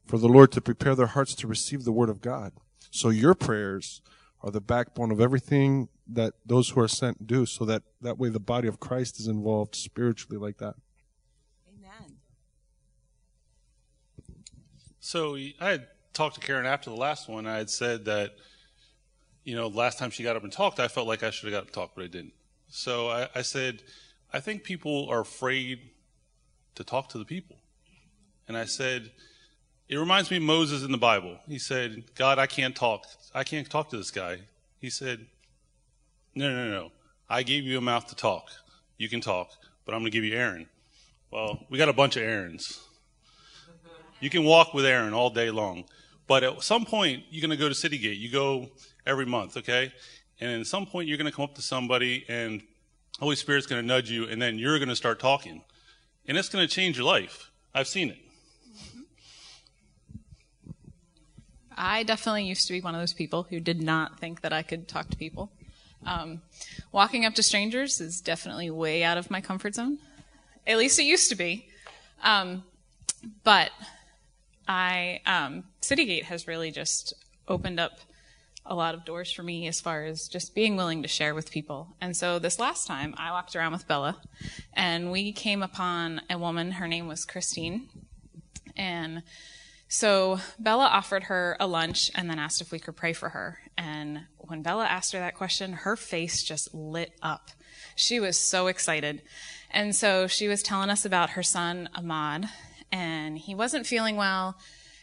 [0.05, 2.53] for the Lord to prepare their hearts to receive the Word of God.
[2.89, 4.01] So your prayers
[4.41, 8.29] are the backbone of everything that those who are sent do, so that that way
[8.29, 10.75] the body of Christ is involved spiritually like that.
[11.67, 12.17] Amen.
[14.99, 17.47] So I had talked to Karen after the last one.
[17.47, 18.35] I had said that,
[19.43, 21.53] you know, last time she got up and talked, I felt like I should have
[21.53, 22.33] got up and talked, but I didn't.
[22.69, 23.83] So I, I said,
[24.31, 25.79] I think people are afraid
[26.75, 27.57] to talk to the people.
[28.47, 29.11] And I said,
[29.89, 31.37] it reminds me of Moses in the Bible.
[31.47, 33.05] He said, God, I can't talk.
[33.33, 34.39] I can't talk to this guy.
[34.79, 35.25] He said,
[36.35, 36.91] No, no, no.
[37.29, 38.49] I gave you a mouth to talk.
[38.97, 39.49] You can talk,
[39.85, 40.67] but I'm going to give you Aaron.
[41.31, 42.79] Well, we got a bunch of Aarons.
[44.19, 45.85] You can walk with Aaron all day long.
[46.27, 48.17] But at some point, you're going to go to City Gate.
[48.17, 48.69] You go
[49.05, 49.91] every month, okay?
[50.39, 52.61] And at some point, you're going to come up to somebody, and
[53.19, 55.61] Holy Spirit's going to nudge you, and then you're going to start talking.
[56.27, 57.51] And it's going to change your life.
[57.73, 58.17] I've seen it.
[61.75, 64.61] I definitely used to be one of those people who did not think that I
[64.61, 65.51] could talk to people.
[66.05, 66.41] Um,
[66.91, 69.97] walking up to strangers is definitely way out of my comfort zone.
[70.67, 71.67] At least it used to be.
[72.23, 72.63] Um,
[73.43, 73.71] but
[74.67, 77.13] I um, Citygate has really just
[77.47, 77.99] opened up
[78.65, 81.51] a lot of doors for me as far as just being willing to share with
[81.51, 81.95] people.
[81.99, 84.21] And so this last time, I walked around with Bella,
[84.73, 86.71] and we came upon a woman.
[86.71, 87.89] Her name was Christine,
[88.77, 89.23] and
[89.93, 93.59] so Bella offered her a lunch and then asked if we could pray for her.
[93.77, 97.51] And when Bella asked her that question, her face just lit up.
[97.95, 99.21] She was so excited.
[99.69, 102.49] And so she was telling us about her son, Ahmad,
[102.93, 104.55] and he wasn't feeling well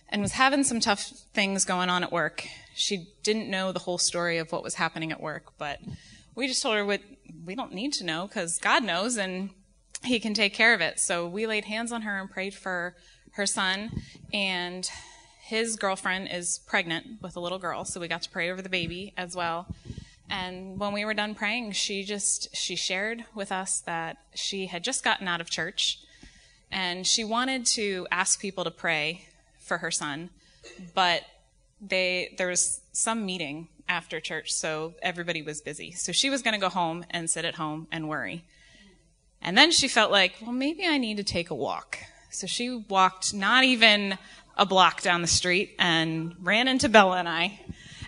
[0.09, 1.03] and was having some tough
[1.35, 2.47] things going on at work.
[2.73, 5.81] She didn't know the whole story of what was happening at work, but
[6.37, 7.01] we just told her what
[7.45, 9.51] we don't need to know because God knows and
[10.05, 11.01] He can take care of it.
[11.01, 12.95] So we laid hands on her and prayed for
[13.33, 13.91] her son,
[14.33, 14.89] and
[15.43, 18.69] his girlfriend is pregnant with a little girl, so we got to pray over the
[18.69, 19.67] baby as well.
[20.29, 24.85] And when we were done praying, she just she shared with us that she had
[24.85, 25.99] just gotten out of church
[26.71, 29.27] and she wanted to ask people to pray
[29.59, 30.31] for her son,
[30.95, 31.23] but
[31.81, 35.93] they there was some meeting after church, so everybody was busy.
[35.93, 38.45] So she was going to go home and sit at home and worry.
[39.43, 41.99] And then she felt like, well, maybe I need to take a walk.
[42.31, 44.19] So she walked not even
[44.57, 47.61] a block down the street and ran into Bella and I.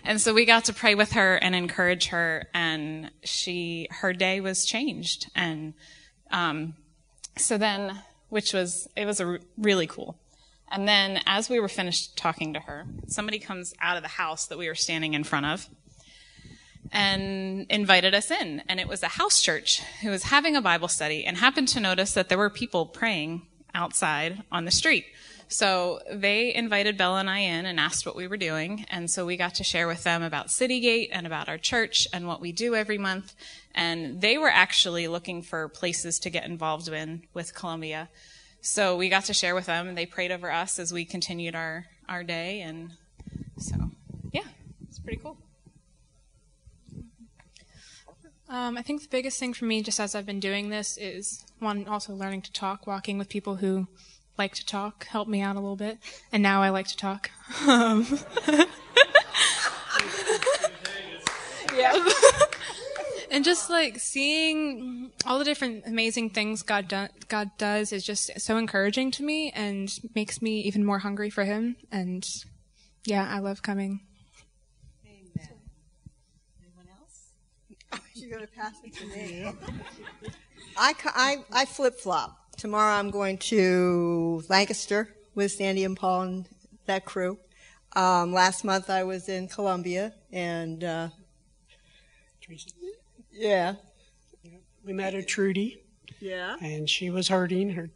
[0.05, 4.41] And so we got to pray with her and encourage her, and she her day
[4.41, 5.31] was changed.
[5.33, 5.73] And
[6.29, 6.75] um,
[7.37, 8.01] so then,
[8.33, 10.17] which was it was a really cool.
[10.71, 14.47] And then, as we were finished talking to her, somebody comes out of the house
[14.47, 15.69] that we were standing in front of
[16.91, 18.63] and invited us in.
[18.67, 21.79] And it was a house church who was having a Bible study and happened to
[21.79, 23.43] notice that there were people praying
[23.75, 25.05] outside on the street.
[25.47, 28.87] So they invited Bella and I in and asked what we were doing.
[28.89, 32.27] And so we got to share with them about Citygate and about our church and
[32.27, 33.35] what we do every month.
[33.75, 38.09] And they were actually looking for places to get involved in with Columbia.
[38.61, 41.55] So we got to share with them and they prayed over us as we continued
[41.55, 42.61] our, our day.
[42.61, 42.91] And
[43.57, 43.75] so,
[44.31, 44.43] yeah,
[44.87, 45.37] it's pretty cool.
[48.47, 51.43] Um, I think the biggest thing for me, just as I've been doing this, is
[51.57, 53.87] one also learning to talk, walking with people who
[54.37, 55.97] like to talk, help me out a little bit,
[56.31, 57.31] and now I like to talk.
[57.67, 58.05] Um,
[61.75, 62.09] yeah.
[63.33, 68.39] And just like seeing all the different amazing things God do- God does is just
[68.39, 71.75] so encouraging to me and makes me even more hungry for Him.
[71.91, 72.25] And
[73.05, 74.01] yeah, I love coming.
[75.03, 75.49] Amen.
[76.61, 78.01] Anyone else?
[78.13, 79.51] You're to pass it to me.
[80.77, 82.37] I, I, I flip flop.
[82.57, 86.49] Tomorrow I'm going to Lancaster with Sandy and Paul and
[86.85, 87.39] that crew.
[87.95, 91.09] Um, last month I was in Columbia and, uh.
[93.33, 93.75] Yeah.
[94.85, 95.81] We met a Trudy.
[96.19, 96.55] Yeah.
[96.61, 97.69] And she was hurting.
[97.71, 97.89] Her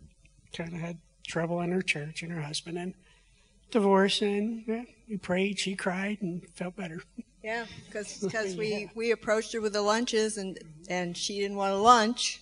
[0.55, 0.97] kind of had
[1.27, 2.93] trouble in her church and her husband and
[3.72, 4.22] divorce.
[4.22, 5.59] And yeah, we prayed.
[5.59, 7.01] She cried and felt better.
[7.43, 10.57] Yeah, because because we, we approached her with the lunches and,
[10.89, 12.41] and she didn't want a lunch.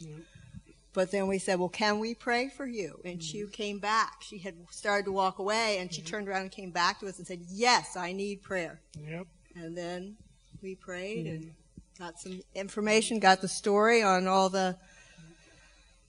[0.93, 2.99] But then we said, well, can we pray for you?
[3.03, 3.51] And she Mm-hmm.
[3.51, 4.21] came back.
[4.21, 7.17] She had started to walk away and she turned around and came back to us
[7.17, 8.79] and said, yes, I need prayer.
[9.05, 9.27] Yep.
[9.55, 10.15] And then
[10.61, 11.49] we prayed and Mm-hmm.
[11.97, 14.77] Got some information, got the story on all the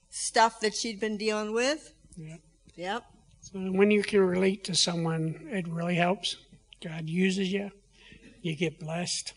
[0.09, 1.93] stuff that she'd been dealing with.
[2.17, 2.39] Yep.
[2.75, 3.03] Yep.
[3.41, 6.37] So when you can relate to someone, it really helps.
[6.83, 7.71] God uses you.
[8.41, 9.33] You get blessed.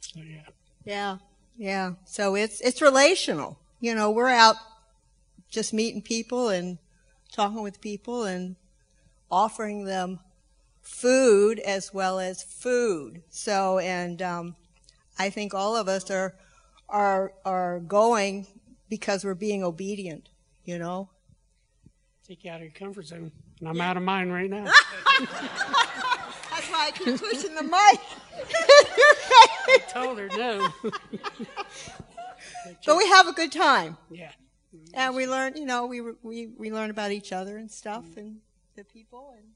[0.00, 0.46] So yeah.
[0.84, 1.16] Yeah,
[1.56, 1.92] yeah.
[2.04, 3.58] So it's it's relational.
[3.80, 4.56] You know, we're out
[5.50, 6.78] just meeting people and
[7.32, 8.56] talking with people and
[9.30, 10.20] offering them
[10.82, 13.22] food as well as food.
[13.30, 14.56] So, and um,
[15.18, 16.34] I think all of us are
[16.88, 18.46] are are going
[18.88, 20.28] because we're being obedient.
[20.64, 21.10] You know.
[22.26, 23.32] Take you out of your comfort zone.
[23.60, 24.64] And I'm out of mine right now.
[25.20, 27.72] That's why I keep pushing the mic.
[29.68, 30.68] I told her no.
[32.86, 33.96] but we have a good time.
[34.10, 34.30] Yeah.
[34.92, 38.40] And we learn, you know, we we we learn about each other and stuff and
[38.76, 39.46] the people and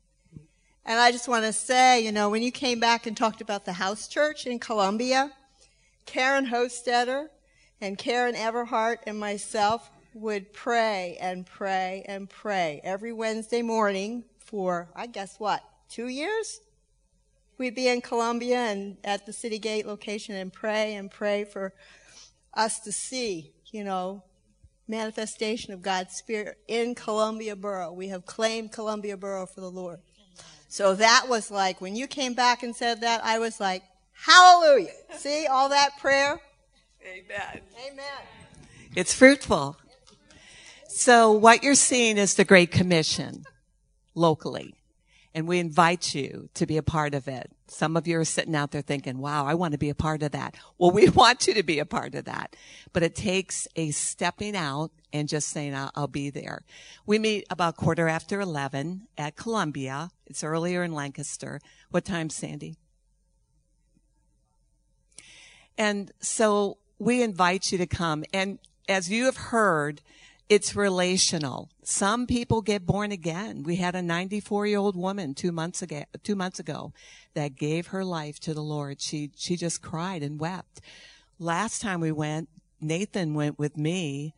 [0.84, 3.64] and I just want to say, you know, when you came back and talked about
[3.64, 5.30] the house church in Columbia,
[6.06, 7.28] Karen Hostetter
[7.80, 14.88] and Karen Everhart and myself would pray and pray and pray every Wednesday morning for,
[14.94, 16.60] I guess what, two years?
[17.58, 21.72] We'd be in Columbia and at the City Gate location and pray and pray for
[22.54, 24.24] us to see, you know,
[24.88, 27.92] manifestation of God's Spirit in Columbia Borough.
[27.92, 30.00] We have claimed Columbia Borough for the Lord.
[30.68, 33.82] So that was like, when you came back and said that, I was like,
[34.12, 34.92] hallelujah.
[35.16, 36.40] See all that prayer?
[37.04, 37.60] Amen.
[37.90, 38.04] Amen.
[38.94, 39.76] It's fruitful.
[40.88, 43.44] So what you're seeing is the Great Commission
[44.14, 44.74] locally.
[45.34, 47.50] And we invite you to be a part of it.
[47.66, 50.22] Some of you are sitting out there thinking, wow, I want to be a part
[50.22, 50.54] of that.
[50.76, 52.54] Well, we want you to be a part of that.
[52.92, 56.62] But it takes a stepping out and just saying, I'll, I'll be there.
[57.06, 60.10] We meet about quarter after 11 at Columbia.
[60.26, 61.60] It's earlier in Lancaster.
[61.90, 62.76] What time, Sandy?
[65.78, 68.24] And so we invite you to come.
[68.32, 68.58] And
[68.88, 70.02] as you have heard,
[70.48, 71.70] it's relational.
[71.82, 73.62] Some people get born again.
[73.62, 76.92] We had a 94 year old woman two months ago, two months ago
[77.34, 79.00] that gave her life to the Lord.
[79.00, 80.80] She, she just cried and wept.
[81.38, 82.48] Last time we went,
[82.80, 84.34] Nathan went with me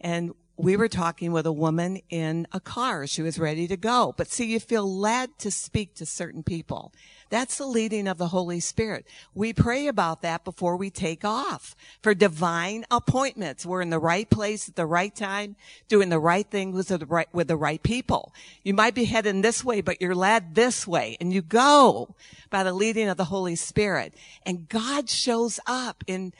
[0.00, 3.06] and we were talking with a woman in a car.
[3.06, 4.12] She was ready to go.
[4.16, 6.92] But see, you feel led to speak to certain people.
[7.30, 9.06] That's the leading of the Holy Spirit.
[9.34, 13.64] We pray about that before we take off for divine appointments.
[13.64, 15.54] We're in the right place at the right time,
[15.86, 18.34] doing the right thing with the right, with the right people.
[18.64, 22.16] You might be heading this way, but you're led this way and you go
[22.50, 24.12] by the leading of the Holy Spirit.
[24.44, 26.32] And God shows up in,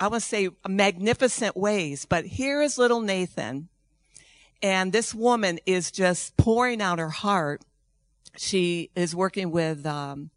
[0.00, 3.68] I want to say magnificent ways, but here is little Nathan.
[4.62, 7.62] And this woman is just pouring out her heart.
[8.38, 10.30] She is working with, um,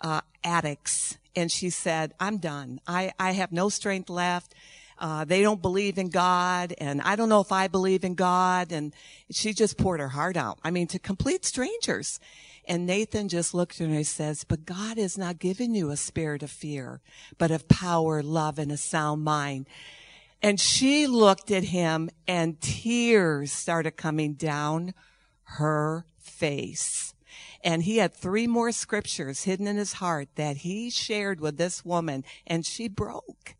[0.00, 1.18] uh, addicts.
[1.36, 2.80] And she said, I'm done.
[2.86, 4.54] I, I have no strength left.
[4.98, 8.72] Uh, they don't believe in God and I don't know if I believe in God.
[8.72, 8.94] And
[9.30, 10.58] she just poured her heart out.
[10.64, 12.18] I mean, to complete strangers.
[12.68, 15.96] And Nathan just looked at her and says, but God has not given you a
[15.96, 17.00] spirit of fear,
[17.38, 19.66] but of power, love, and a sound mind.
[20.42, 24.92] And she looked at him and tears started coming down
[25.44, 27.14] her face.
[27.64, 31.86] And he had three more scriptures hidden in his heart that he shared with this
[31.86, 33.56] woman and she broke.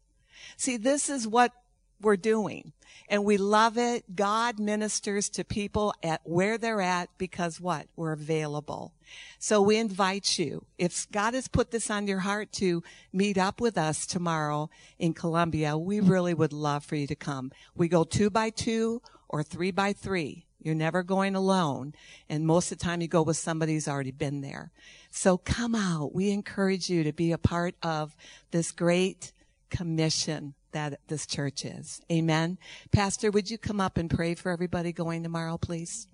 [0.59, 1.53] See, this is what
[2.01, 2.73] we're doing
[3.09, 4.15] and we love it.
[4.15, 7.87] God ministers to people at where they're at because what?
[7.97, 8.93] We're available.
[9.39, 10.65] So we invite you.
[10.77, 12.83] If God has put this on your heart to
[13.13, 17.53] meet up with us tomorrow in Columbia, we really would love for you to come.
[17.75, 20.47] We go two by two or three by three.
[20.61, 21.95] You're never going alone.
[22.29, 24.73] And most of the time you go with somebody who's already been there.
[25.11, 26.15] So come out.
[26.15, 28.17] We encourage you to be a part of
[28.51, 29.33] this great
[29.71, 32.01] commission that this church is.
[32.11, 32.59] Amen.
[32.93, 36.07] Pastor, would you come up and pray for everybody going tomorrow, please?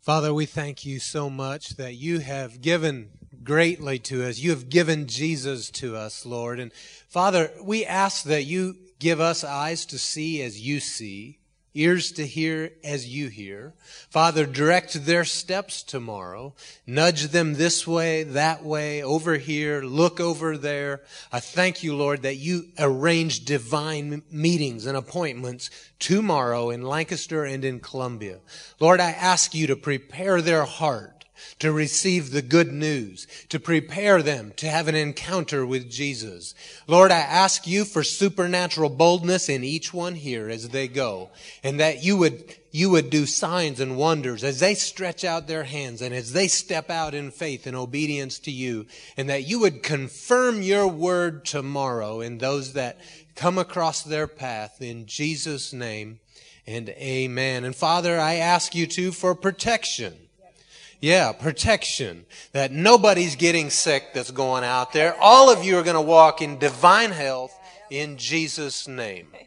[0.00, 3.10] Father, we thank you so much that you have given
[3.44, 4.38] greatly to us.
[4.38, 6.58] You have given Jesus to us, Lord.
[6.60, 6.72] And
[7.08, 11.37] Father, we ask that you give us eyes to see as you see,
[11.78, 13.72] ears to hear as you hear.
[14.10, 16.54] Father, direct their steps tomorrow.
[16.86, 21.02] Nudge them this way, that way, over here, look over there.
[21.32, 27.64] I thank you, Lord, that you arrange divine meetings and appointments tomorrow in Lancaster and
[27.64, 28.38] in Columbia.
[28.80, 31.17] Lord, I ask you to prepare their heart
[31.58, 36.54] to receive the good news, to prepare them to have an encounter with Jesus.
[36.86, 41.30] Lord, I ask you for supernatural boldness in each one here as they go,
[41.62, 45.64] and that you would, you would do signs and wonders as they stretch out their
[45.64, 48.86] hands and as they step out in faith and obedience to you,
[49.16, 52.98] and that you would confirm your word tomorrow in those that
[53.34, 56.20] come across their path in Jesus' name
[56.66, 57.64] and amen.
[57.64, 60.27] And Father, I ask you too for protection
[61.00, 62.26] yeah, protection.
[62.52, 65.16] That nobody's getting sick that's going out there.
[65.20, 67.56] All of you are going to walk in divine health
[67.90, 69.28] in Jesus' name.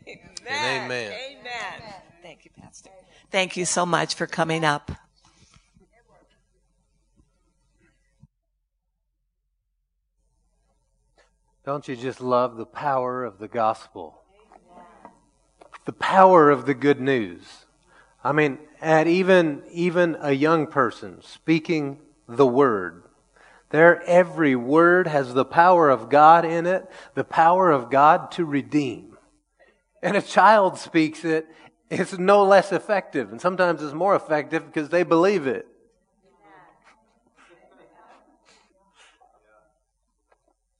[0.48, 0.86] Amen.
[0.86, 1.14] amen.
[1.14, 1.94] Amen.
[2.23, 2.90] Thank you, Pastor.
[3.30, 4.91] Thank you so much for coming up.
[11.64, 14.23] Don't you just love the power of the gospel?
[15.86, 17.65] The power of the good news.
[18.23, 23.03] I mean, at even, even a young person speaking the word,
[23.69, 28.45] their every word has the power of God in it, the power of God to
[28.45, 29.18] redeem.
[30.03, 31.48] And a child speaks it,
[31.89, 33.31] it's no less effective.
[33.31, 35.68] And sometimes it's more effective because they believe it.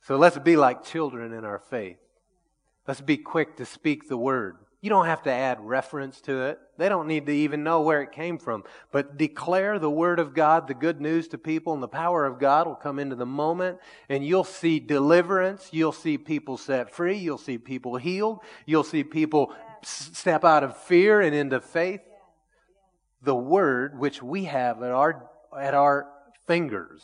[0.04, 1.98] So let's be like children in our faith.
[2.88, 4.58] Let's be quick to speak the word.
[4.82, 6.60] You don't have to add reference to it.
[6.80, 8.64] They don't need to even know where it came from.
[8.92, 12.40] But declare the Word of God, the good news to people, and the power of
[12.40, 13.78] God will come into the moment,
[14.10, 15.70] and you'll see deliverance.
[15.72, 17.18] You'll see people set free.
[17.18, 18.40] You'll see people healed.
[18.66, 19.54] You'll see people
[19.84, 22.02] step out of fear and into faith.
[23.22, 26.08] The Word, which we have at our, at our
[26.48, 27.04] fingers,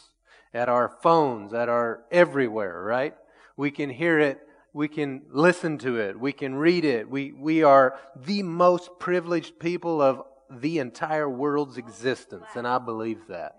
[0.52, 3.14] at our phones, at our everywhere, right?
[3.56, 4.47] We can hear it
[4.78, 6.20] we can listen to it.
[6.20, 7.10] We can read it.
[7.10, 10.22] We, we are the most privileged people of
[10.52, 13.56] the entire world's existence, and I believe that.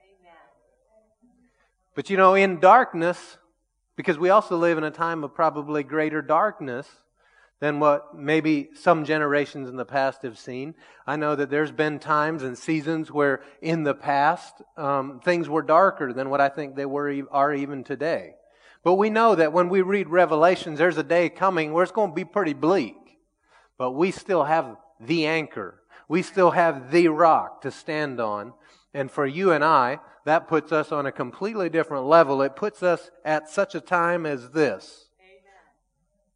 [1.96, 3.36] But you know, in darkness,
[3.96, 6.86] because we also live in a time of probably greater darkness
[7.58, 10.76] than what maybe some generations in the past have seen.
[11.04, 15.62] I know that there's been times and seasons where in the past um, things were
[15.62, 18.34] darker than what I think they were are even today.
[18.84, 22.10] But we know that when we read Revelations, there's a day coming where it's going
[22.10, 22.96] to be pretty bleak.
[23.76, 25.82] But we still have the anchor.
[26.08, 28.54] We still have the rock to stand on.
[28.94, 32.42] And for you and I, that puts us on a completely different level.
[32.42, 35.08] It puts us at such a time as this.
[35.20, 35.42] Amen.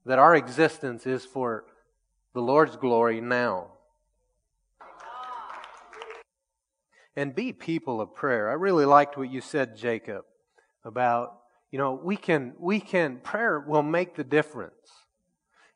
[0.06, 1.64] That our existence is for
[2.34, 3.68] the Lord's glory now.
[7.14, 8.48] And be people of prayer.
[8.48, 10.24] I really liked what you said, Jacob,
[10.84, 11.41] about
[11.72, 14.74] you know, we can, we can, prayer will make the difference.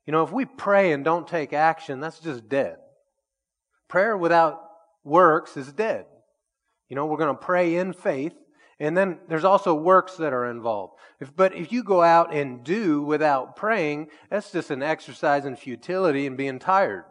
[0.06, 2.76] You know, if we pray and don't take action, that's just dead.
[3.88, 4.60] Prayer without
[5.02, 6.04] works is dead.
[6.88, 8.34] You know, we're going to pray in faith,
[8.78, 10.98] and then there's also works that are involved.
[11.18, 15.56] If, but if you go out and do without praying, that's just an exercise in
[15.56, 17.04] futility and being tired.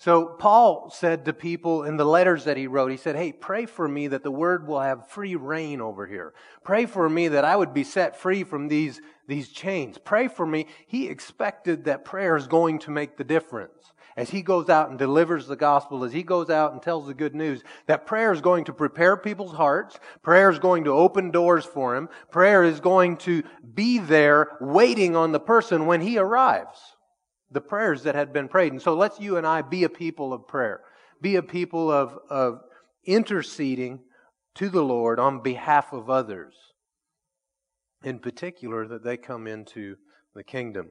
[0.00, 3.66] So Paul said to people in the letters that he wrote, he said, Hey, pray
[3.66, 6.32] for me that the word will have free rein over here.
[6.64, 9.98] Pray for me that I would be set free from these, these chains.
[9.98, 10.68] Pray for me.
[10.86, 13.92] He expected that prayer is going to make the difference.
[14.16, 17.12] As he goes out and delivers the gospel, as he goes out and tells the
[17.12, 20.00] good news, that prayer is going to prepare people's hearts.
[20.22, 22.08] Prayer is going to open doors for him.
[22.30, 23.42] Prayer is going to
[23.74, 26.96] be there waiting on the person when he arrives
[27.50, 28.72] the prayers that had been prayed.
[28.72, 30.80] And so let's you and I be a people of prayer,
[31.20, 32.60] be a people of, of
[33.04, 34.00] interceding
[34.56, 36.54] to the Lord on behalf of others,
[38.02, 39.96] in particular, that they come into
[40.34, 40.90] the kingdom.